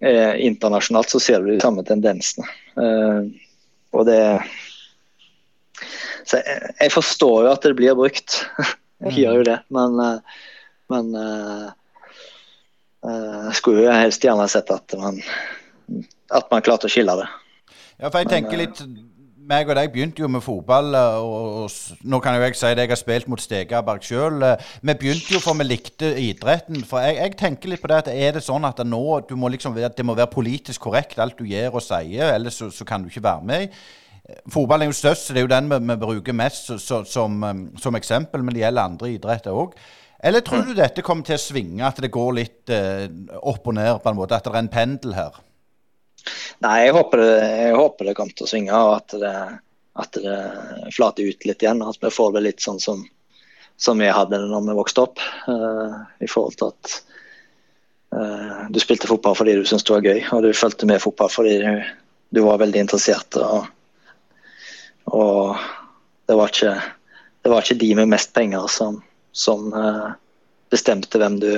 er 0.00 0.40
internasjonalt, 0.40 1.10
så 1.12 1.20
ser 1.20 1.44
du 1.44 1.52
de 1.52 1.60
samme 1.60 1.84
tendensene. 1.86 2.48
Uh, 2.78 3.28
og 3.94 4.08
det 4.08 4.22
så 6.24 6.40
jeg, 6.40 6.72
jeg, 6.80 6.92
forstår 6.94 7.44
jo 7.44 7.52
at 7.52 7.64
det 7.66 7.74
blir 7.76 7.96
brukt. 7.98 8.40
jeg 9.04 9.18
gjør 9.20 9.42
jo 9.42 9.46
det. 9.50 9.58
Men, 9.76 10.00
uh, 10.00 10.18
men 10.92 11.12
uh, 13.04 13.52
skulle 13.52 13.84
jo 13.84 13.92
helst 13.92 14.24
gjerne 14.24 14.48
sett 14.48 14.72
at 14.72 14.96
man, 14.96 15.20
at 16.32 16.48
man 16.48 16.64
klarte 16.64 16.88
å 16.88 16.92
skille 16.92 17.18
det. 17.20 17.28
Ja, 18.00 18.08
for 18.08 18.22
jeg 18.22 18.32
tenker 18.32 18.58
litt 18.58 18.80
meg 19.48 19.68
og 19.68 19.76
deg 19.78 19.90
begynte 19.92 20.22
jo 20.22 20.28
med 20.30 20.42
fotball, 20.44 20.94
eh, 20.96 21.16
og, 21.24 21.72
nå 22.04 22.20
kan 22.22 22.36
jo 22.36 22.44
jeg 22.44 22.56
si 22.58 22.70
det, 22.72 22.86
jeg 22.86 22.92
har 22.92 23.00
spilt 23.00 23.28
mot 23.30 23.42
Stegaberg 23.42 24.04
sjøl. 24.04 24.42
Eh, 24.46 24.70
vi 24.82 24.96
begynte 25.00 25.34
jo 25.36 25.40
for 25.42 25.58
vi 25.58 25.66
likte 25.66 26.12
idretten. 26.20 26.84
For 26.88 27.04
jeg, 27.04 27.18
jeg, 27.20 27.36
tenker 27.40 27.72
litt 27.72 27.82
på 27.82 27.90
det 27.92 28.00
at 28.02 28.12
er 28.12 28.38
det 28.38 28.44
sånn 28.46 28.64
at 28.68 28.80
nå 28.86 29.02
du 29.28 29.36
må 29.40 29.50
liksom, 29.52 29.76
det 29.76 30.06
må 30.06 30.16
være 30.16 30.32
politisk 30.32 30.86
korrekt 30.88 31.20
alt 31.22 31.38
du 31.38 31.46
gjør 31.48 31.78
og 31.78 31.84
sier, 31.84 32.32
ellers 32.34 32.60
så, 32.62 32.70
så 32.72 32.88
kan 32.88 33.04
du 33.04 33.12
ikke 33.12 33.24
være 33.24 33.48
med. 33.50 33.76
Fotball 34.48 34.82
er 34.86 34.88
jo 34.88 34.96
størst, 34.96 35.26
så 35.26 35.34
det 35.36 35.42
er 35.42 35.44
jo 35.44 35.52
den 35.52 35.68
vi, 35.68 35.80
vi 35.90 35.98
bruker 36.00 36.36
mest 36.36 36.72
så, 36.80 37.02
som, 37.04 37.42
eh, 37.44 37.66
som, 37.80 38.00
eksempel, 38.00 38.44
men 38.44 38.56
det 38.56 38.64
gjelder 38.64 38.88
andre 38.88 39.12
idretter 39.16 39.64
òg. 39.64 39.76
Eller 40.24 40.40
tror 40.40 40.62
du 40.64 40.72
dette 40.72 41.04
kommer 41.04 41.26
til 41.26 41.36
å 41.36 41.42
svinge, 41.42 41.82
at 41.84 41.98
det 42.00 42.12
går 42.12 42.30
litt 42.38 42.72
eh, 42.72 43.10
opp 43.44 43.68
og 43.68 43.76
ned, 43.76 43.98
på 44.00 44.08
en 44.08 44.16
måte, 44.16 44.38
at 44.38 44.46
det 44.46 44.54
er 44.54 44.62
en 44.62 44.72
pendel 44.72 45.18
her? 45.18 45.42
Nei, 46.64 46.78
jeg 46.86 46.94
håper, 46.96 47.20
det, 47.20 47.32
jeg 47.60 47.76
håper 47.76 48.08
det 48.08 48.16
kommer 48.16 48.36
til 48.36 48.46
å 48.46 48.50
svinge, 48.50 48.78
og 48.78 48.94
at 48.96 49.16
det, 49.20 49.34
at 49.94 50.18
det 50.18 50.38
flater 50.94 51.28
ut 51.28 51.46
litt 51.46 51.62
igjen. 51.62 51.82
At 51.84 52.00
vi 52.02 52.10
får 52.10 52.32
det 52.34 52.44
litt 52.46 52.64
sånn 52.64 52.80
som, 52.82 53.04
som 53.76 54.00
vi 54.00 54.10
hadde 54.10 54.38
det 54.38 54.50
når 54.50 54.66
vi 54.68 54.78
vokste 54.80 55.04
opp. 55.04 55.22
Uh, 55.48 56.02
I 56.24 56.30
forhold 56.30 56.58
til 56.58 56.72
at 56.72 56.96
uh, 58.16 58.64
du 58.74 58.80
spilte 58.82 59.10
fotball 59.10 59.36
fordi 59.38 59.56
du 59.58 59.64
syntes 59.68 59.86
det 59.86 59.96
var 59.96 60.08
gøy, 60.08 60.24
og 60.32 60.44
du 60.46 60.50
fulgte 60.56 60.90
med 60.90 61.02
fotball 61.04 61.32
fordi 61.32 61.56
du, 61.62 61.70
du 62.34 62.42
var 62.46 62.62
veldig 62.64 62.84
interessert. 62.86 63.38
Og, 63.38 63.70
og 65.14 65.56
det, 66.26 66.38
var 66.40 66.50
ikke, 66.50 66.76
det, 67.44 67.52
var 67.52 67.62
ikke, 67.62 67.80
de 67.84 67.94
med 68.00 68.14
mest 68.16 68.34
penger 68.34 68.70
som, 68.72 69.02
som 69.30 69.68
uh, 69.76 70.14
bestemte 70.74 71.20
hvem 71.20 71.38
du, 71.42 71.52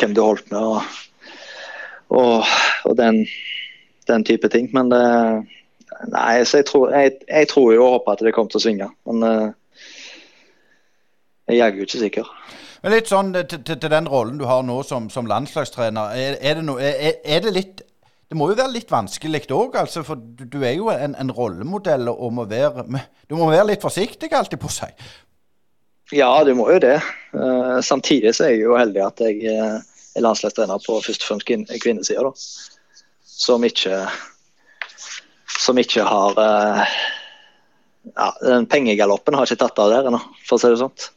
hvem 0.00 0.14
du 0.16 0.24
holdt 0.24 0.48
med. 0.54 0.62
og, 0.62 1.00
og, 2.12 2.54
og 2.88 2.96
den 2.96 3.26
den 4.10 4.24
type 4.24 4.48
ting. 4.52 4.68
Men 4.74 4.90
det, 4.92 5.02
nei, 6.12 6.42
så 6.48 6.62
jeg 6.62 6.68
tror, 6.70 6.90
jeg, 6.94 7.16
jeg 7.28 7.48
tror 7.52 7.72
jo 7.74 7.84
og 7.86 7.96
håper 7.98 8.16
at 8.16 8.24
det 8.26 8.34
kommer 8.36 8.52
til 8.52 8.62
å 8.62 8.64
svinge. 8.66 8.90
Men 9.08 9.26
uh, 9.26 9.86
jeg 11.50 11.62
er 11.62 11.78
jo 11.78 11.86
ikke 11.86 12.02
sikker. 12.02 12.34
Men 12.82 12.96
litt 12.96 13.10
sånn 13.10 13.30
til, 13.36 13.62
til, 13.62 13.88
den 13.90 14.10
rollen 14.10 14.38
du 14.40 14.46
har 14.50 14.64
nå 14.66 14.80
som, 14.86 15.08
som 15.12 15.28
landslagstrener. 15.30 16.14
Er, 16.18 16.38
er, 16.40 16.58
det 16.58 16.66
no, 16.66 16.78
er, 16.82 17.18
er, 17.22 17.42
det 17.44 17.54
litt 17.54 17.82
det 18.32 18.38
må 18.40 18.46
jo 18.48 18.56
være 18.56 18.72
litt 18.72 18.88
vanskelig 18.88 19.42
òg, 19.52 19.74
altså, 19.76 20.00
for 20.06 20.16
du, 20.16 20.46
du, 20.48 20.62
er 20.64 20.72
jo 20.78 20.86
en, 20.88 21.12
en 21.20 21.30
rollemodell 21.36 22.08
og 22.08 22.30
må 22.32 22.46
være 22.48 22.86
Du 23.28 23.36
må 23.36 23.50
være 23.50 23.74
litt 23.74 23.84
forsiktig, 23.84 24.30
alltid 24.32 24.56
på 24.62 24.70
seg. 24.72 24.96
Ja, 26.16 26.30
du 26.44 26.54
må 26.56 26.70
jo 26.72 26.78
det. 26.80 26.96
Uh, 27.36 27.78
samtidig 27.84 28.32
så 28.32 28.46
er 28.46 28.54
jeg 28.54 28.64
jo 28.64 28.78
heldig 28.80 29.04
at 29.04 29.20
jeg 29.20 29.52
uh, 29.52 29.84
er 30.16 30.24
landslagstrener 30.24 30.80
på 30.80 30.96
først 31.04 31.26
og 31.26 31.28
fremst 31.28 31.52
kvinnesida, 31.84 32.32
som 33.32 33.64
ikke 33.64 34.04
som 35.62 35.78
ikke 35.78 36.04
har 36.06 36.38
uh, 36.38 36.94
ja, 38.12 38.28
den 38.42 38.66
Pengegaloppen 38.70 39.36
har 39.38 39.46
ikke 39.46 39.62
tatt 39.62 39.78
av 39.82 39.92
der 39.92 40.08
ennå, 40.10 40.20
for 40.46 40.56
å 40.56 40.62
si 40.62 40.70
det 40.72 40.80
sånn. 40.80 41.10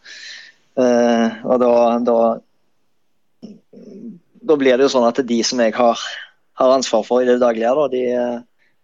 og 1.47 1.55
da, 1.61 1.71
da 2.03 2.17
da 4.45 4.57
blir 4.57 4.77
det 4.77 4.85
jo 4.85 4.93
sånn 4.93 5.07
at 5.07 5.21
de 5.25 5.37
som 5.45 5.61
jeg 5.63 5.73
har, 5.75 6.01
har 6.59 6.73
ansvar 6.75 7.05
for 7.07 7.23
i 7.23 7.29
det 7.29 7.39
daglige, 7.41 7.73
da, 7.77 7.85
de, 7.91 8.03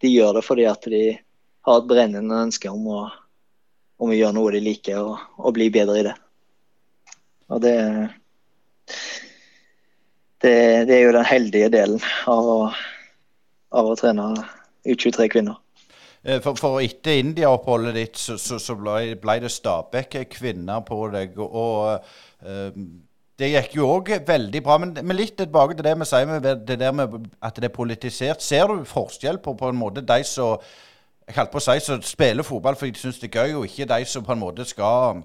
de, 0.02 0.10
gjør 0.10 0.40
det 0.40 0.46
fordi 0.46 0.66
at 0.70 0.88
de 0.90 1.04
har 1.68 1.82
et 1.82 1.90
brennende 1.90 2.40
ønske 2.48 2.72
om 2.72 2.88
å, 2.90 3.02
om 4.02 4.14
å 4.14 4.18
gjøre 4.18 4.38
noe 4.38 4.54
de 4.56 4.64
liker, 4.66 5.02
og, 5.04 5.28
og, 5.38 5.52
bli 5.58 5.70
bedre 5.74 6.00
i 6.00 6.08
det. 6.10 6.16
Og 7.52 7.62
det, 7.62 7.76
det, 10.42 10.56
det 10.90 10.98
er 10.98 11.04
jo 11.04 11.16
den 11.20 11.30
heldige 11.30 11.70
delen 11.74 12.02
av 12.32 12.50
å, 12.56 12.58
av 13.72 13.92
å 13.92 13.98
trene 14.00 14.32
U23 14.88 15.28
kvinner. 15.32 15.60
Eh, 16.24 16.42
for, 16.44 16.58
for 16.60 16.82
etter 16.84 17.22
India-oppholdet 17.22 17.98
ditt 17.98 18.20
så, 18.22 18.38
så, 18.42 18.60
så 18.62 18.76
ble, 18.78 19.16
ble, 19.22 19.40
det 19.42 19.52
Stabæk 19.54 20.20
kvinner 20.36 20.84
på 20.86 21.00
deg. 21.14 21.40
og 21.42 22.04
uh, 22.46 22.70
det 23.42 23.50
gikk 23.50 23.76
jo 23.80 23.90
òg 23.90 24.14
veldig 24.28 24.62
bra. 24.62 24.78
Men, 24.82 24.94
men, 25.02 25.18
litt 25.18 25.34
tilbake 25.40 25.78
til 25.78 25.88
det 25.88 25.96
vi 25.98 26.08
sier 26.10 26.46
det 26.62 26.78
der 26.78 26.94
med 26.94 27.18
at 27.42 27.58
det 27.58 27.72
er 27.72 27.76
politisert. 27.76 28.44
Ser 28.46 28.70
du 28.70 28.86
forskjell 28.86 29.42
på 29.42 29.56
på 29.58 29.72
en 29.72 29.80
måte 29.80 30.06
de 30.06 30.22
som 30.28 30.62
jeg 31.28 31.38
holdt 31.38 31.54
på 31.54 31.62
å 31.62 31.64
si, 31.64 31.78
som 31.86 32.02
spiller 32.04 32.44
fotball 32.44 32.76
fordi 32.76 32.96
de 32.96 33.02
syns 33.02 33.22
det 33.22 33.30
er 33.32 33.46
gøy, 33.46 33.54
og 33.56 33.70
ikke 33.70 33.88
de 33.88 34.06
som 34.10 34.26
på 34.26 34.36
en 34.36 34.42
måte 34.42 34.66
skal 34.68 35.22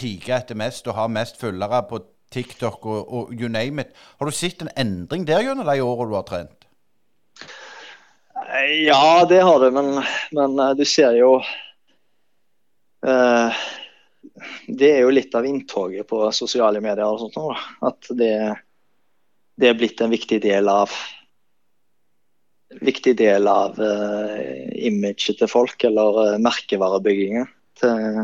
hige 0.00 0.34
etter 0.34 0.58
mest 0.58 0.88
og 0.88 0.96
ha 0.96 1.06
mest 1.08 1.38
følgere 1.40 1.82
på 1.88 2.00
TikTok 2.32 2.86
og, 2.88 3.12
og 3.12 3.32
you 3.36 3.48
name 3.48 3.84
it. 3.84 3.92
Har 4.18 4.28
du 4.28 4.34
sett 4.34 4.64
en 4.64 4.72
endring 4.76 5.26
der 5.28 5.44
gjennom 5.44 5.68
de 5.68 5.84
årene 5.84 6.10
du 6.10 6.16
har 6.16 6.26
trent? 6.28 6.61
Ja, 8.52 9.26
det 9.28 9.40
har 9.40 9.60
det, 9.60 9.70
men, 9.70 10.02
men 10.30 10.58
eh, 10.58 10.74
du 10.76 10.84
ser 10.84 11.14
jo 11.16 11.38
uh, 13.06 13.62
det 14.68 14.90
er 14.90 15.00
jo 15.06 15.14
litt 15.14 15.32
av 15.34 15.46
inntoget 15.48 16.06
på 16.08 16.20
sosiale 16.36 16.82
medier. 16.84 17.06
og 17.06 17.22
sånt 17.22 17.38
nå, 17.38 17.54
At 17.88 18.10
det, 18.10 18.34
det, 19.56 19.70
er 19.70 19.78
blitt 19.78 20.00
en 20.04 20.12
viktig 20.12 20.42
del 20.44 20.68
av 20.68 20.92
viktig 22.82 23.16
del 23.16 23.48
av 23.48 23.80
uh, 23.80 24.36
imaget 24.80 25.40
til 25.40 25.48
folk, 25.48 25.84
eller 25.88 26.20
uh, 26.20 26.38
merkevarebygginga 26.40 27.46
til, 27.80 28.22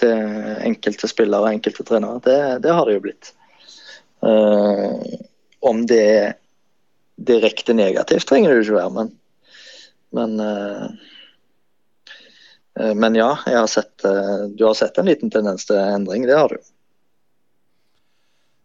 til, 0.00 0.26
enkelte 0.68 1.08
spillere 1.08 1.44
og 1.46 1.52
enkelte 1.54 1.86
trenere. 1.88 2.20
Det, 2.24 2.40
det 2.64 2.74
har 2.76 2.88
det 2.88 2.98
jo 2.98 3.06
blitt. 3.06 3.32
Uh, 4.24 5.00
om 5.64 5.84
det 5.88 6.02
er 6.04 6.36
direkte 7.20 7.76
negativt, 7.76 8.28
trenger 8.28 8.52
det 8.52 8.60
jo 8.60 8.68
ikke 8.68 8.80
være, 8.80 8.96
men, 8.96 9.16
men 10.16 10.40
uh, 10.40 10.88
Eh, 12.80 12.94
men 12.94 13.14
ja, 13.14 13.38
har 13.46 13.66
sett, 13.66 14.04
eh, 14.04 14.38
du 14.54 14.64
har 14.64 14.74
sett 14.74 14.98
en 14.98 15.06
liten 15.06 15.30
tendens 15.30 15.66
til 15.66 15.76
endring. 15.76 16.26
Det 16.26 16.38
har 16.38 16.48
du. 16.48 16.58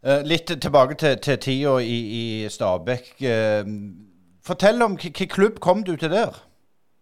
Eh, 0.06 0.24
litt 0.24 0.62
tilbake 0.62 0.96
til, 0.96 1.18
til 1.18 1.38
tida 1.42 1.78
i, 1.82 2.00
i 2.22 2.50
Stabæk. 2.50 3.16
Fortell 4.46 4.82
om 4.86 4.98
hvilken 5.02 5.28
klubb 5.28 5.60
kom 5.60 5.84
du 5.84 5.96
til 5.96 6.12
der? 6.12 6.36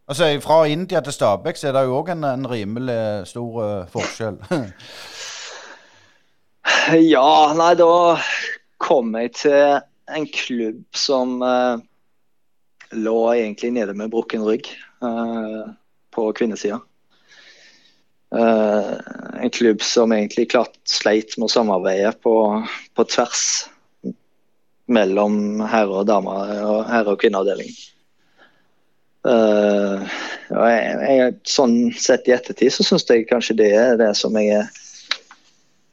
Altså 0.08 0.40
Fra 0.44 0.66
India 0.68 1.00
til 1.00 1.14
Stabæk 1.14 1.58
så 1.58 1.68
er 1.68 1.76
det 1.76 1.84
jo 1.88 2.00
òg 2.00 2.12
en, 2.12 2.24
en, 2.24 2.50
rimelig 2.50 3.28
stor 3.28 3.86
forskjell. 3.92 4.40
ja, 7.16 7.54
nei 7.56 7.74
da 7.80 8.18
kom 8.84 9.16
jeg 9.16 9.32
til 9.40 9.80
en 10.12 10.28
klubb 10.28 10.84
som 10.96 11.40
lå 12.94 13.18
egentlig 13.34 13.74
nede 13.76 13.94
med 13.98 14.12
brukken 14.14 14.44
rygg 14.46 14.70
uh, 15.04 15.70
på 16.14 16.32
kvinnesida. 16.38 16.80
Uh, 18.34 18.98
en 19.42 19.50
klubb 19.54 19.82
som 19.86 20.12
egentlig 20.12 20.50
klart 20.52 20.78
sleit 20.90 21.38
med 21.38 21.46
å 21.50 21.54
samarbeide 21.54 22.14
på, 22.26 22.36
på 22.98 23.06
tvers 23.06 23.44
mellom 24.90 25.62
herre- 25.62 26.02
og 26.02 26.08
damer 26.10 26.54
og 26.66 26.80
herre- 26.90 27.14
og 27.14 27.22
kvinneavdeling. 27.22 27.70
Uh, 29.24 30.04
jeg, 30.50 30.96
jeg, 31.08 31.36
sånn 31.48 31.78
sett 31.96 32.28
i 32.28 32.34
ettertid 32.36 32.74
så 32.76 32.84
syns 32.84 33.06
jeg 33.08 33.30
kanskje 33.30 33.56
det 33.62 33.70
er 33.78 33.94
det 34.02 34.10
som 34.20 34.36
jeg 34.36 34.58
er 34.58 34.72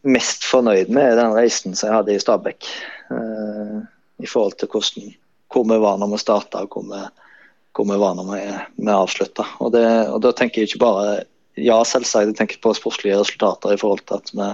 mest 0.03 0.46
fornøyd 0.48 0.90
med 0.90 1.12
i 1.12 1.18
den 1.20 1.36
reisen 1.36 1.76
som 1.76 1.90
jeg 1.90 1.98
hadde 1.98 2.16
i 2.16 2.22
Stabæk. 2.22 2.70
Uh, 3.12 3.84
I 4.20 4.28
forhold 4.28 4.57
til 4.59 4.72
hvordan, 4.72 5.12
hvor 5.51 5.66
vi 5.68 5.78
var 5.82 5.98
når 5.98 6.14
vi 6.14 6.22
starta 6.22 6.64
og 6.64 6.72
hvor 6.76 7.86
vi, 7.86 7.98
var 7.98 8.14
når 8.18 8.30
vi, 8.32 8.40
vi 8.76 8.92
avslutta. 8.94 9.46
Og, 9.59 9.74
og 9.74 10.18
da 10.24 10.32
tenker 10.36 10.62
jeg 10.62 10.70
ikke 10.70 10.84
bare 10.84 11.20
ja, 11.61 11.78
selvsagt. 11.84 12.32
Jeg 12.32 12.38
tenker 12.38 12.62
på 12.62 12.74
sportslige 12.76 13.18
resultater 13.20 13.74
i 13.74 13.80
forhold 13.80 14.05
til 14.07 14.20
at 14.20 14.32
vi 14.34 14.48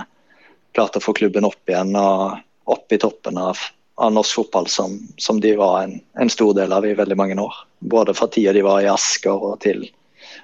klarte 0.77 1.01
å 1.01 1.07
få 1.07 1.15
klubben 1.17 1.47
opp 1.49 1.71
igjen 1.71 1.95
og 1.97 2.37
opp 2.73 2.93
i 2.93 2.99
toppen 3.01 3.39
av, 3.41 3.61
av 4.03 4.13
norsk 4.13 4.41
fotball, 4.41 4.69
som, 4.71 4.99
som 5.23 5.41
de 5.41 5.55
var 5.59 5.85
en, 5.85 5.99
en, 6.21 6.33
stor 6.33 6.55
del 6.59 6.75
av 6.75 6.87
i 6.87 6.97
veldig 6.99 7.17
mange 7.19 7.39
år. 7.41 7.55
Både 7.79 8.15
fra 8.17 8.29
tida 8.33 8.55
de 8.57 8.65
var 8.67 8.83
i 8.83 8.91
Asker 8.91 9.37
og 9.37 9.61
til 9.65 9.87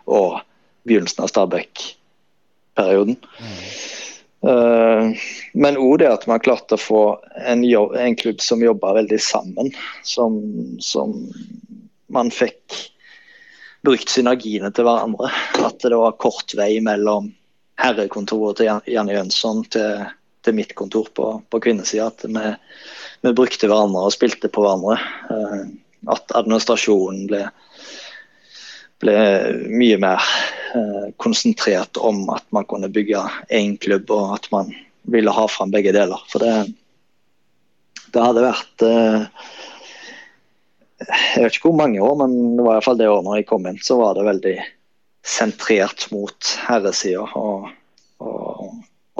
og 0.06 0.40
begynnelsen 0.88 1.24
av 1.24 1.30
Stabæk-perioden. 1.30 3.18
Mm. 3.18 3.58
Uh, 4.42 5.14
men 5.54 5.78
òg 5.78 6.00
det 6.02 6.08
at 6.10 6.24
man 6.26 6.42
klarte 6.42 6.74
å 6.74 6.82
få 6.82 7.02
en, 7.46 7.62
jobb, 7.62 7.94
en 7.94 8.16
klubb 8.18 8.40
som 8.42 8.62
jobber 8.64 8.98
veldig 8.98 9.20
sammen. 9.22 9.70
Som, 10.06 10.40
som 10.82 11.14
man 12.12 12.32
fikk 12.34 12.80
brukt 13.86 14.10
synergiene 14.10 14.70
til 14.74 14.86
hverandre. 14.86 15.30
At 15.62 15.82
det 15.82 15.98
var 15.98 16.18
kort 16.22 16.54
vei 16.58 16.76
mellom 16.84 17.30
herrekontoret 17.82 18.60
til 18.60 18.92
Janne 18.94 19.16
Jønsson 19.16 19.64
til, 19.72 20.04
til 20.46 20.56
mitt 20.58 20.74
kontor 20.78 21.08
på, 21.14 21.32
på 21.50 21.62
kvinnesida. 21.62 22.10
At 22.12 22.26
vi, 22.26 22.52
vi, 23.26 23.32
brukte 23.32 23.70
hverandre 23.70 24.06
og 24.06 24.14
spilte 24.14 24.50
på 24.52 24.64
hverandre. 24.64 24.98
Eh, 25.34 25.64
at 26.12 26.34
administrasjonen 26.34 27.26
ble, 27.30 27.44
ble 29.02 29.16
mye 29.68 29.98
mer 30.00 30.22
eh, 30.74 31.08
konsentrert 31.22 31.98
om 31.98 32.24
at 32.34 32.46
man 32.54 32.66
kunne 32.70 32.90
bygge 32.92 33.22
én 33.50 33.76
klubb, 33.82 34.10
og 34.14 34.36
at 34.38 34.48
man 34.54 34.70
ville 35.10 35.34
ha 35.34 35.48
fram 35.50 35.72
begge 35.74 35.94
deler. 35.94 36.22
For 36.30 36.42
det, 36.42 36.54
det 38.14 38.22
hadde 38.22 38.46
vært 38.46 38.86
eh, 38.86 39.26
jeg 41.02 41.42
vet 41.44 41.56
ikke 41.56 41.70
hvor 41.70 41.80
mange 41.80 42.02
år, 42.02 42.14
men 42.22 42.56
det 42.56 42.64
var 42.64 42.76
i 42.76 42.78
hvert 42.78 42.86
fall 42.86 43.00
det 43.00 43.10
året 43.10 43.26
når 43.26 43.40
jeg 43.40 43.48
kom 43.50 43.68
inn, 43.68 43.80
så 43.82 43.98
var 44.00 44.16
det 44.16 44.28
veldig 44.28 44.56
sentrert 45.26 46.08
mot 46.14 46.52
herresida 46.66 47.24
og, 47.38 47.68
og, 48.22 48.51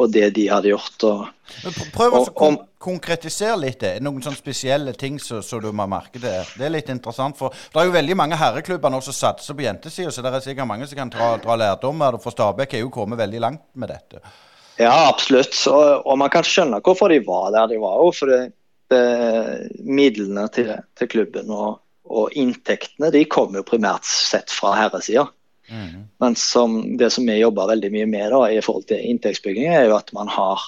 og, 0.03 0.13
det 0.13 0.29
de 0.37 0.47
hadde 0.51 0.73
gjort. 0.73 1.07
Og, 1.09 1.73
Prøv 1.95 2.19
å 2.19 2.23
kon 2.37 2.61
konkretisere 2.83 3.55
litt 3.61 3.79
det. 3.85 3.93
Noen 4.03 4.25
sånne 4.25 4.41
spesielle 4.41 4.93
ting 4.99 5.21
som 5.23 5.43
du 5.63 5.69
må 5.71 5.87
merke 5.87 6.19
det. 6.19 6.35
Det 6.59 6.67
er 6.67 6.73
litt 6.75 6.89
interessant. 6.91 7.37
For 7.39 7.55
det 7.55 7.79
er 7.79 7.87
jo 7.87 7.95
veldig 7.95 8.17
mange 8.19 8.39
herreklubber 8.41 8.91
nå 8.91 8.99
som 9.07 9.15
satser 9.15 9.55
på 9.55 9.63
jentesida, 9.63 10.11
så 10.11 10.25
det 10.25 10.33
er 10.33 10.43
sikkert 10.43 10.67
mange 10.67 10.89
som 10.91 10.99
kan 10.99 11.13
dra, 11.13 11.37
dra 11.43 11.55
lærdom 11.61 12.03
av 12.03 12.17
det. 12.17 12.23
For 12.25 12.35
Stabæk 12.35 12.75
er 12.75 12.83
jo 12.83 12.91
kommet 12.91 13.23
veldig 13.23 13.45
langt 13.45 13.63
med 13.79 13.93
dette. 13.95 14.19
Ja, 14.81 14.97
absolutt. 15.07 15.55
Og, 15.71 16.03
og 16.09 16.19
man 16.19 16.33
kan 16.35 16.47
skjønne 16.47 16.83
hvorfor 16.83 17.13
de 17.13 17.21
var 17.27 17.53
der 17.55 17.71
de 17.71 17.79
var. 17.83 18.03
For 18.19 18.35
det 18.35 18.43
midlene 19.85 20.49
til, 20.53 20.73
til 20.99 21.09
klubben 21.09 21.51
og, 21.53 21.79
og, 22.11 22.33
inntektene 22.37 23.13
de 23.15 23.25
kommer 23.31 23.61
jo 23.61 23.69
primært 23.69 24.09
sett 24.09 24.53
fra 24.53 24.75
herresida. 24.77 25.27
Mm. 25.71 26.09
Men 26.21 26.37
som, 26.37 26.97
det 26.99 27.11
som 27.15 27.27
vi 27.27 27.39
jobber 27.39 27.71
veldig 27.71 27.91
mye 27.95 28.09
med 28.11 28.33
da, 28.35 28.43
i 28.51 28.63
forhold 28.65 28.89
til 28.91 29.03
inntektsbygging, 29.13 29.69
er 29.71 29.89
jo 29.89 29.99
at 29.99 30.13
man 30.17 30.31
har 30.33 30.61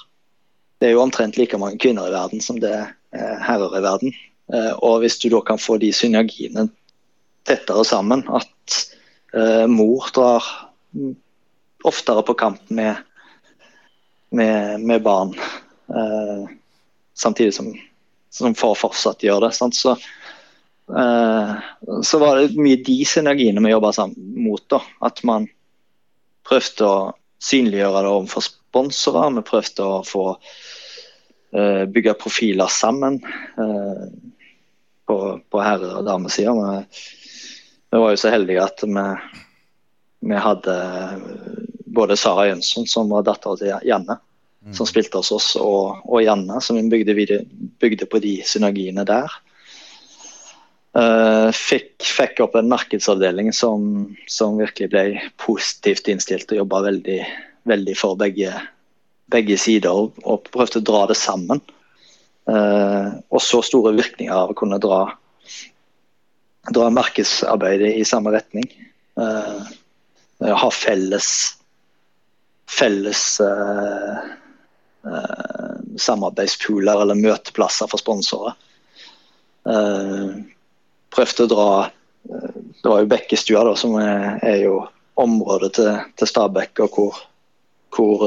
Det 0.82 0.88
er 0.90 0.97
jo 0.97 1.05
omtrent 1.05 1.36
like 1.38 1.57
mange 1.57 1.78
kvinner 1.80 2.11
i 2.11 2.12
verden 2.12 2.40
som 2.42 2.59
det 2.61 2.72
er 2.74 3.36
herrer 3.40 3.76
i 3.78 3.80
verden. 3.80 4.14
Eh, 4.53 4.72
og 4.82 4.99
hvis 5.01 5.16
du 5.22 5.28
da 5.32 5.38
kan 5.47 5.57
få 5.57 5.78
de 5.80 5.92
synergiene 5.95 6.66
tettere 7.47 7.84
sammen, 7.86 8.24
at 8.26 8.74
uh, 9.36 9.64
mor 9.70 10.11
drar 10.12 10.45
oftere 11.86 12.24
på 12.26 12.34
kamp 12.34 12.61
med, 12.74 13.01
med, 14.34 14.82
med 14.82 15.03
barn, 15.07 15.32
uh, 15.95 16.51
samtidig 17.14 17.55
som 17.55 17.70
som 18.34 18.55
far 18.55 18.74
fortsatt 18.74 19.22
gjør 19.22 19.47
det. 19.47 19.53
Sant? 19.55 19.76
Så, 19.78 19.95
så 20.85 22.18
var 22.20 22.37
det 22.37 22.61
mye 22.61 22.76
de 22.85 22.99
synergiene 23.09 23.62
vi 23.64 23.72
jobba 23.72 23.93
mot. 24.14 24.64
da, 24.68 24.82
At 25.01 25.22
man 25.24 25.47
prøvde 26.45 26.89
å 26.89 26.99
synliggjøre 27.45 28.03
det 28.05 28.12
overfor 28.12 28.45
sponsorer. 28.45 29.32
Vi 29.39 29.45
prøvde 29.49 29.87
å 29.89 30.03
få 30.05 30.26
uh, 30.35 31.85
bygge 31.89 32.16
profiler 32.20 32.68
sammen. 32.68 33.16
Uh, 33.57 34.09
på, 35.07 35.41
på 35.51 35.61
herre- 35.61 35.97
og 35.99 36.05
damesida. 36.07 36.53
Vi, 36.53 36.85
vi 37.93 38.03
var 38.03 38.12
jo 38.12 38.20
så 38.20 38.32
heldige 38.32 38.64
at 38.64 38.85
vi, 38.85 39.07
vi 40.30 40.45
hadde 40.47 40.76
både 41.95 42.16
Sara 42.18 42.49
Jønsson, 42.49 42.89
som 42.91 43.12
var 43.12 43.26
dattera 43.26 43.59
til 43.61 43.89
Janne, 43.89 44.18
som 44.74 44.89
spilte 44.89 45.20
hos 45.20 45.32
oss, 45.35 45.51
og, 45.61 46.01
og 46.09 46.22
Janne, 46.24 46.61
som 46.64 46.78
vi 46.78 46.89
bygde, 46.91 47.16
videre, 47.16 47.45
bygde 47.82 48.09
på 48.11 48.20
de 48.24 48.39
synergiene 48.49 49.05
der. 49.07 49.32
Uh, 50.95 51.51
fikk, 51.51 51.97
fikk, 52.07 52.38
opp 52.45 52.55
en 52.55 52.68
markedsavdeling 52.70 53.49
som, 53.53 54.05
som, 54.30 54.61
virkelig 54.61 54.92
ble 54.92 55.03
positivt 55.42 56.07
innstilt 56.07 56.53
og 56.55 56.61
jobba 56.61 56.84
veldig, 56.84 57.16
veldig, 57.66 57.97
for 57.99 58.14
begge, 58.20 58.53
begge 59.34 59.57
sider 59.59 59.90
og, 59.90 60.20
og, 60.22 60.47
prøvde 60.55 60.78
å 60.78 60.86
dra 60.86 61.01
det 61.11 61.16
sammen. 61.18 61.62
Uh, 62.47 63.18
og 63.26 63.42
så 63.42 63.59
store 63.66 63.97
virkninger 63.97 64.30
av 64.36 64.53
å 64.53 64.57
kunne 64.59 64.78
dra, 64.78 65.01
dra 66.70 66.92
markedsarbeidet 66.95 67.97
i 67.99 68.07
samme 68.07 68.30
retning. 68.36 68.70
Uh, 69.18 69.66
ha 70.45 70.70
felles, 70.74 71.28
felles 72.70 73.26
samarbeidspooler 76.01 77.03
eller 77.03 77.18
møteplasser 77.18 77.90
for 77.90 78.01
sponsorer. 78.01 78.55
Uh, 79.64 80.45
prøvde 81.14 81.46
å 81.46 81.52
dra 81.52 81.68
eh, 81.84 82.60
Det 82.82 82.90
var 82.90 83.02
jo 83.02 83.10
Bekkestua, 83.14 83.64
da, 83.68 83.74
som 83.78 83.96
er, 84.00 84.38
er 84.44 84.62
jo 84.66 84.82
området 85.20 85.74
til, 85.78 85.90
til 86.18 86.30
Stabekk, 86.30 86.84
og 86.84 86.98
hvor, 86.98 87.20
hvor 87.94 88.24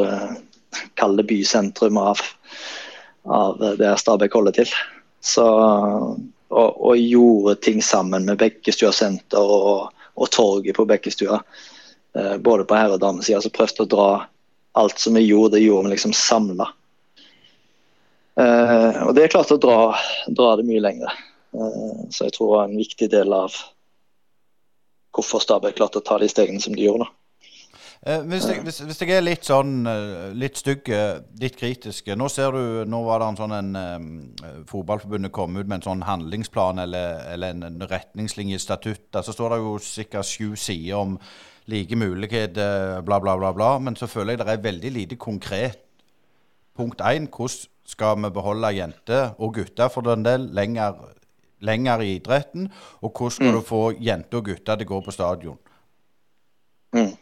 Kall 0.95 1.17
det 1.17 1.27
bysentrum 1.27 1.97
av, 1.97 2.21
av 3.23 3.59
der 3.79 3.95
Stabekk 3.99 4.33
holder 4.37 4.55
til. 4.59 4.71
Så, 5.23 5.45
og, 6.47 6.81
og, 6.81 6.97
gjorde 6.97 7.57
ting 7.65 7.81
sammen 7.83 8.27
med 8.27 8.39
Bekkestua 8.39 8.93
senter 8.95 9.43
og, 9.43 9.93
og 10.15 10.31
torget 10.33 10.77
på 10.77 10.87
Bekkestua. 10.87 11.41
Uh, 12.17 12.37
både 12.37 12.65
på 12.65 12.77
herre- 12.77 12.97
og 12.97 13.03
damesida. 13.03 13.41
Så 13.43 13.53
prøvde 13.53 13.85
å 13.85 13.91
dra 13.91 14.09
alt 14.77 14.99
som 15.01 15.17
vi 15.17 15.25
gjorde, 15.25 15.57
det 15.57 15.65
gjorde 15.65 15.89
vi 15.89 15.95
liksom 15.95 16.15
samla. 16.15 16.69
Uh, 18.37 19.07
og 19.07 19.15
det 19.17 19.25
er 19.25 19.33
klart 19.33 19.53
å 19.53 19.61
dra, 19.61 19.79
dra 20.29 20.55
det 20.59 20.67
mye 20.67 20.83
lenger. 20.83 21.13
Eh, 21.57 22.07
så 22.11 22.27
jeg 22.27 22.35
tror 22.35 22.49
det 22.49 22.57
var 22.57 22.67
en 22.69 22.81
viktig 22.81 23.11
del 23.11 23.33
av 23.35 23.55
hvorfor 25.15 25.41
Stabæk 25.41 25.79
klarte 25.79 26.01
å 26.01 26.05
ta 26.05 26.19
de 26.21 26.29
stegene 26.29 26.61
som 26.61 26.75
de 26.77 26.85
gjorde. 26.85 27.07
Eh, 28.05 28.21
hvis, 28.29 28.45
jeg, 28.45 28.61
hvis, 28.65 28.79
hvis, 28.85 28.99
jeg, 29.01 29.15
er 29.15 29.25
litt 29.25 29.47
sånn 29.47 29.89
eh, 29.89 30.27
litt 30.37 30.59
stygg, 30.59 30.91
litt 31.41 31.55
kritisk 31.57 32.11
Nå 32.13 32.27
ser 32.29 32.53
du, 32.53 32.83
nå 32.85 32.99
var 33.07 33.23
det 33.23 33.29
en 33.31 33.39
sånn 33.39 33.55
en 33.57 33.71
Fotballforbundet 34.69 35.33
kom 35.33 35.57
ut 35.57 35.65
med 35.65 35.79
en 35.79 35.87
sånn 35.87 36.05
handlingsplan 36.05 36.83
eller, 36.85 37.23
eller 37.33 37.57
en 37.57 37.81
retningslinje 37.89 38.59
i 38.59 38.61
statutter. 38.61 39.25
Så 39.25 39.33
står 39.33 39.55
det 39.55 39.61
jo 39.63 39.77
sikkert 39.81 40.29
sju 40.29 40.53
sider 40.59 40.99
om 40.99 41.17
like 41.67 41.97
muligheter, 41.99 43.01
bla, 43.03 43.17
bla, 43.19 43.33
bla. 43.41 43.51
bla, 43.55 43.73
Men 43.83 43.97
så 43.99 44.07
føler 44.07 44.35
jeg 44.35 44.45
det 44.45 44.53
er 44.53 44.63
veldig 44.69 44.93
lite 44.93 45.17
konkret. 45.19 45.81
Punkt 46.77 47.01
én, 47.01 47.25
hvordan 47.33 47.65
skal 47.87 48.19
vi 48.21 48.29
beholde 48.35 48.69
jenter 48.75 49.33
og 49.39 49.55
gutter 49.55 49.89
for 49.89 50.05
den 50.05 50.23
del 50.23 50.49
lenger 50.55 51.16
lenger 51.61 52.03
i 52.05 52.15
idretten, 52.15 52.67
og 53.01 53.11
hvordan 53.11 53.31
skal 53.37 53.47
mm. 53.47 53.55
du 53.55 53.61
få 53.65 53.81
jenter 53.99 54.41
og 54.41 54.51
gutter 54.51 54.75
til 54.75 54.87
å 54.87 54.91
gå 54.91 54.99
på 55.05 55.15
stadion? 55.15 55.57
Mm. 56.95 57.15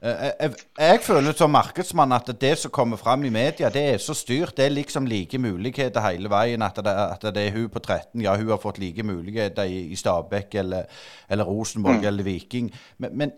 Jeg, 0.00 0.16
eh, 0.16 0.32
jeg, 0.40 0.52
jeg, 0.78 1.00
føler 1.04 1.36
som 1.36 1.52
markedsmann 1.52 2.14
at 2.16 2.30
det 2.40 2.54
som 2.58 2.72
kommer 2.72 2.96
fram 2.96 3.24
i 3.28 3.32
media, 3.32 3.68
det 3.72 3.82
er 3.94 3.98
så 4.00 4.14
styrt. 4.16 4.56
Det 4.56 4.64
er 4.64 4.72
liksom 4.72 5.08
like 5.08 5.38
muligheter 5.38 6.00
hele 6.06 6.30
veien. 6.32 6.64
At 6.64 6.80
det, 6.80 6.94
at 6.94 7.26
det 7.34 7.46
er 7.46 7.56
hun 7.58 7.68
på 7.68 7.82
13, 7.82 8.22
ja, 8.24 8.36
hun 8.36 8.48
har 8.48 8.62
fått 8.62 8.80
like 8.80 9.04
muligheter 9.04 9.68
i, 9.68 9.90
i 9.92 9.98
Stabekk 10.00 10.56
eller, 10.62 10.88
eller 11.28 11.44
Rosenborg 11.44 12.00
mm. 12.00 12.08
eller 12.12 12.28
Viking. 12.30 12.72
Men, 12.98 13.16
men 13.16 13.36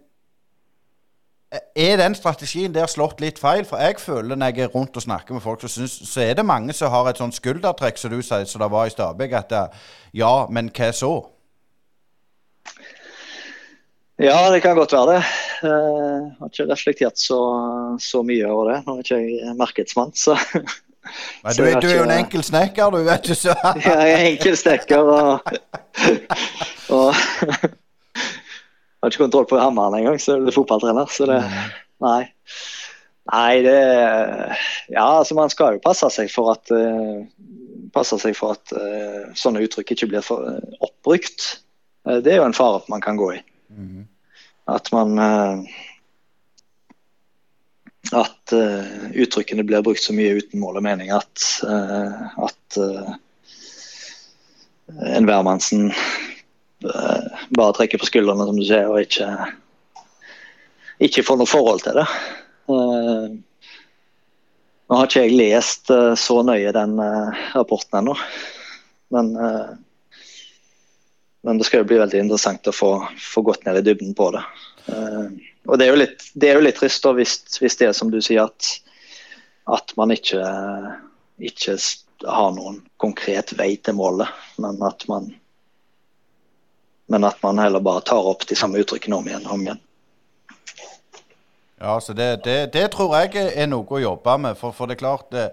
er 1.76 1.96
den 2.00 2.14
strategien 2.16 2.72
der 2.74 2.88
slått 2.88 3.20
litt 3.20 3.38
feil? 3.40 3.66
For 3.68 3.80
jeg 3.82 4.00
føler 4.00 4.36
når 4.36 4.53
jeg 4.53 4.66
er 4.66 4.72
rundt 4.72 4.96
og 4.96 5.05
snakker 5.05 5.36
med 5.36 5.44
folk, 5.44 5.61
så, 5.61 5.68
synes, 5.68 5.98
så 6.09 6.24
er 6.24 6.34
det 6.38 6.46
mange 6.48 6.72
som 6.72 6.92
har 6.92 7.11
et 7.11 7.20
sånt 7.20 7.36
skuldertrekk 7.36 8.00
som 8.00 8.12
du 8.12 8.22
sier, 8.22 8.46
som 8.48 8.64
det 8.64 8.70
var 8.72 8.88
i 8.88 8.94
Stabæk. 8.94 9.36
At 9.42 9.55
ja, 10.14 10.32
men 10.50 10.70
hva 10.72 10.92
så? 10.96 11.12
Ja, 14.22 14.53
det 14.53 14.62
kan 14.62 14.76
godt 14.76 14.92
være 14.92 15.16
det. 15.16 15.24
Jeg 15.62 16.32
har 16.38 16.48
ikke 16.48 16.72
reflektert 16.72 17.18
så, 17.18 17.40
så 18.00 18.22
mye 18.22 18.46
over 18.46 18.70
det. 18.70 18.78
Nå 18.86 18.96
er 18.96 19.05
ikke 19.05 19.20
jeg 19.20 19.57
markedsmann, 19.59 20.14
så 20.14 20.38
Nei, 21.42 21.53
du, 21.57 21.64
du, 21.82 21.88
er 21.88 21.96
jo 21.96 22.03
en 22.05 22.14
enkel 22.14 22.44
snekker, 22.46 22.92
du, 22.94 23.00
vet 23.03 23.24
du 23.26 23.34
så. 23.34 23.57
ja, 23.82 23.94
jeg 24.07 24.12
er 24.12 24.26
enkel 24.28 24.55
snekker 24.57 25.09
og, 25.11 25.57
og 26.98 27.72
har 29.03 29.11
ikke 29.11 29.24
kontroll 29.24 29.48
på 29.50 29.59
hammeren 29.59 29.98
engang, 29.98 30.18
så 30.22 30.36
er 30.36 30.44
du 30.46 30.55
fotballtrener. 30.55 31.11
Så 31.11 31.26
det 31.30 31.40
Nei. 32.03 32.22
Nei, 33.30 33.62
det 33.62 33.78
Ja, 34.90 35.07
altså 35.18 35.34
man 35.38 35.50
skal 35.50 35.76
jo 35.76 35.84
passe 35.84 36.09
seg 36.11 36.30
for 36.32 36.55
at 36.55 36.72
uh, 36.74 37.22
passe 37.94 38.18
seg 38.18 38.34
for 38.38 38.57
at 38.57 38.74
uh, 38.74 39.30
sånne 39.38 39.62
uttrykk 39.66 39.94
ikke 39.94 40.11
blir 40.11 40.26
for, 40.26 40.42
uh, 40.42 40.78
oppbrukt. 40.82 41.62
det 42.03 42.32
er 42.32 42.40
jo 42.40 42.48
en 42.48 42.57
fare 42.57 42.82
man 42.90 43.03
kan 43.03 43.18
gå 43.18 43.28
i. 43.36 43.40
Mm. 43.70 44.07
At 44.70 44.90
man 44.92 45.18
At 48.12 48.53
uttrykkene 48.53 49.62
blir 49.64 49.84
brukt 49.86 50.03
så 50.03 50.12
mye 50.12 50.34
uten 50.42 50.61
mål 50.61 50.80
og 50.80 50.84
mening 50.84 51.12
at, 51.14 51.44
at 51.62 52.78
en 55.14 55.28
hvermannsen 55.30 55.92
Eh, 56.84 57.31
bare 57.57 57.76
trekker 57.76 58.00
på 58.00 58.09
skuldrene, 58.09 58.46
som 58.48 58.59
du 58.59 58.64
sier, 58.66 58.88
og 58.90 59.00
ikke, 59.03 59.28
ikke 61.09 61.24
får 61.26 61.40
noe 61.40 61.50
forhold 61.50 61.84
til 61.84 62.00
det. 62.00 62.07
Uh, 62.70 63.34
nå 64.88 64.98
har 64.98 65.09
ikke 65.09 65.24
jeg 65.26 65.38
lest 65.38 65.92
uh, 65.92 66.12
så 66.18 66.40
nøye 66.46 66.74
den 66.74 66.98
rapporten 67.55 68.00
ennå, 68.03 68.16
men, 69.12 69.34
men 71.44 71.59
det 71.61 71.66
skal 71.68 71.82
jo 71.82 71.88
bli 71.90 71.98
veldig 72.00 72.22
interessant 72.22 72.70
å 72.70 72.72
få, 72.72 72.94
få 73.20 73.42
gått 73.44 73.66
ned 73.66 73.82
i 73.82 73.84
dybden 73.84 74.14
på 74.16 74.30
det. 74.32 74.40
Og 75.68 75.76
Det 75.78 75.84
er 75.84 75.92
jo 75.92 75.98
litt, 76.00 76.24
er 76.40 76.57
jo 76.57 76.64
litt 76.64 76.78
trist 76.80 77.05
da, 77.05 77.12
hvis, 77.16 77.36
hvis, 77.61 77.76
det 77.76 77.90
er 77.90 77.92
som 77.96 78.09
du 78.09 78.16
sier, 78.24 78.48
at, 78.48 78.70
at 79.68 79.92
man 80.00 80.14
ikke, 80.14 80.40
ikke 81.44 81.76
har 82.24 82.57
noen 82.57 82.80
konkret 83.03 83.55
vei 83.59 83.74
til 83.76 83.98
målet, 83.98 84.32
men 84.62 84.80
at 84.86 85.07
man 85.11 85.30
men 87.12 87.28
at 87.28 87.40
man 87.44 87.60
heller 87.60 87.84
bare 87.84 88.04
tar 88.08 88.28
opp 88.32 88.46
de 88.48 88.56
samme 88.58 88.80
uttrykkene 88.82 89.18
om 89.18 89.28
igjen 89.28 89.48
om 89.52 89.64
igjen. 89.66 89.82
Ja, 91.82 91.96
så 92.00 92.14
det, 92.14 92.44
det, 92.44 92.72
det, 92.76 92.84
tror 92.94 93.16
jeg 93.18 93.48
er 93.58 93.66
noe 93.66 93.96
å 93.96 93.98
jobbe 93.98 94.36
med. 94.38 94.54
For, 94.54 94.70
for 94.76 94.86
det 94.86 94.94
er 94.94 95.00
klart 95.00 95.32
det, 95.34 95.48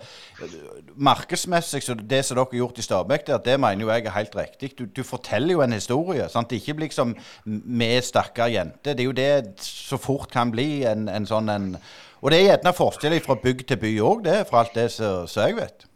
Markedsmessig, 0.93 1.81
så 1.81 1.95
det 1.97 2.19
som 2.27 2.37
dere 2.37 2.45
har 2.45 2.59
gjort 2.59 2.77
i 2.77 2.85
Stabæk, 2.85 3.25
det, 3.25 3.39
det 3.47 3.55
mener 3.57 3.81
jo 3.81 3.89
jeg 3.89 4.05
er 4.05 4.13
helt 4.13 4.37
riktig. 4.37 4.69
Du, 4.77 4.85
du 4.85 5.01
forteller 5.01 5.55
jo 5.55 5.63
en 5.65 5.73
historie. 5.73 6.29
sant? 6.29 6.53
Ikke 6.53 6.77
liksom 6.77 7.15
med 7.45 8.05
stakkar 8.05 8.53
jente. 8.53 8.93
Det 8.93 9.01
er 9.01 9.09
jo 9.09 9.17
det 9.17 9.65
så 9.65 9.97
fort 9.97 10.29
kan 10.29 10.53
bli 10.53 10.83
en, 10.85 11.09
en 11.09 11.25
sånn 11.25 11.49
en 11.49 11.67
Og 12.21 12.29
det 12.29 12.43
er 12.43 12.49
gjerne 12.51 12.77
forskjell 12.77 13.17
fra 13.25 13.39
bygd 13.41 13.65
til 13.71 13.81
by 13.81 13.97
òg, 14.03 14.25
det, 14.27 14.39
for 14.51 14.61
alt 14.61 14.77
det 14.77 14.89
som 14.93 15.25
jeg 15.33 15.57
vet. 15.57 15.89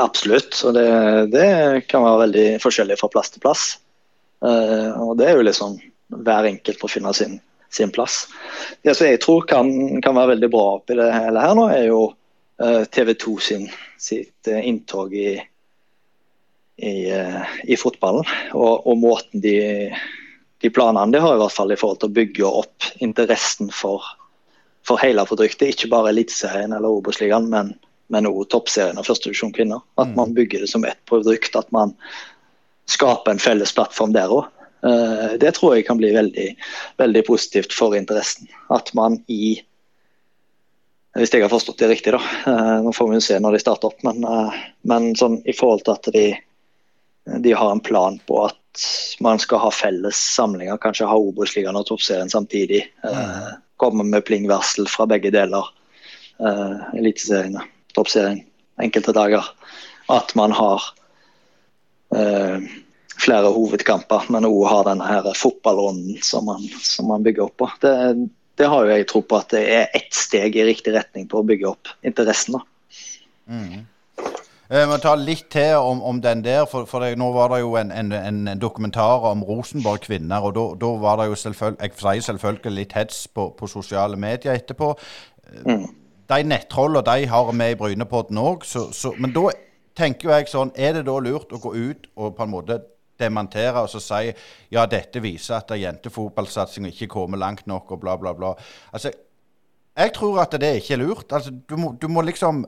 Absolutt. 0.00 0.56
Og 0.64 0.72
det, 0.78 0.88
det 1.36 1.48
kan 1.90 2.06
være 2.06 2.24
veldig 2.24 2.48
forskjellig 2.64 2.96
fra 2.96 3.12
plass 3.12 3.34
til 3.34 3.44
plass. 3.44 3.74
Uh, 4.44 4.92
og 5.00 5.16
Det 5.16 5.28
er 5.28 5.38
jo 5.38 5.46
liksom 5.46 5.78
hver 6.14 6.44
enkelt 6.44 6.80
får 6.80 6.92
finne 6.92 7.14
sin, 7.16 7.38
sin 7.72 7.92
plass. 7.94 8.26
Det 8.82 8.94
som 8.94 9.08
jeg 9.08 9.22
tror 9.24 9.46
kan, 9.48 9.70
kan, 10.04 10.16
være 10.16 10.34
veldig 10.34 10.50
bra 10.52 10.66
oppi 10.76 10.96
det 10.98 11.08
hele 11.14 11.42
her 11.42 11.56
nå, 11.56 11.64
er 11.72 11.86
jo 11.88 12.02
eh, 12.62 12.84
TV 12.92 13.14
2 13.18 13.32
sin, 13.42 13.64
sitt 13.98 14.50
uh, 14.52 14.60
inntog 14.60 15.14
i, 15.16 15.32
i, 16.76 16.96
i 17.64 17.78
fotballen. 17.80 18.28
Og, 18.52 18.84
og 18.84 19.00
måten 19.00 19.42
de, 19.42 19.56
de, 20.60 20.70
planene 20.70 21.16
de 21.16 21.24
har, 21.24 21.34
i 21.34 21.42
hvert 21.42 21.56
fall 21.56 21.72
i 21.72 21.80
forhold 21.80 22.04
til 22.04 22.12
å 22.12 22.18
bygge 22.20 22.52
opp 22.62 22.90
interessen 23.02 23.72
for, 23.74 24.06
for 24.86 25.02
hele 25.02 25.24
produktet. 25.26 25.72
Ikke 25.72 25.90
bare 25.96 26.12
Eliteserien 26.12 26.76
eller 26.76 27.00
Obos-ligaen, 27.00 27.50
men 27.50 27.74
men 28.12 28.28
òg 28.28 28.44
toppserien 28.52 28.98
av 29.00 29.06
førstedivisjon 29.08 29.52
kvinner. 29.56 29.80
At 29.96 30.10
mm. 30.10 30.16
man 30.18 30.34
bygger 30.36 30.64
det 30.64 30.70
som 30.70 30.84
ett 30.84 31.00
produkt. 31.08 31.56
At 31.56 31.70
man 31.72 31.94
skape 32.90 33.30
en 33.30 33.42
felles 33.42 33.72
plattform 33.74 34.12
der 34.14 34.32
òg. 34.32 34.48
Eh, 34.84 35.36
det 35.40 35.54
tror 35.56 35.76
jeg 35.76 35.86
kan 35.88 35.98
bli 36.00 36.12
veldig, 36.12 36.48
veldig 37.00 37.22
positivt 37.26 37.72
for 37.72 37.96
interessen. 37.96 38.48
At 38.70 38.92
man 38.94 39.22
i 39.28 39.62
Hvis 41.14 41.30
jeg 41.30 41.44
har 41.44 41.50
forstått 41.52 41.78
det 41.78 41.86
riktig, 41.92 42.10
da. 42.10 42.18
Eh, 42.18 42.80
nå 42.82 42.90
får 42.90 43.06
vi 43.06 43.14
jo 43.14 43.22
se 43.22 43.36
når 43.38 43.54
de 43.54 43.58
starter 43.62 43.86
opp. 43.86 44.00
Men, 44.02 44.24
eh, 44.26 44.56
men 44.82 45.12
sånn, 45.14 45.36
i 45.46 45.52
forhold 45.54 45.84
til 45.86 45.92
at 45.94 46.08
de, 46.10 46.24
de, 47.38 47.52
har 47.54 47.70
en 47.70 47.78
plan 47.80 48.16
på 48.26 48.40
at 48.48 48.82
man 49.22 49.38
skal 49.38 49.62
ha 49.62 49.70
felles 49.70 50.18
samlinger, 50.18 50.74
kanskje 50.82 51.06
ha 51.06 51.14
Obos-ligaen 51.14 51.78
og 51.78 51.86
Toppserien 51.86 52.32
samtidig. 52.32 52.82
Mm. 53.06 53.62
Komme 53.78 54.08
med 54.08 54.26
plingvarsel 54.26 54.90
fra 54.90 55.06
begge 55.06 55.30
deler. 55.30 55.70
Eliteseriene, 56.98 57.62
Toppserien, 57.94 58.42
enkelte 58.82 59.14
dager. 59.14 59.46
At 60.10 60.34
man 60.34 60.50
har 60.50 60.82
flere 63.24 63.50
hovedkamper, 63.54 64.26
men 64.34 64.46
òg 64.48 64.64
har 64.70 64.86
denne 64.88 65.06
her 65.06 65.28
fotballånden 65.38 66.22
som, 66.22 66.46
man- 66.50 66.68
som 66.82 67.08
man 67.12 67.22
bygger 67.26 67.46
opp 67.48 67.56
på. 67.62 67.68
Det, 67.82 67.94
det 68.58 68.68
har 68.70 68.84
jo 68.84 68.90
jeg 68.94 69.08
tro 69.10 69.20
på 69.22 69.38
at 69.38 69.50
det 69.54 69.64
er 69.70 69.88
ett 69.94 70.14
steg 70.14 70.56
i 70.56 70.64
riktig 70.66 70.94
retning 70.94 71.28
på 71.30 71.40
å 71.40 71.46
bygge 71.46 71.68
opp 71.70 71.90
interessen. 72.06 72.58
da. 72.58 72.62
Vi 74.64 74.80
må 74.88 74.96
ta 74.98 75.12
litt 75.20 75.50
til 75.52 75.76
om, 75.76 76.00
om 76.02 76.20
den 76.24 76.40
der, 76.42 76.64
for, 76.66 76.86
for 76.88 77.04
det, 77.04 77.18
nå 77.20 77.26
var 77.34 77.50
det 77.52 77.60
jo 77.60 77.74
en, 77.76 77.90
en, 77.92 78.12
en 78.16 78.58
dokumentar 78.58 79.26
om 79.28 79.42
Rosenborg 79.44 80.00
kvinner, 80.06 80.40
og 80.46 80.54
da- 80.80 80.92
var 81.02 81.20
det 81.20 81.26
jo 81.28 81.34
selvfølgelig, 81.34 81.92
jeg 82.08 82.22
selvfølgelig 82.22 82.72
litt 82.72 82.96
hets 82.96 83.26
på, 83.28 83.50
på 83.58 83.68
sosiale 83.70 84.16
medier 84.16 84.56
etterpå. 84.56 84.94
Mm. 85.68 85.84
De 86.32 86.38
nettrollene 86.48 87.04
de 87.04 87.26
har 87.28 87.52
vi 87.52 87.68
i 87.70 87.76
Brynepodden 87.76 88.40
òg, 88.40 88.64
så, 88.64 88.88
så, 88.96 89.12
men 89.18 89.34
da 89.36 89.50
tenker 89.96 90.34
jeg 90.34 90.50
sånn, 90.50 90.72
er 90.74 90.96
det 90.98 91.06
da 91.06 91.14
lurt 91.22 91.52
å 91.54 91.60
gå 91.62 91.74
ut 91.74 92.08
og 92.16 92.34
på 92.36 92.44
en 92.44 92.52
måte 92.52 92.80
dementere 93.20 93.84
og 93.84 93.90
så 93.92 94.00
si 94.02 94.32
ja, 94.74 94.86
dette 94.90 95.22
viser 95.22 95.60
at 95.60 95.70
jentefotballsatsinga 95.78 96.90
ikke 96.90 97.12
kommer 97.12 97.38
langt 97.38 97.68
nok, 97.70 97.94
og 97.94 98.02
bla, 98.02 98.16
bla, 98.18 98.34
bla. 98.34 98.54
Altså, 98.92 99.12
jeg 99.94 100.14
tror 100.16 100.40
at 100.42 100.56
det 100.58 100.72
ikke 100.80 100.96
er 100.96 101.04
lurt. 101.04 101.30
Altså, 101.30 101.52
du 101.54 101.76
må, 101.78 101.92
du 102.00 102.08
må 102.10 102.24
liksom 102.26 102.64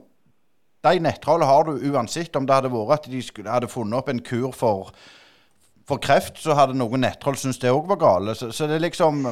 de 0.87 0.99
nettrollene 1.03 1.49
har 1.49 1.67
du 1.67 1.87
uansett. 1.91 2.35
Om 2.35 2.47
det 2.47 2.55
hadde 2.55 2.71
vært 2.71 3.07
at 3.07 3.11
de 3.11 3.21
skulle, 3.25 3.51
hadde 3.51 3.71
funnet 3.71 3.99
opp 3.99 4.11
en 4.11 4.23
kur 4.23 4.53
for, 4.55 4.91
for 5.87 6.01
kreft, 6.03 6.39
så 6.39 6.55
hadde 6.57 6.77
noen 6.77 7.03
nettroll 7.03 7.37
syntes 7.39 7.59
det 7.63 7.73
òg 7.73 7.89
var 7.91 8.01
gale. 8.03 8.35
Så, 8.37 8.53
så 8.55 8.69
det 8.69 8.79
er 8.79 8.87
liksom 8.87 9.25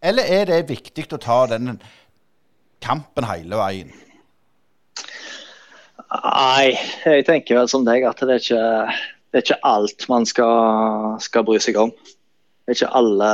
Eller 0.00 0.30
er 0.30 0.44
det 0.46 0.68
viktig 0.68 1.08
å 1.12 1.18
ta 1.20 1.40
den 1.50 1.80
kampen 2.80 3.26
hele 3.26 3.58
veien? 3.58 3.92
Nei, 6.08 6.72
jeg 7.04 7.24
tenker 7.28 7.58
vel 7.58 7.68
som 7.68 7.84
deg 7.84 8.06
at 8.08 8.20
det 8.24 8.38
er 8.38 8.40
ikke, 8.40 8.98
det 9.28 9.38
er 9.38 9.44
ikke 9.44 9.64
alt 9.68 10.06
man 10.08 10.24
skal, 10.28 11.18
skal 11.20 11.44
bry 11.44 11.58
seg 11.60 11.76
om. 11.80 11.92
Det 11.92 12.72
er 12.72 12.78
ikke 12.78 12.96
alle, 12.96 13.32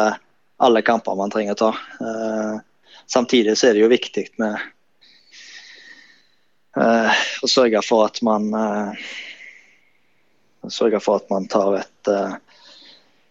alle 0.59 0.83
kamper 0.87 1.19
man 1.19 1.31
trenger 1.31 1.55
å 1.55 1.61
ta. 1.61 1.71
Uh, 2.03 2.97
samtidig 3.07 3.55
så 3.59 3.69
er 3.69 3.77
det 3.77 3.85
jo 3.85 3.93
viktig 3.93 4.27
med 4.43 4.59
uh, 6.81 7.15
å 7.47 7.51
sørge 7.51 7.85
for 7.87 8.09
at 8.09 8.19
man 8.27 8.51
uh, 8.55 9.07
Sørge 10.73 10.97
for 11.05 11.21
at 11.21 11.27
man 11.29 11.45
tar 11.53 11.75
et, 11.77 12.09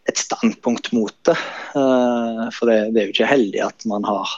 et 0.05 0.19
standpunkt 0.21 0.91
mot 0.93 1.15
det. 1.25 1.33
For 1.73 2.69
det, 2.69 2.75
det 2.93 3.01
er 3.01 3.07
jo 3.07 3.13
ikke 3.15 3.29
heldig 3.31 3.63
at 3.65 3.87
man 3.89 4.05
har, 4.05 4.35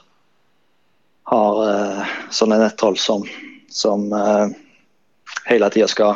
har 1.28 1.60
sånne 2.32 2.62
nettroll 2.62 2.96
som, 2.96 3.28
som 3.68 4.08
hele 5.46 5.70
tida 5.74 5.88
skal, 5.88 6.16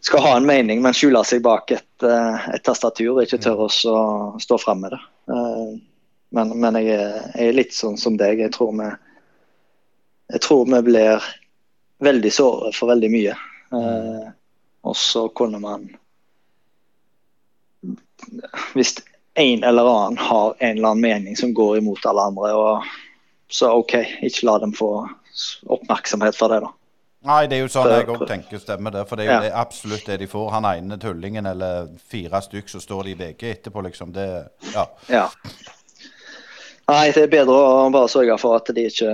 skal 0.00 0.24
ha 0.24 0.36
en 0.36 0.46
mening, 0.48 0.82
men 0.82 0.94
skjule 0.96 1.22
seg 1.24 1.42
bak 1.44 1.70
et, 1.74 2.04
eh, 2.06 2.50
et 2.54 2.64
tastatur 2.66 3.14
og 3.16 3.22
ikke 3.24 3.40
tør 3.44 3.64
å 3.66 3.70
stå 4.40 4.58
fram 4.60 4.84
med 4.86 4.94
det. 4.96 5.02
Eh, 5.32 5.72
Men, 6.32 6.48
men 6.56 6.78
jeg, 6.80 6.96
er, 7.36 7.50
litt 7.52 7.74
sånn 7.76 7.98
som 8.00 8.14
deg. 8.16 8.38
Jeg 8.40 8.54
tror 8.54 8.70
vi, 8.78 8.86
jeg 10.32 10.40
tror 10.40 10.62
vi 10.64 10.78
blir 10.86 11.26
veldig 12.00 12.30
såre 12.32 12.70
for 12.72 12.88
veldig 12.88 13.10
mye. 13.12 13.34
Eh, 13.76 14.30
Og 14.82 14.96
så 14.96 15.26
kunne 15.28 15.60
man 15.60 15.84
Hvis 18.72 18.96
en 19.34 19.64
eller 19.64 19.84
annen 19.90 20.18
har 20.18 20.54
en 20.58 20.76
eller 20.78 20.88
annen 20.88 21.04
mening 21.04 21.36
som 21.36 21.52
går 21.54 21.78
imot 21.78 22.06
alle 22.06 22.24
andre, 22.32 22.52
og 22.54 22.84
så 23.52 23.72
OK, 23.76 23.94
ikke 24.22 24.46
la 24.48 24.58
dem 24.58 24.72
få 24.72 24.90
oppmerksomhet 25.68 26.36
for 26.36 26.48
det, 26.52 26.60
da. 26.64 26.72
Nei, 27.24 27.46
det 27.46 27.56
er 27.56 27.60
jo 27.62 27.68
sånn 27.70 27.86
jeg 27.92 28.08
òg 28.10 28.24
tenker 28.26 28.58
stemmer 28.58 28.90
det. 28.90 29.04
For 29.08 29.16
det 29.16 29.26
er 29.26 29.30
jo 29.30 29.34
Ja. 29.36 29.40
det 29.44 29.52
absolutt 29.54 30.06
det 30.06 30.16
de 30.18 30.26
får. 30.26 30.50
Han 30.50 30.64
ene 30.64 30.98
tullingen 30.98 31.46
eller 31.46 31.88
fire 32.10 32.40
stykk, 32.42 32.68
så 32.68 32.80
står 32.82 33.04
de 33.04 33.10
i 33.12 33.14
VG 33.14 33.50
etterpå, 33.52 33.82
liksom. 33.86 34.12
Det 34.12 34.48
Ja. 34.74 34.86
Ja. 35.08 35.28
Nei, 36.88 37.12
det 37.12 37.22
er 37.22 37.28
bedre 37.28 37.54
å 37.54 37.92
bare 37.92 38.08
sørge 38.10 38.38
for 38.40 38.56
at 38.56 38.66
de 38.74 38.86
ikke, 38.88 39.12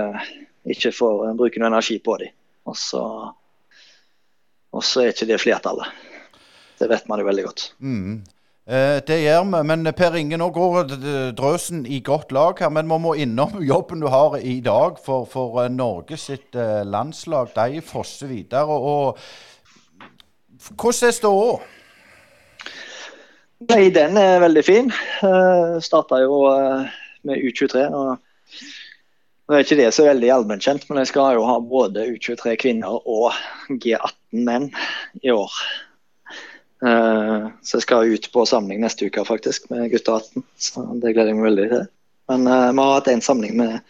ikke 0.66 0.92
får 0.92 1.34
bruke 1.36 1.58
noe 1.60 1.68
energi 1.68 1.98
på 1.98 2.16
dem. 2.18 2.28
Og 2.66 2.74
så, 2.76 3.02
og 4.72 4.82
så 4.82 5.02
er 5.04 5.12
ikke 5.12 5.26
det 5.28 5.40
flertallet. 5.40 5.86
Det 6.78 6.88
vet 6.88 7.08
man 7.08 7.18
jo 7.20 7.26
veldig 7.26 7.44
godt. 7.44 7.72
Mm. 7.80 8.24
Eh, 8.68 8.98
det 9.06 9.22
gjør 9.22 9.46
vi. 9.48 9.60
Men 9.64 9.88
Per 9.96 10.16
Inge, 10.20 10.36
nå 10.36 10.50
går 10.52 10.90
drøsen 11.36 11.86
i 11.88 12.02
godt 12.04 12.34
lag 12.36 12.58
her. 12.60 12.68
Men 12.68 12.90
vi 12.90 12.98
må 13.00 13.14
innom 13.16 13.56
jobben 13.72 14.04
du 14.04 14.10
har 14.12 14.36
i 14.40 14.58
dag 14.60 15.00
for, 15.04 15.24
for 15.30 15.62
eh, 15.64 15.72
Norge 15.72 16.18
sitt 16.20 16.56
eh, 16.56 16.84
landslag. 16.84 17.54
De 17.56 17.80
fosser 17.80 18.28
videre. 18.28 18.66
Og, 18.68 19.16
hvordan 20.74 21.08
er 21.08 21.16
ståa? 21.16 21.58
Nei, 23.68 23.88
den 23.90 24.20
er 24.20 24.42
veldig 24.44 24.62
fin. 24.62 24.92
Starta 25.82 26.20
jo 26.22 26.44
med 27.26 27.40
U23. 27.42 27.88
og 27.90 28.18
Nå 29.48 29.56
er 29.56 29.64
ikke 29.64 29.78
det 29.80 29.88
så 29.96 30.04
veldig 30.04 30.28
allmennkjent, 30.30 30.84
men 30.86 31.00
jeg 31.00 31.08
skal 31.10 31.38
jo 31.38 31.46
ha 31.48 31.56
både 31.58 32.04
U23 32.12 32.54
kvinner 32.60 33.00
og 33.00 33.32
G18 33.80 34.44
menn 34.46 34.68
i 35.24 35.32
år. 35.32 35.56
Eh, 36.86 37.46
så 37.62 37.78
jeg 37.78 37.82
skal 37.82 38.12
ut 38.14 38.28
på 38.30 38.44
samling 38.46 38.82
neste 38.82 39.08
uke 39.08 39.24
faktisk 39.26 39.66
med 39.72 39.90
gutta 39.90 40.18
18. 40.20 40.44
Så 40.62 40.84
det 41.02 41.14
gleder 41.14 41.32
jeg 41.32 41.38
meg 41.40 41.48
veldig 41.50 41.68
til. 41.72 41.86
Men 42.30 42.46
eh, 42.46 42.66
vi 42.70 42.84
har 42.84 42.94
hatt 42.94 43.10
en 43.12 43.24
samling 43.24 43.56
med, 43.58 43.80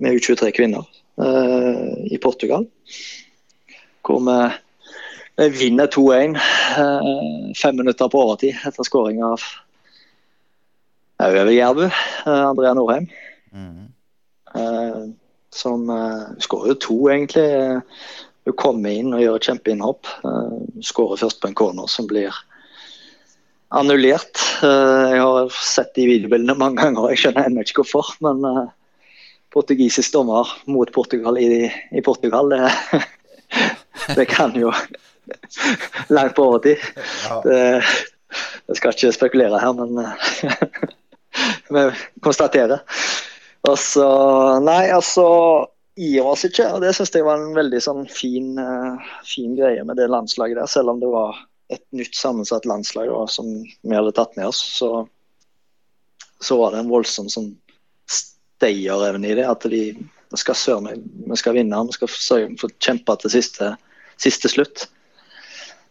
med 0.00 0.16
U23 0.16 0.52
kvinner 0.56 0.86
eh, 1.20 2.14
i 2.14 2.20
Portugal. 2.22 2.66
Hvor 4.04 4.22
vi, 4.24 4.38
vi 5.42 5.50
vinner 5.58 5.90
2-1 5.92 6.38
eh, 6.38 7.12
fem 7.60 7.76
minutter 7.76 8.08
på 8.08 8.24
overtid 8.24 8.56
etter 8.64 8.88
skåring 8.88 9.22
av 9.24 9.44
Gjerbu, 11.24 11.84
eh, 11.88 12.40
Andrea 12.40 12.74
Norheim. 12.74 13.08
Mm. 13.54 13.90
Som 15.54 15.88
skårer 16.42 16.72
jo 16.72 16.74
to, 16.82 16.96
egentlig. 17.10 17.46
Eh, 18.44 18.50
Hun 18.50 18.58
kommer 18.60 18.92
inn 18.92 19.14
og 19.16 19.22
gjør 19.22 19.38
et 19.40 19.48
kjempeinnhopp. 19.48 20.10
Uh, 20.24 20.60
skårer 20.84 21.24
først 21.24 21.40
på 21.40 21.48
en 21.48 21.56
corner 21.56 21.88
som 21.88 22.08
blir 22.10 22.32
annullert. 23.74 24.38
Eh, 24.62 25.10
jeg 25.14 25.20
har 25.20 25.52
sett 25.58 25.94
de 25.96 26.06
videobildene 26.08 26.56
mange 26.58 26.82
ganger, 26.82 27.10
jeg 27.12 27.24
skjønner 27.24 27.48
ennå 27.48 27.64
ikke 27.64 27.82
hvorfor. 27.82 28.14
Men 28.24 28.44
eh, 28.48 28.72
portugisisk 29.54 30.14
dommer 30.14 30.50
mot 30.70 30.90
Portugal 30.94 31.38
i, 31.40 31.66
i 31.94 32.04
Portugal, 32.04 32.52
det, 32.52 32.70
det 34.18 34.28
kan 34.30 34.54
jo 34.58 34.72
langt 36.14 36.36
på 36.36 36.48
overtid. 36.50 36.82
Det, 37.46 37.60
jeg 38.68 38.80
skal 38.80 38.94
ikke 38.96 39.14
spekulere 39.14 39.62
her, 39.62 39.76
men 39.78 40.04
eh, 40.04 40.88
vi 41.74 41.86
konstaterer. 42.24 42.84
Og 43.64 43.78
så 43.80 44.08
Nei, 44.60 44.90
altså 44.92 45.24
ikke. 45.96 46.68
Og 46.74 46.80
det 46.82 46.94
syns 46.96 47.12
jeg 47.14 47.26
var 47.26 47.40
en 47.40 47.56
veldig 47.56 47.80
sånn 47.82 48.06
fin, 48.10 48.54
eh, 48.58 49.10
fin 49.24 49.54
greie 49.58 49.84
med 49.84 49.96
det 49.96 50.10
landslaget 50.10 50.58
der. 50.58 50.70
Selv 50.70 50.94
om 50.94 51.00
det 51.00 51.10
var 51.12 51.38
et 51.72 51.84
nytt 51.92 52.14
sammensatt 52.14 52.66
landslag 52.66 53.08
da, 53.08 53.26
som 53.26 53.46
vi 53.64 53.94
hadde 53.94 54.12
tatt 54.12 54.36
med 54.36 54.46
oss, 54.50 54.60
så, 54.78 55.06
så 56.40 56.58
var 56.58 56.74
det 56.74 56.82
en 56.82 56.92
voldsom 56.92 57.30
sånn 57.32 57.54
stayerevne 58.10 59.30
i 59.30 59.38
det. 59.38 59.46
At 59.48 59.68
de 59.70 59.84
vi 60.34 60.40
skal 60.40 60.56
søren 60.58 60.88
meg, 60.88 61.02
vi 61.30 61.36
skal 61.38 61.54
vinne, 61.54 61.78
vi 61.86 61.94
skal 61.94 62.10
sørge 62.10 62.70
kjempe 62.82 63.14
til 63.22 63.30
siste, 63.36 63.68
siste 64.18 64.50
slutt. 64.50 64.88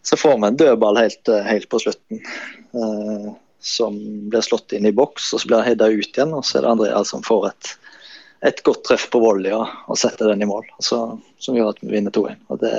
Så 0.04 0.18
får 0.20 0.36
vi 0.36 0.50
en 0.50 0.58
dødball 0.60 1.00
helt, 1.00 1.28
eh, 1.32 1.46
helt 1.48 1.68
på 1.72 1.80
slutten. 1.80 2.20
Uh, 2.74 3.32
som 3.64 3.96
blir 4.28 4.44
slått 4.44 4.74
inn 4.76 4.84
i 4.84 4.92
boks, 4.92 5.30
og 5.32 5.40
så 5.40 5.48
blir 5.48 5.62
det 5.62 5.68
heada 5.70 5.88
ut 5.88 6.18
igjen. 6.18 6.34
Og 6.36 6.44
så 6.44 6.58
er 6.58 6.66
det 6.66 6.72
Andreas 6.74 7.14
som 7.14 7.24
får 7.24 7.46
et, 7.48 7.70
et 8.44 8.62
godt 8.64 8.84
treff 8.84 9.06
på 9.12 9.20
volley 9.22 9.54
og, 9.56 9.70
og 9.88 9.98
sette 9.98 10.26
den 10.28 10.44
i 10.44 10.48
mål. 10.48 10.66
altså, 10.76 11.18
som 11.40 11.56
gjør 11.56 11.72
at 11.72 11.80
vi 11.82 11.92
vinner 11.94 12.12
2-1. 12.14 12.36
Det, 12.60 12.74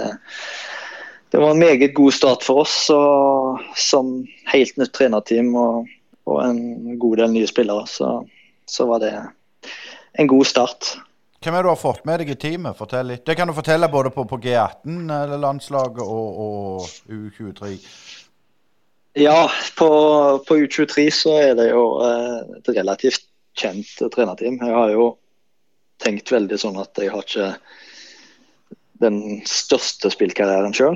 det 1.34 1.42
var 1.42 1.52
en 1.52 1.64
meget 1.64 1.94
god 1.98 2.14
start 2.14 2.46
for 2.46 2.64
oss 2.66 2.78
og, 2.94 3.64
som 3.78 4.20
helt 4.54 4.78
nytt 4.78 4.94
trenerteam 4.94 5.56
og, 5.58 5.90
og 6.30 6.44
en 6.46 7.00
god 7.02 7.18
del 7.24 7.34
nye 7.34 7.50
spillere. 7.50 7.88
Så, 7.90 8.12
så 8.70 8.88
var 8.90 9.02
det 9.02 9.12
en 10.22 10.30
god 10.30 10.46
start. 10.46 10.96
Hvem 11.44 11.58
er 11.58 11.66
du 11.66 11.70
har 11.70 11.82
fått 11.82 12.06
med 12.08 12.22
deg 12.22 12.32
i 12.34 12.38
teamet? 12.42 12.78
Fortell 12.78 13.12
litt. 13.12 13.26
Det 13.26 13.36
kan 13.38 13.50
du 13.50 13.54
fortelle 13.54 13.90
både 13.92 14.10
på, 14.14 14.24
på 14.30 14.40
G18-landslaget 14.46 16.02
og, 16.02 16.40
og 16.46 16.88
U23. 17.10 17.76
Ja, 19.22 19.46
på, 19.78 19.90
på 20.48 20.58
U23 20.58 21.06
så 21.14 21.36
er 21.40 21.54
det 21.58 21.70
jo 21.70 21.84
eh, 22.04 22.58
et 22.58 22.72
relativt 22.76 23.30
kjent 23.56 23.94
trenerteam. 24.12 24.58
Jeg 24.60 24.74
har 24.76 24.92
jo 24.92 25.14
tenkt 26.04 26.32
veldig 26.32 26.58
sånn 26.60 26.80
at 26.82 26.98
jeg 27.00 27.12
har 27.14 27.24
ikke 27.26 27.54
den 29.04 29.42
største 29.50 30.10
spillkarrieren 30.14 30.74
sjøl. 30.76 30.96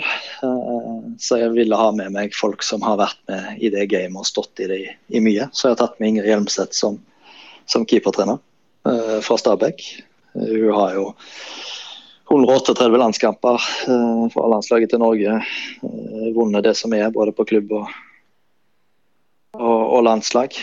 Så 1.19 1.39
jeg 1.41 1.51
ville 1.55 1.75
ha 1.79 1.89
med 1.95 2.13
meg 2.15 2.35
folk 2.37 2.63
som 2.63 2.83
har 2.85 2.99
vært 3.01 3.19
med 3.27 3.63
i 3.63 3.71
det 3.73 3.87
gamet 3.91 4.21
og 4.21 4.27
stått 4.29 4.61
i 4.63 4.69
det 4.71 4.79
i, 4.87 5.19
mye. 5.23 5.49
Så 5.51 5.67
jeg 5.67 5.75
har 5.75 5.81
tatt 5.81 5.99
med 5.99 6.13
Ingrid 6.13 6.29
Hjelmseth 6.31 6.77
som, 6.77 6.99
som 7.67 7.85
keepertrener 7.89 8.39
eh, 8.87 9.19
fra 9.25 9.39
Stabæk. 9.39 9.83
Eh, 10.39 10.53
Hun 10.63 10.71
har 10.77 10.95
jo 10.95 11.09
138 12.29 12.87
landskamper 13.01 13.57
fra 14.31 14.47
landslaget 14.53 14.93
til 14.93 15.03
Norge. 15.03 15.39
eh, 15.83 16.29
Vunnet 16.37 16.63
det 16.67 16.77
som 16.79 16.93
er, 16.95 17.09
både 17.11 17.35
på 17.35 17.47
klubb 17.51 17.73
og, 17.81 17.89
og 19.59 20.03
landslag. 20.07 20.55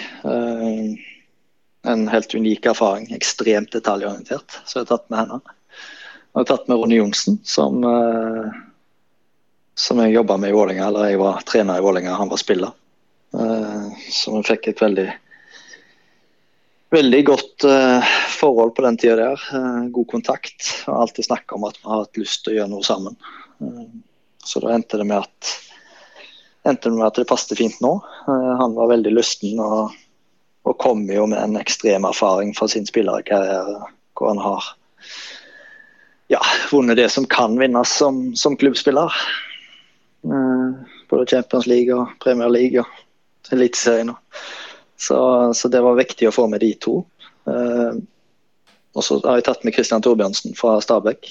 En 1.86 2.06
helt 2.10 2.34
unik 2.34 2.66
erfaring. 2.72 3.10
Ekstremt 3.14 3.72
detaljorientert. 3.72 4.58
Så 4.64 4.80
jeg 4.80 4.86
har 4.86 4.96
tatt 4.96 5.10
med 5.12 5.22
henne. 5.22 5.40
Jeg 6.32 6.40
har 6.40 6.48
tatt 6.50 6.66
med 6.68 6.80
Ronny 6.80 6.98
Johnsen, 6.98 7.38
som, 7.46 7.84
uh, 7.86 8.50
som 9.78 10.02
jeg 10.02 10.16
jobba 10.16 10.36
med 10.42 10.52
i 10.52 10.56
Vålerenga. 10.56 10.88
Eller 10.90 11.12
jeg 11.12 11.20
var 11.22 11.46
trener 11.48 11.78
i 11.78 11.84
Vålerenga, 11.86 12.18
han 12.18 12.32
var 12.32 12.42
spiller. 12.42 12.74
Uh, 13.36 13.94
så 14.10 14.34
vi 14.34 14.42
fikk 14.50 14.68
et 14.72 14.82
veldig 14.82 15.06
veldig 16.96 17.22
godt 17.26 17.66
uh, 17.66 18.16
forhold 18.38 18.74
på 18.76 18.84
den 18.86 18.98
tida 19.00 19.16
der. 19.16 19.46
Uh, 19.52 19.86
god 19.94 20.08
kontakt. 20.10 20.72
Og 20.86 21.02
alltid 21.02 21.28
snakka 21.28 21.58
om 21.58 21.66
at 21.68 21.78
vi 21.80 21.88
har 21.90 22.04
hatt 22.04 22.20
lyst 22.20 22.44
til 22.44 22.54
å 22.54 22.58
gjøre 22.60 22.72
noe 22.72 22.86
sammen. 22.86 23.16
Uh, 23.62 23.86
så 24.44 24.62
da 24.62 24.74
endte 24.74 25.00
det 25.00 25.08
med 25.08 25.24
at 25.24 25.54
endte 26.66 26.90
det 26.90 26.98
med 26.98 27.06
at 27.06 27.18
det 27.18 27.28
passet 27.30 27.58
fint 27.58 27.76
nå. 27.82 27.92
han 28.26 28.72
var 28.74 28.88
veldig 28.90 29.12
lysten 29.14 29.60
og, 29.62 29.92
og 30.66 30.78
kommer 30.82 31.14
jo 31.14 31.26
med 31.30 31.38
en 31.38 31.58
ekstrem 31.60 32.04
erfaring 32.08 32.52
fra 32.56 32.68
sin 32.68 32.86
spillerkarriere, 32.88 33.78
hvor 34.18 34.32
han 34.32 34.42
har 34.42 34.64
ja, 36.32 36.40
vunnet 36.72 36.98
det 36.98 37.08
som 37.14 37.26
kan 37.30 37.54
vinnes 37.58 37.92
som, 37.98 38.34
som 38.36 38.56
klubbspiller. 38.58 39.12
både 41.08 41.26
Champions 41.26 41.66
League 41.66 41.94
og 41.94 42.08
Premier 42.20 42.48
League 42.50 42.80
og 42.80 43.52
Eliteserien. 43.52 44.10
Så, 44.96 45.52
så, 45.54 45.68
det 45.68 45.82
var 45.84 45.98
viktig 45.98 46.28
å 46.28 46.34
få 46.34 46.46
med 46.50 46.64
de 46.64 46.72
to. 46.82 47.04
Uh, 47.46 47.94
og 48.96 49.04
så 49.04 49.20
har 49.26 49.38
jeg 49.38 49.46
tatt 49.46 49.66
med 49.66 49.76
Christian 49.76 50.02
Torbjørnsen 50.02 50.56
fra 50.58 50.80
Stabæk. 50.82 51.28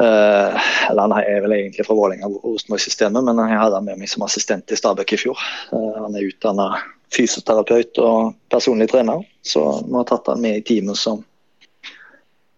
Uh, 0.00 0.56
eller 0.88 1.02
Han 1.04 1.14
er 1.20 1.42
vel 1.44 1.54
egentlig 1.54 1.84
fra 1.86 1.94
Vålerenga, 1.94 2.30
Rosenborg-systemet, 2.40 3.22
men 3.26 3.42
jeg 3.44 3.60
hadde 3.60 3.76
han 3.76 3.86
med 3.86 4.00
meg 4.00 4.10
som 4.10 4.24
assistent 4.26 4.72
i 4.72 4.80
Stabæk 4.80 5.14
i 5.14 5.20
fjor. 5.26 5.44
Uh, 5.70 6.00
han 6.00 6.16
er 6.16 6.26
utdanna 6.32 6.72
fysioterapeut 7.16 7.98
og 7.98 8.34
personlig 8.52 8.90
trener, 8.90 9.24
så 9.42 9.64
vi 9.86 9.96
har 9.96 10.06
tatt 10.08 10.30
han 10.30 10.42
med 10.42 10.60
i 10.60 10.64
teamet 10.66 10.98
som, 10.98 11.24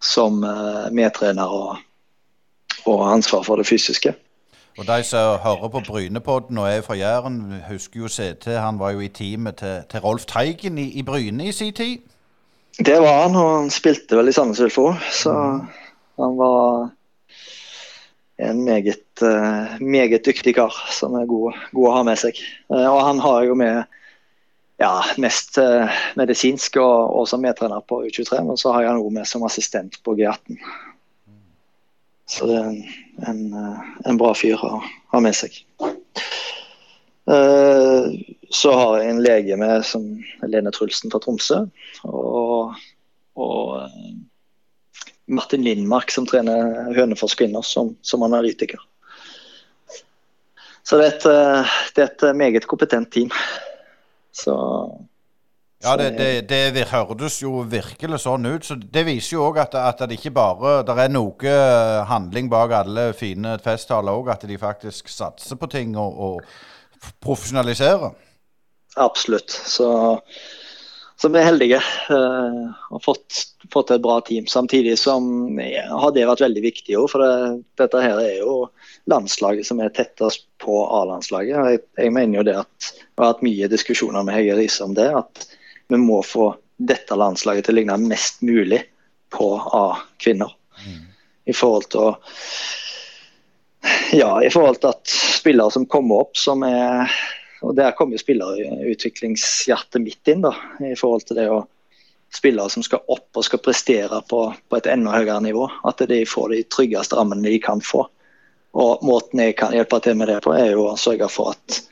som 0.03 0.43
medtrener 0.93 1.49
og, 1.49 1.81
og 2.85 3.07
ansvar 3.13 3.47
for 3.49 3.61
det 3.61 3.67
fysiske. 3.71 4.13
Og 4.79 4.87
de 4.87 5.03
som 5.05 5.39
hører 5.39 5.69
på 5.69 5.81
Brynepodden 5.87 6.59
og 6.59 6.71
er 6.71 6.81
fra 6.81 6.95
Jæren, 6.95 7.63
husker 7.69 8.01
jo 8.01 8.09
CT. 8.09 8.47
Han 8.47 8.79
var 8.79 8.91
jo 8.91 9.01
i 9.01 9.09
teamet 9.09 9.57
til, 9.57 9.83
til 9.91 10.01
Rolf 10.01 10.25
Teigen 10.25 10.79
i, 10.79 10.89
i, 10.99 11.03
Bryne 11.03 11.49
i 11.49 11.53
sin 11.53 11.73
tid. 11.73 11.99
Det 12.79 13.01
var 13.01 13.23
han, 13.23 13.37
og 13.37 13.57
han 13.61 13.71
spilte 13.71 14.17
vel 14.17 14.29
i 14.29 14.33
Sandnes 14.33 14.61
Ulfo. 14.61 14.95
Så 15.13 15.33
han 16.17 16.39
var 16.39 16.89
en 18.41 18.65
meget, 18.65 19.05
uh, 19.23 19.81
meget 19.81 20.27
dyktig 20.27 20.55
kar 20.55 20.73
som 20.91 21.15
er 21.15 21.27
god, 21.27 21.53
god, 21.73 21.89
å 21.89 21.97
ha 21.99 22.03
med 22.09 22.17
seg. 22.17 22.41
Uh, 22.73 22.89
og 22.89 23.05
han 23.05 23.21
har 23.21 23.45
jo 23.45 23.55
med 23.55 23.83
ja, 24.83 24.95
mest 25.23 25.59
uh, 25.63 26.01
medisinsk 26.19 26.77
og, 26.83 27.13
og 27.21 27.29
som 27.31 27.43
medtrener 27.45 27.85
på 27.87 28.03
U23, 28.09 28.41
men 28.45 28.59
så 28.59 28.75
har 28.75 28.89
jeg 28.89 28.99
noe 28.99 29.15
med 29.15 29.29
som 29.31 29.45
assistent 29.47 30.01
på 30.03 30.17
G18. 30.19 30.59
Så 32.33 32.47
det 32.49 32.57
er 32.57 32.69
en, 32.71 32.85
en, 33.29 33.41
eh, 33.53 33.81
en 34.09 34.19
bra 34.21 34.33
fyr 34.37 34.61
å 34.65 34.79
ha 35.13 35.21
med 35.21 35.37
seg. 35.37 35.59
Eh, 37.29 38.07
så 38.53 38.73
har 38.73 38.95
jeg 38.99 39.11
en 39.11 39.23
lege 39.25 39.59
med 39.61 39.85
som 39.87 40.07
Lene 40.49 40.73
Trulsen 40.73 41.13
fra 41.13 41.21
Tromsø. 41.23 41.59
Og, 42.09 42.79
og 43.37 43.75
eh, 43.83 44.15
Martin 45.33 45.67
Lindmark 45.67 46.15
som 46.15 46.25
trener 46.29 46.95
Hønefoss 46.97 47.37
kvinner 47.39 47.67
som, 47.67 47.93
som, 48.01 48.25
analytiker. 48.25 48.81
Så 50.83 50.99
det 50.99 51.11
er, 51.11 51.13
et, 51.13 51.93
det 51.95 52.03
er 52.03 52.09
et 52.09 52.25
meget 52.37 52.67
kompetent 52.71 53.13
team. 53.13 53.31
Så 54.33 54.55
ja, 55.83 55.97
det, 55.99 56.13
det, 56.49 56.61
det, 56.77 56.85
hørtes 56.93 57.41
jo 57.43 57.65
virkelig 57.67 58.21
sånn 58.23 58.47
ut. 58.47 58.65
så 58.65 58.77
Det 58.79 59.03
viser 59.07 59.37
jo 59.37 59.47
òg 59.49 59.59
at, 59.65 59.75
at, 59.75 60.05
det 60.07 60.21
ikke 60.21 60.35
bare 60.37 60.75
det 60.87 60.95
er 60.95 61.11
noe 61.11 61.55
handling 62.07 62.51
bak 62.53 62.75
alle 62.83 63.09
fine 63.19 63.57
festtaler 63.63 64.15
òg, 64.15 64.31
at 64.31 64.47
de 64.47 64.59
faktisk 64.59 65.11
satser 65.11 65.59
på 65.59 65.69
ting 65.73 65.97
og, 65.99 66.21
og 66.23 67.11
profesjonaliserer. 67.21 68.15
Absolutt. 69.03 69.51
Så, 69.51 69.89
så 71.23 71.29
vi 71.31 71.39
er 71.39 71.45
heldige 71.47 71.79
uh, 72.11 72.71
og 72.91 73.05
fått, 73.05 73.37
fått 73.71 73.93
et 73.95 74.03
bra 74.03 74.17
team. 74.27 74.49
Samtidig 74.51 74.97
som 74.99 75.55
ja, 75.63 75.85
har 75.95 76.11
det 76.17 76.25
vært 76.27 76.41
veldig 76.43 76.63
viktig 76.65 76.97
òg, 76.99 77.05
for 77.13 77.23
det, 77.23 77.61
dette 77.79 78.01
her 78.03 78.19
er 78.19 78.41
jo 78.41 78.57
landslaget 79.07 79.69
som 79.69 79.79
er 79.79 79.93
tettest 79.95 80.49
på 80.59 80.81
A-landslaget. 80.83 81.55
Jeg, 81.55 81.83
jeg, 82.01 82.15
mener 82.17 82.41
jo 82.41 82.45
det 82.49 82.57
at 82.65 82.89
vi 82.99 83.23
har 83.23 83.31
hatt 83.31 83.45
mye 83.47 83.69
diskusjoner 83.71 84.27
med 84.27 84.35
Hege 84.35 84.57
Riise 84.59 84.83
om 84.83 84.97
det. 84.99 85.07
at 85.15 85.47
vi 85.95 86.01
må 86.03 86.19
få 86.27 86.49
dette 86.83 87.15
landslaget 87.15 87.69
til 87.69 87.77
å 87.77 87.79
ligne 87.79 88.01
mest 88.03 88.43
mulig 88.43 88.81
på 89.31 89.53
A-kvinner. 89.79 90.51
Mm. 90.83 91.05
I 91.47 91.55
forhold 91.55 91.87
til 91.95 92.09
å 92.09 92.17
Ja, 94.19 94.43
i 94.43 94.51
forhold 94.51 94.83
til 94.83 94.91
at 94.91 95.15
spillere 95.39 95.71
som 95.71 95.87
kommer 95.87 96.27
opp, 96.27 96.35
som 96.35 96.67
er 96.67 97.15
Og 97.63 97.77
der 97.79 97.95
kommer 97.97 98.21
spillerutviklingshjertet 98.21 100.03
mitt 100.03 100.29
inn, 100.29 100.43
da. 100.45 100.53
I 100.83 100.97
forhold 100.99 101.27
til 101.29 101.39
det 101.39 101.49
å 101.53 101.63
spillere 102.33 102.73
som 102.73 102.83
skal 102.85 103.05
opp 103.13 103.39
og 103.39 103.47
skal 103.47 103.61
prestere 103.63 104.23
på, 104.29 104.45
på 104.69 104.79
et 104.79 104.89
enda 104.91 105.15
høyere 105.15 105.41
nivå. 105.45 105.69
At 105.89 106.03
de 106.11 106.23
får 106.27 106.55
de 106.55 106.63
tryggeste 106.73 107.19
rammene 107.19 107.47
de 107.47 107.59
kan 107.63 107.83
få. 107.85 108.07
Og 108.73 109.03
måten 109.05 109.43
jeg 109.45 109.59
kan 109.61 109.75
hjelpe 109.77 110.01
til 110.03 110.17
med 110.19 110.33
det 110.33 110.41
på, 110.45 110.55
er 110.57 110.73
jo 110.73 110.89
å 110.91 110.99
sørge 111.01 111.29
for 111.31 111.53
at 111.53 111.83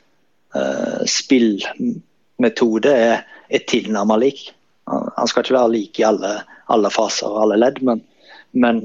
uh, 0.57 1.03
spillmetode 1.09 2.91
er 2.91 3.21
er 3.51 3.65
tilnærmet 3.67 4.19
lik. 4.19 4.41
Han 4.87 5.29
skal 5.29 5.45
ikke 5.45 5.57
være 5.57 5.73
lik 5.75 5.99
i 5.99 6.07
alle, 6.07 6.35
alle 6.71 6.91
faser 6.93 7.29
og 7.29 7.43
alle 7.45 7.59
ledd, 7.59 7.81
men, 7.85 8.03
men, 8.51 8.81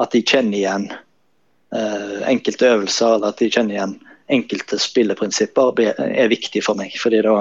at 0.00 0.14
de 0.14 0.22
kjenner 0.24 0.56
igjen 0.56 0.86
uh, 0.94 2.20
enkelte 2.30 2.70
øvelser 2.72 3.16
eller 3.18 3.34
at 3.34 3.40
de 3.42 3.50
kjenner 3.52 3.76
igjen 3.76 3.96
enkelte 4.30 4.78
spilleprinsipper, 4.80 5.80
er 5.80 6.30
viktig 6.30 6.62
for 6.64 6.78
meg. 6.78 6.94
fordi 6.98 7.22
da, 7.26 7.36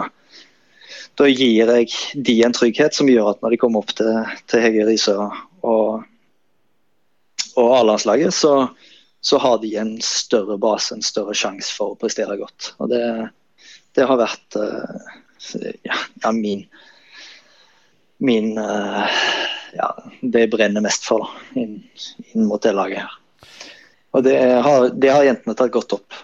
da 1.19 1.27
gir 1.29 1.71
jeg 1.73 1.89
de 2.25 2.35
en 2.45 2.55
trygghet 2.55 2.95
som 2.95 3.09
gjør 3.09 3.33
at 3.33 3.41
når 3.43 3.55
de 3.55 3.61
kommer 3.61 3.83
opp 3.83 3.93
til, 3.97 4.11
til 4.49 4.63
Hege 4.63 4.85
Riise 4.87 5.15
og, 5.15 6.05
og 7.59 7.73
A-landslaget, 7.79 8.33
så, 8.33 8.53
så, 9.21 9.37
har 9.37 9.59
de 9.63 9.75
en 9.81 9.97
større 10.03 10.57
base, 10.61 10.95
en 10.95 11.05
større 11.05 11.35
sjanse 11.35 11.73
for 11.75 11.93
å 11.93 11.99
prestere 11.99 12.39
godt. 12.39 12.73
Og 12.79 12.93
Det, 12.93 13.03
det 13.97 14.07
har 14.07 14.21
vært 14.21 14.59
uh, 14.59 15.11
ja, 15.83 15.97
ja, 16.23 16.31
min, 16.35 16.65
min 18.23 18.53
uh, 18.57 19.19
ja, 19.75 19.89
det 20.21 20.45
jeg 20.45 20.53
brenner 20.55 20.83
mest 20.85 21.05
for 21.07 21.25
da, 21.25 21.43
inn, 21.59 21.79
inn, 22.31 22.47
mot 22.47 22.63
det 22.63 22.73
laget 22.77 23.03
her. 23.03 23.15
Og 24.17 24.25
det 24.25 24.39
har, 24.65 24.89
det 24.95 25.11
har 25.13 25.27
jentene 25.27 25.53
tatt 25.57 25.75
godt 25.75 25.99
opp 25.99 26.17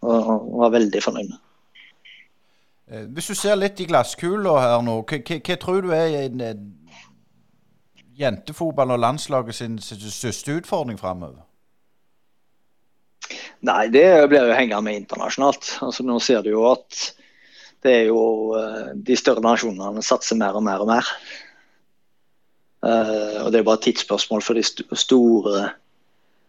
og, 0.00 0.48
var 0.60 0.74
veldig 0.76 1.02
fornøyd 1.04 1.30
med. 1.30 1.38
Eh, 2.90 3.06
hvis 3.14 3.30
du 3.30 3.36
ser 3.38 3.58
litt 3.60 3.80
i 3.80 3.88
glasskula 3.90 4.56
her 4.60 4.82
nå, 4.86 5.00
hva 5.04 5.56
tror 5.60 5.84
du 5.84 5.92
er 5.94 6.16
en, 6.24 6.66
jentefotball 8.20 8.96
og 8.96 9.00
landslaget 9.00 9.56
sin 9.56 9.78
største 9.80 10.58
utfordring 10.60 10.98
framover? 11.00 11.44
Nei, 13.64 13.88
det 13.92 14.06
blir 14.32 14.48
jo 14.48 14.56
hengende 14.56 14.82
med 14.86 15.02
internasjonalt. 15.02 15.76
Altså, 15.84 16.04
nå 16.04 16.16
ser 16.24 16.42
du 16.44 16.50
jo 16.54 16.64
at 16.70 17.00
det 17.84 17.92
er 17.92 18.06
jo 18.10 18.22
eh, 18.56 18.90
De 18.96 19.16
større 19.16 19.40
nasjonene 19.44 20.02
satser 20.04 20.36
mer 20.40 20.56
og 20.56 20.64
mer 20.64 20.82
og 20.84 20.90
mer. 20.90 21.14
Uh, 22.80 23.44
og 23.44 23.52
Det 23.52 23.58
er 23.60 23.64
bare 23.64 23.76
et 23.76 23.82
tidsspørsmål 23.90 24.42
for 24.42 24.56
de 24.56 24.62
store, 24.96 25.66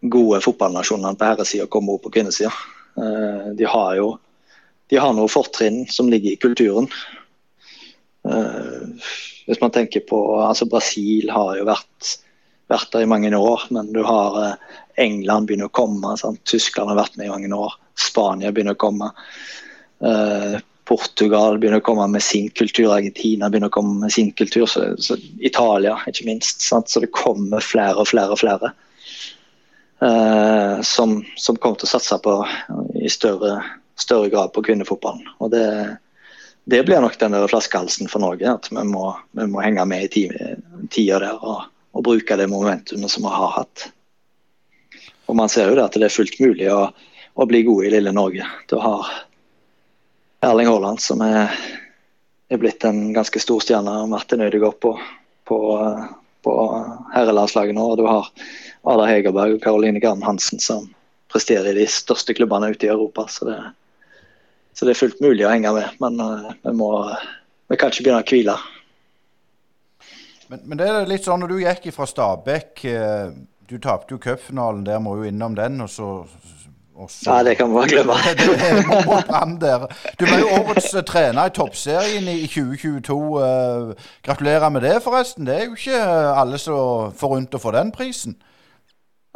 gode 0.08 0.40
fotballnasjonene 0.40 1.18
på 1.20 1.26
herresida 1.28 1.66
å 1.66 1.70
komme 1.72 1.92
opp 1.92 2.06
på 2.06 2.12
kvinnesida. 2.14 2.50
Uh, 2.98 3.52
de 3.58 3.68
har 3.68 3.96
jo 3.98 4.12
de 4.92 4.98
har 5.00 5.14
noen 5.16 5.30
fortrinn 5.32 5.86
som 5.88 6.10
ligger 6.12 6.34
i 6.34 6.40
kulturen. 6.40 6.88
Uh, 8.28 8.92
hvis 9.48 9.60
man 9.62 9.72
tenker 9.72 10.04
på 10.04 10.18
altså 10.36 10.68
Brasil 10.68 11.30
har 11.32 11.54
jo 11.56 11.64
vært, 11.64 12.10
vært 12.68 12.92
der 12.92 13.06
i 13.06 13.08
mange 13.08 13.32
år, 13.32 13.64
men 13.72 13.88
du 13.94 14.02
har 14.04 14.58
England 15.00 15.48
begynner 15.48 15.70
å 15.70 15.74
komme. 15.74 16.12
Sant? 16.20 16.42
Tyskland 16.44 16.92
har 16.92 17.00
vært 17.00 17.16
med 17.16 17.30
i 17.30 17.32
mange 17.32 17.56
år. 17.56 17.78
Spania 17.96 18.52
begynner 18.52 18.76
å 18.76 18.82
komme. 18.84 19.08
Portugal 20.92 21.58
begynner 21.58 21.80
å 21.80 21.86
komme 21.86 22.06
med 22.10 22.22
sin 22.22 22.48
kultur, 22.52 22.90
Argentina 22.92 23.48
begynner 23.48 23.70
å 23.70 23.76
komme 23.76 24.00
med 24.04 24.12
sin 24.12 24.32
kultur, 24.36 24.66
så, 24.66 24.84
så 24.98 25.16
Italia 25.40 25.96
ikke 26.10 26.26
minst. 26.28 26.60
Sant? 26.64 26.90
Så 26.90 27.00
det 27.00 27.12
kommer 27.16 27.64
flere 27.64 27.96
og 28.02 28.10
flere 28.10 28.34
og 28.34 28.42
flere 28.42 28.72
som, 30.82 31.12
som, 31.38 31.56
kommer 31.62 31.78
til 31.78 31.86
å 31.86 31.90
satse 31.92 32.16
på 32.24 32.32
i 32.98 33.10
større, 33.12 33.60
større 33.94 34.30
grad 34.32 34.50
på 34.54 34.64
kvinnefotballen. 34.66 35.28
Og 35.38 35.52
det, 35.52 35.66
det 36.66 36.80
blir 36.88 37.04
nok 37.04 37.18
den 37.20 37.36
flaskehalsen 37.52 38.10
for 38.10 38.24
Norge, 38.24 38.56
at 38.56 38.66
vi 38.72 38.82
må, 38.88 39.12
vi 39.38 39.46
må 39.52 39.62
henge 39.62 39.84
med 39.86 40.08
i 40.18 40.24
tida 40.90 41.20
der 41.22 41.38
og, 41.38 41.68
og, 41.92 42.02
bruke 42.08 42.38
det 42.40 42.48
momentumet 42.50 43.14
som 43.14 43.28
vi 43.28 43.34
har 43.36 43.54
hatt. 43.60 43.86
Og 45.30 45.38
Man 45.38 45.52
ser 45.52 45.70
jo 45.70 45.78
det 45.78 45.86
at 45.86 46.00
det 46.00 46.08
er 46.08 46.16
fullt 46.16 46.40
mulig 46.42 46.66
å, 46.72 46.88
å 47.38 47.46
bli 47.46 47.62
god 47.68 47.86
i 47.86 47.94
lille 47.94 48.16
Norge. 48.16 48.48
Du 48.66 48.80
har 48.82 49.14
Erling 50.42 50.66
Haaland, 50.66 50.98
som 50.98 51.22
er 51.22 51.54
er 52.52 52.60
blitt 52.60 52.84
en 52.84 53.12
ganske 53.16 53.40
stor 53.40 53.62
stjerne. 53.64 53.94
Martin 54.06 54.44
Ødegaard 54.44 54.76
på, 54.80 54.92
på, 55.48 55.58
på 56.44 56.54
herrelandslaget 57.14 57.76
nå. 57.76 57.86
Og 57.92 58.00
du 58.00 58.06
har 58.08 58.28
Ada 58.88 59.06
Hegerberg 59.10 59.56
og 59.56 59.62
Karoline 59.64 60.02
Garn 60.02 60.24
Hansen 60.26 60.62
som 60.62 60.88
presterer 61.32 61.72
i 61.72 61.80
de 61.80 61.86
største 61.88 62.34
klubbene 62.36 62.72
ute 62.74 62.86
i 62.86 62.92
Europa. 62.92 63.26
Så 63.30 63.48
det, 63.48 63.58
så 64.74 64.86
det 64.86 64.94
er 64.94 65.00
fullt 65.00 65.22
mulig 65.24 65.46
å 65.46 65.52
henge 65.52 65.72
med. 65.76 65.96
Men 66.02 66.20
uh, 66.20 66.50
vi, 66.64 66.74
må, 66.76 66.92
vi 67.72 67.80
kan 67.80 67.92
ikke 67.92 68.08
begynne 68.08 68.24
å 68.24 68.28
hvile. 68.28 68.58
Men, 70.52 70.64
men, 70.66 70.80
det 70.80 70.88
er 70.90 71.08
litt 71.08 71.24
sånn 71.24 71.40
når 71.40 71.54
du 71.54 71.62
gikk 71.62 71.86
fra 71.96 72.04
Stabæk 72.04 72.82
eh, 72.84 73.30
Du 73.70 73.78
tapte 73.80 74.12
jo 74.12 74.18
cupfinalen 74.20 74.82
der, 74.84 74.98
må 75.00 75.14
jo 75.16 75.24
innom 75.24 75.54
den. 75.56 75.80
og 75.80 75.88
så 75.88 76.08
også, 76.94 77.30
Nei, 77.30 77.44
det 77.44 77.56
kan 77.56 77.70
vi 77.70 77.74
bare 77.74 77.88
glemme. 77.88 78.14
du 80.18 80.24
ble 80.26 80.38
jo 80.42 80.48
årets 80.58 80.94
uh, 80.94 81.02
trener 81.08 81.46
i 81.48 81.54
Toppserien 81.56 82.28
i 82.28 82.46
2022. 82.46 83.16
Uh, 83.16 83.42
eh, 83.46 83.94
gratulerer 84.26 84.68
med 84.68 84.80
det, 84.84 85.02
forresten. 85.04 85.46
Det 85.48 85.54
er 85.56 85.64
jo 85.64 85.72
ikke 85.78 86.00
alle 86.42 86.58
som 86.60 87.12
får 87.16 87.28
rundt 87.36 87.56
å 87.56 87.62
få 87.62 87.70
den 87.76 87.90
prisen. 87.94 88.32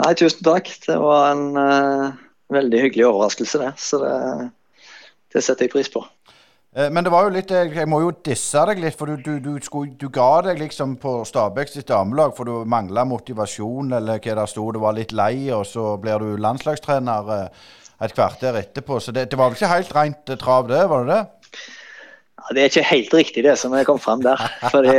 Nei, 0.03 0.13
tusen 0.19 0.45
takk. 0.45 0.67
Det 0.85 0.99
var 1.01 1.21
en 1.33 1.47
uh, 1.57 2.13
veldig 2.53 2.81
hyggelig 2.85 3.09
overraskelse, 3.09 3.57
det. 3.65 3.73
Så 3.81 3.95
det, 4.05 4.15
det 5.33 5.41
setter 5.45 5.65
jeg 5.67 5.75
pris 5.79 5.91
på. 5.93 6.01
Eh, 6.77 6.91
men 6.93 7.05
det 7.05 7.13
var 7.13 7.25
jo 7.25 7.33
litt, 7.33 7.53
jeg 7.53 7.89
må 7.89 8.03
jo 8.05 8.13
disse 8.27 8.65
deg 8.69 8.83
litt, 8.83 8.99
for 8.99 9.09
du, 9.09 9.17
du, 9.25 9.39
du, 9.41 9.55
skulle, 9.65 9.95
du 9.97 10.11
ga 10.13 10.43
deg 10.51 10.61
liksom 10.61 10.99
på 11.01 11.19
Stabæk 11.29 11.73
sitt 11.73 11.89
damelag 11.89 12.37
for 12.37 12.49
du 12.49 12.69
mangla 12.69 13.07
motivasjon, 13.09 13.95
eller 13.97 14.21
hva 14.21 14.37
det 14.43 14.47
sto, 14.53 14.69
du 14.75 14.83
var 14.83 14.99
litt 14.99 15.17
lei, 15.17 15.49
og 15.57 15.65
så 15.69 15.95
blir 16.03 16.21
du 16.21 16.37
landslagstrener 16.43 17.33
eh, 17.39 17.65
et 18.05 18.13
kvarter 18.13 18.61
etterpå. 18.61 19.01
Så 19.01 19.17
det, 19.17 19.31
det 19.33 19.41
var 19.41 19.51
vel 19.51 19.59
ikke 19.59 19.73
helt 19.73 19.97
rent 19.97 20.35
eh, 20.35 20.41
trav, 20.41 20.69
det? 20.69 20.85
Var 20.93 21.09
det 21.09 21.17
det? 21.17 21.65
Ja, 22.37 22.53
det 22.53 22.63
er 22.63 22.71
ikke 22.71 22.89
helt 22.91 23.15
riktig, 23.23 23.47
det 23.49 23.57
som 23.59 23.73
kom 23.89 23.99
fram 24.03 24.21
der. 24.23 24.43
Fordi, 24.75 24.93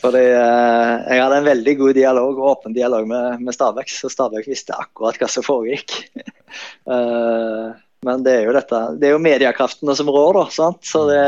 fordi 0.00 0.20
jeg 0.24 1.20
hadde 1.20 1.36
en 1.38 1.46
veldig 1.46 1.74
god 1.78 1.94
dialog, 1.96 2.40
og 2.40 2.48
åpen 2.50 2.74
dialog 2.76 3.06
med, 3.08 3.44
med 3.44 3.56
Stabæk, 3.56 3.92
så 3.92 4.08
Stabæk 4.12 4.48
visste 4.48 4.74
akkurat 4.76 5.20
hva 5.20 5.28
som 5.30 5.44
foregikk. 5.46 6.00
Men 8.04 8.24
det 8.24 8.32
er 8.36 8.48
jo 8.48 8.52
dette, 8.52 8.80
det 9.00 9.08
er 9.08 9.14
jo 9.14 9.22
mediekreftene 9.22 9.94
som 9.96 10.10
rår, 10.12 10.36
da. 10.36 10.44
sant? 10.52 10.82
Så 10.84 11.06
det 11.08 11.20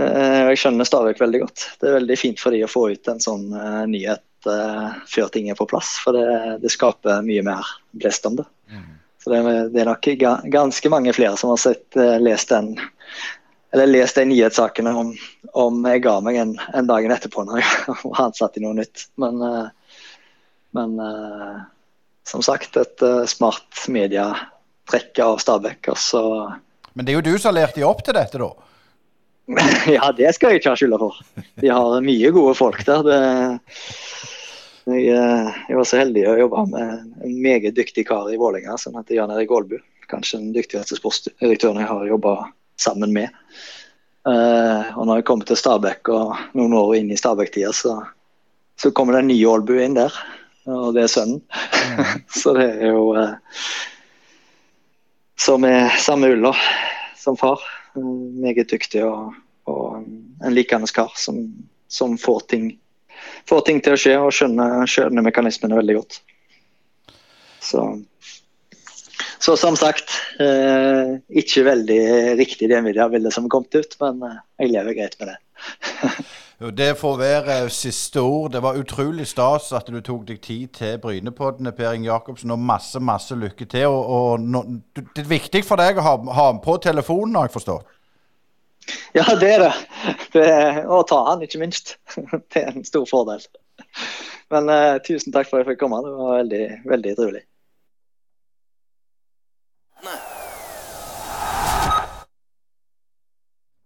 eh, 0.00 0.50
Jeg 0.50 0.60
skjønner 0.60 0.88
Stavik 0.88 1.22
veldig 1.22 1.40
godt. 1.46 1.64
Det 1.80 1.88
er 1.88 1.96
veldig 1.98 2.18
fint 2.20 2.42
for 2.42 2.52
de 2.52 2.64
å 2.66 2.70
få 2.70 2.90
ut 2.92 3.08
en 3.08 3.22
sånn 3.22 3.46
uh, 3.54 3.84
nyhet 3.88 4.50
uh, 4.50 4.98
før 5.08 5.30
ting 5.32 5.48
er 5.48 5.56
på 5.56 5.68
plass. 5.70 5.94
For 6.04 6.16
det, 6.16 6.58
det 6.64 6.74
skaper 6.74 7.24
mye 7.24 7.44
mer 7.46 7.70
blest 7.96 8.28
om 8.28 8.36
det. 8.42 8.44
Mm. 8.68 8.90
Så 9.24 9.32
det, 9.32 9.40
det, 9.72 9.80
er 9.80 9.88
nok 9.88 10.10
ganske 10.52 10.92
mange 10.92 11.14
flere 11.16 11.38
som 11.40 11.54
har 11.54 11.62
sett, 11.62 11.86
lest 12.20 12.52
den 12.52 12.74
eller 13.74 13.88
lest 13.88 14.18
de 14.20 14.26
nyhetssakene 14.28 14.90
om, 14.94 15.08
om 15.58 15.78
jeg 15.88 16.02
ga 16.04 16.12
meg 16.22 16.36
en, 16.38 16.52
en 16.78 16.86
dagen 16.86 17.10
etterpå 17.10 17.42
når 17.48 17.62
jeg 17.62 17.94
var 18.04 18.20
ansatt 18.28 18.60
i 18.60 18.62
noe 18.62 18.76
nytt. 18.76 19.06
Men, 19.18 19.40
men 20.76 20.92
som 22.28 22.44
sagt, 22.44 22.76
et 22.78 23.02
smart 23.32 23.88
media 23.90 24.28
trekke 24.90 25.24
av 25.24 25.40
Stabæk. 25.42 25.88
Altså. 25.94 26.22
Men 26.94 27.06
det 27.06 27.14
er 27.14 27.18
jo 27.20 27.26
du 27.26 27.34
som 27.38 27.50
har 27.50 27.60
lært 27.62 27.78
de 27.78 27.86
opp 27.86 28.04
til 28.06 28.16
dette, 28.16 28.40
da? 28.40 28.50
ja, 29.96 30.08
det 30.16 30.30
skal 30.36 30.52
jeg 30.52 30.62
ikke 30.62 30.72
ha 30.72 30.78
skylda 30.78 31.00
for. 31.00 31.18
De 31.60 31.72
har 31.72 32.04
mye 32.04 32.30
gode 32.34 32.54
folk 32.58 32.84
der. 32.86 33.04
Det... 33.06 33.18
Jeg, 34.84 35.04
eh, 35.16 35.60
jeg, 35.70 35.76
var 35.78 35.86
så 35.88 36.00
heldig 36.02 36.24
å 36.28 36.36
jobbe 36.42 36.66
med 36.74 37.24
en 37.24 37.36
meget 37.40 37.76
dyktig 37.76 38.04
kar 38.08 38.28
i 38.28 38.36
Vålerenga 38.40 38.76
som 38.80 38.96
heter 38.98 39.16
Jan 39.16 39.32
Erik 39.32 39.52
Aalbu. 39.52 39.78
Kanskje 40.10 40.42
den 40.42 40.52
dyktigste 40.52 40.98
sportsdirektøren 40.98 41.80
jeg 41.80 41.88
har 41.88 42.10
jobba 42.10 42.34
sammen 42.80 43.14
med. 43.16 43.32
Uh, 44.28 44.92
og 44.96 45.08
når 45.08 45.20
jeg 45.20 45.26
kommer 45.28 45.48
til 45.48 45.58
Stabæk 45.60 46.08
og 46.12 46.36
noen 46.56 46.76
år 46.76 46.94
inn 46.98 47.10
i 47.12 47.16
Stabæk-tida, 47.20 47.72
så, 47.76 47.96
så, 48.80 48.92
kommer 48.92 49.16
det 49.16 49.24
en 49.24 49.30
ny 49.32 49.38
Aalbu 49.48 49.74
inn 49.80 49.96
der. 49.96 50.12
Og 50.68 50.92
det 50.96 51.04
er 51.04 51.12
sønnen. 51.12 51.42
Så 52.40 52.54
det 52.56 52.70
er 52.72 52.94
jo 52.94 53.10
uh, 53.12 53.34
som 55.40 55.64
er 55.64 55.88
samme 56.02 56.30
ulla 56.34 56.54
som 57.18 57.36
far. 57.36 57.62
Meget 58.40 58.70
dyktig 58.70 59.04
og, 59.06 59.34
og 59.70 60.02
en 60.44 60.54
likende 60.54 60.90
kar 60.94 61.12
som, 61.16 61.44
som 61.88 62.16
får, 62.18 62.40
ting, 62.50 62.72
får, 63.48 63.66
ting, 63.68 63.82
til 63.84 63.94
å 63.94 64.00
skje 64.00 64.16
og 64.20 64.32
skjønner, 64.34 64.82
skjønner 64.90 65.26
mekanismene 65.26 65.78
veldig 65.78 65.98
godt. 66.00 66.18
Så, 67.64 67.84
så 69.40 69.56
som 69.56 69.78
sagt, 69.78 70.10
eh, 70.42 71.16
ikke 71.40 71.64
veldig 71.70 72.00
riktig 72.40 72.68
det 72.72 72.82
mediebildet 72.84 73.36
som 73.36 73.48
kom 73.52 73.66
ut, 73.70 73.98
men 74.02 74.26
eh, 74.26 74.40
jeg 74.64 74.74
lever 74.74 74.98
greit 74.98 75.20
med 75.22 75.32
det. 75.32 75.38
Det 76.58 76.92
får 76.96 77.16
være 77.18 77.70
siste 77.70 78.20
ord. 78.20 78.52
Det 78.52 78.62
var 78.62 78.78
utrolig 78.78 79.26
stas 79.26 79.72
at 79.74 79.88
du 79.90 79.98
tok 80.00 80.22
deg 80.28 80.38
tid 80.42 80.68
til 80.76 81.00
Brynepoddene, 81.02 81.72
Per 81.74 81.92
Inge 81.92 82.06
Jacobsen, 82.12 82.52
og 82.54 82.62
masse 82.62 83.00
masse 83.02 83.34
lykke 83.34 83.66
til. 83.66 83.86
Og, 83.90 84.06
og 84.06 84.40
no, 84.40 84.62
Det 84.94 85.24
er 85.24 85.28
viktig 85.28 85.64
for 85.66 85.82
deg 85.82 85.98
å 85.98 86.06
ha, 86.06 86.14
ha 86.38 86.46
på 86.62 86.76
telefonen, 86.84 87.34
har 87.34 87.48
jeg 87.48 87.56
forstått? 87.56 87.90
Ja, 89.16 89.24
det 89.40 89.50
er 89.54 89.64
det. 89.64 89.72
det 90.34 90.44
er, 90.46 90.80
og 90.86 91.08
ta 91.08 91.22
han, 91.30 91.42
ikke 91.42 91.62
minst. 91.62 91.96
Det 92.52 92.62
er 92.62 92.70
en 92.74 92.86
stor 92.86 93.06
fordel. 93.10 93.42
Men 94.52 94.70
uh, 94.70 95.00
tusen 95.06 95.34
takk 95.34 95.48
for 95.48 95.58
at 95.58 95.64
jeg 95.64 95.74
fikk 95.74 95.82
komme. 95.82 96.02
Det 96.04 96.14
var 96.14 96.38
veldig, 96.42 96.64
veldig 96.90 97.14
trivelig. 97.18 97.44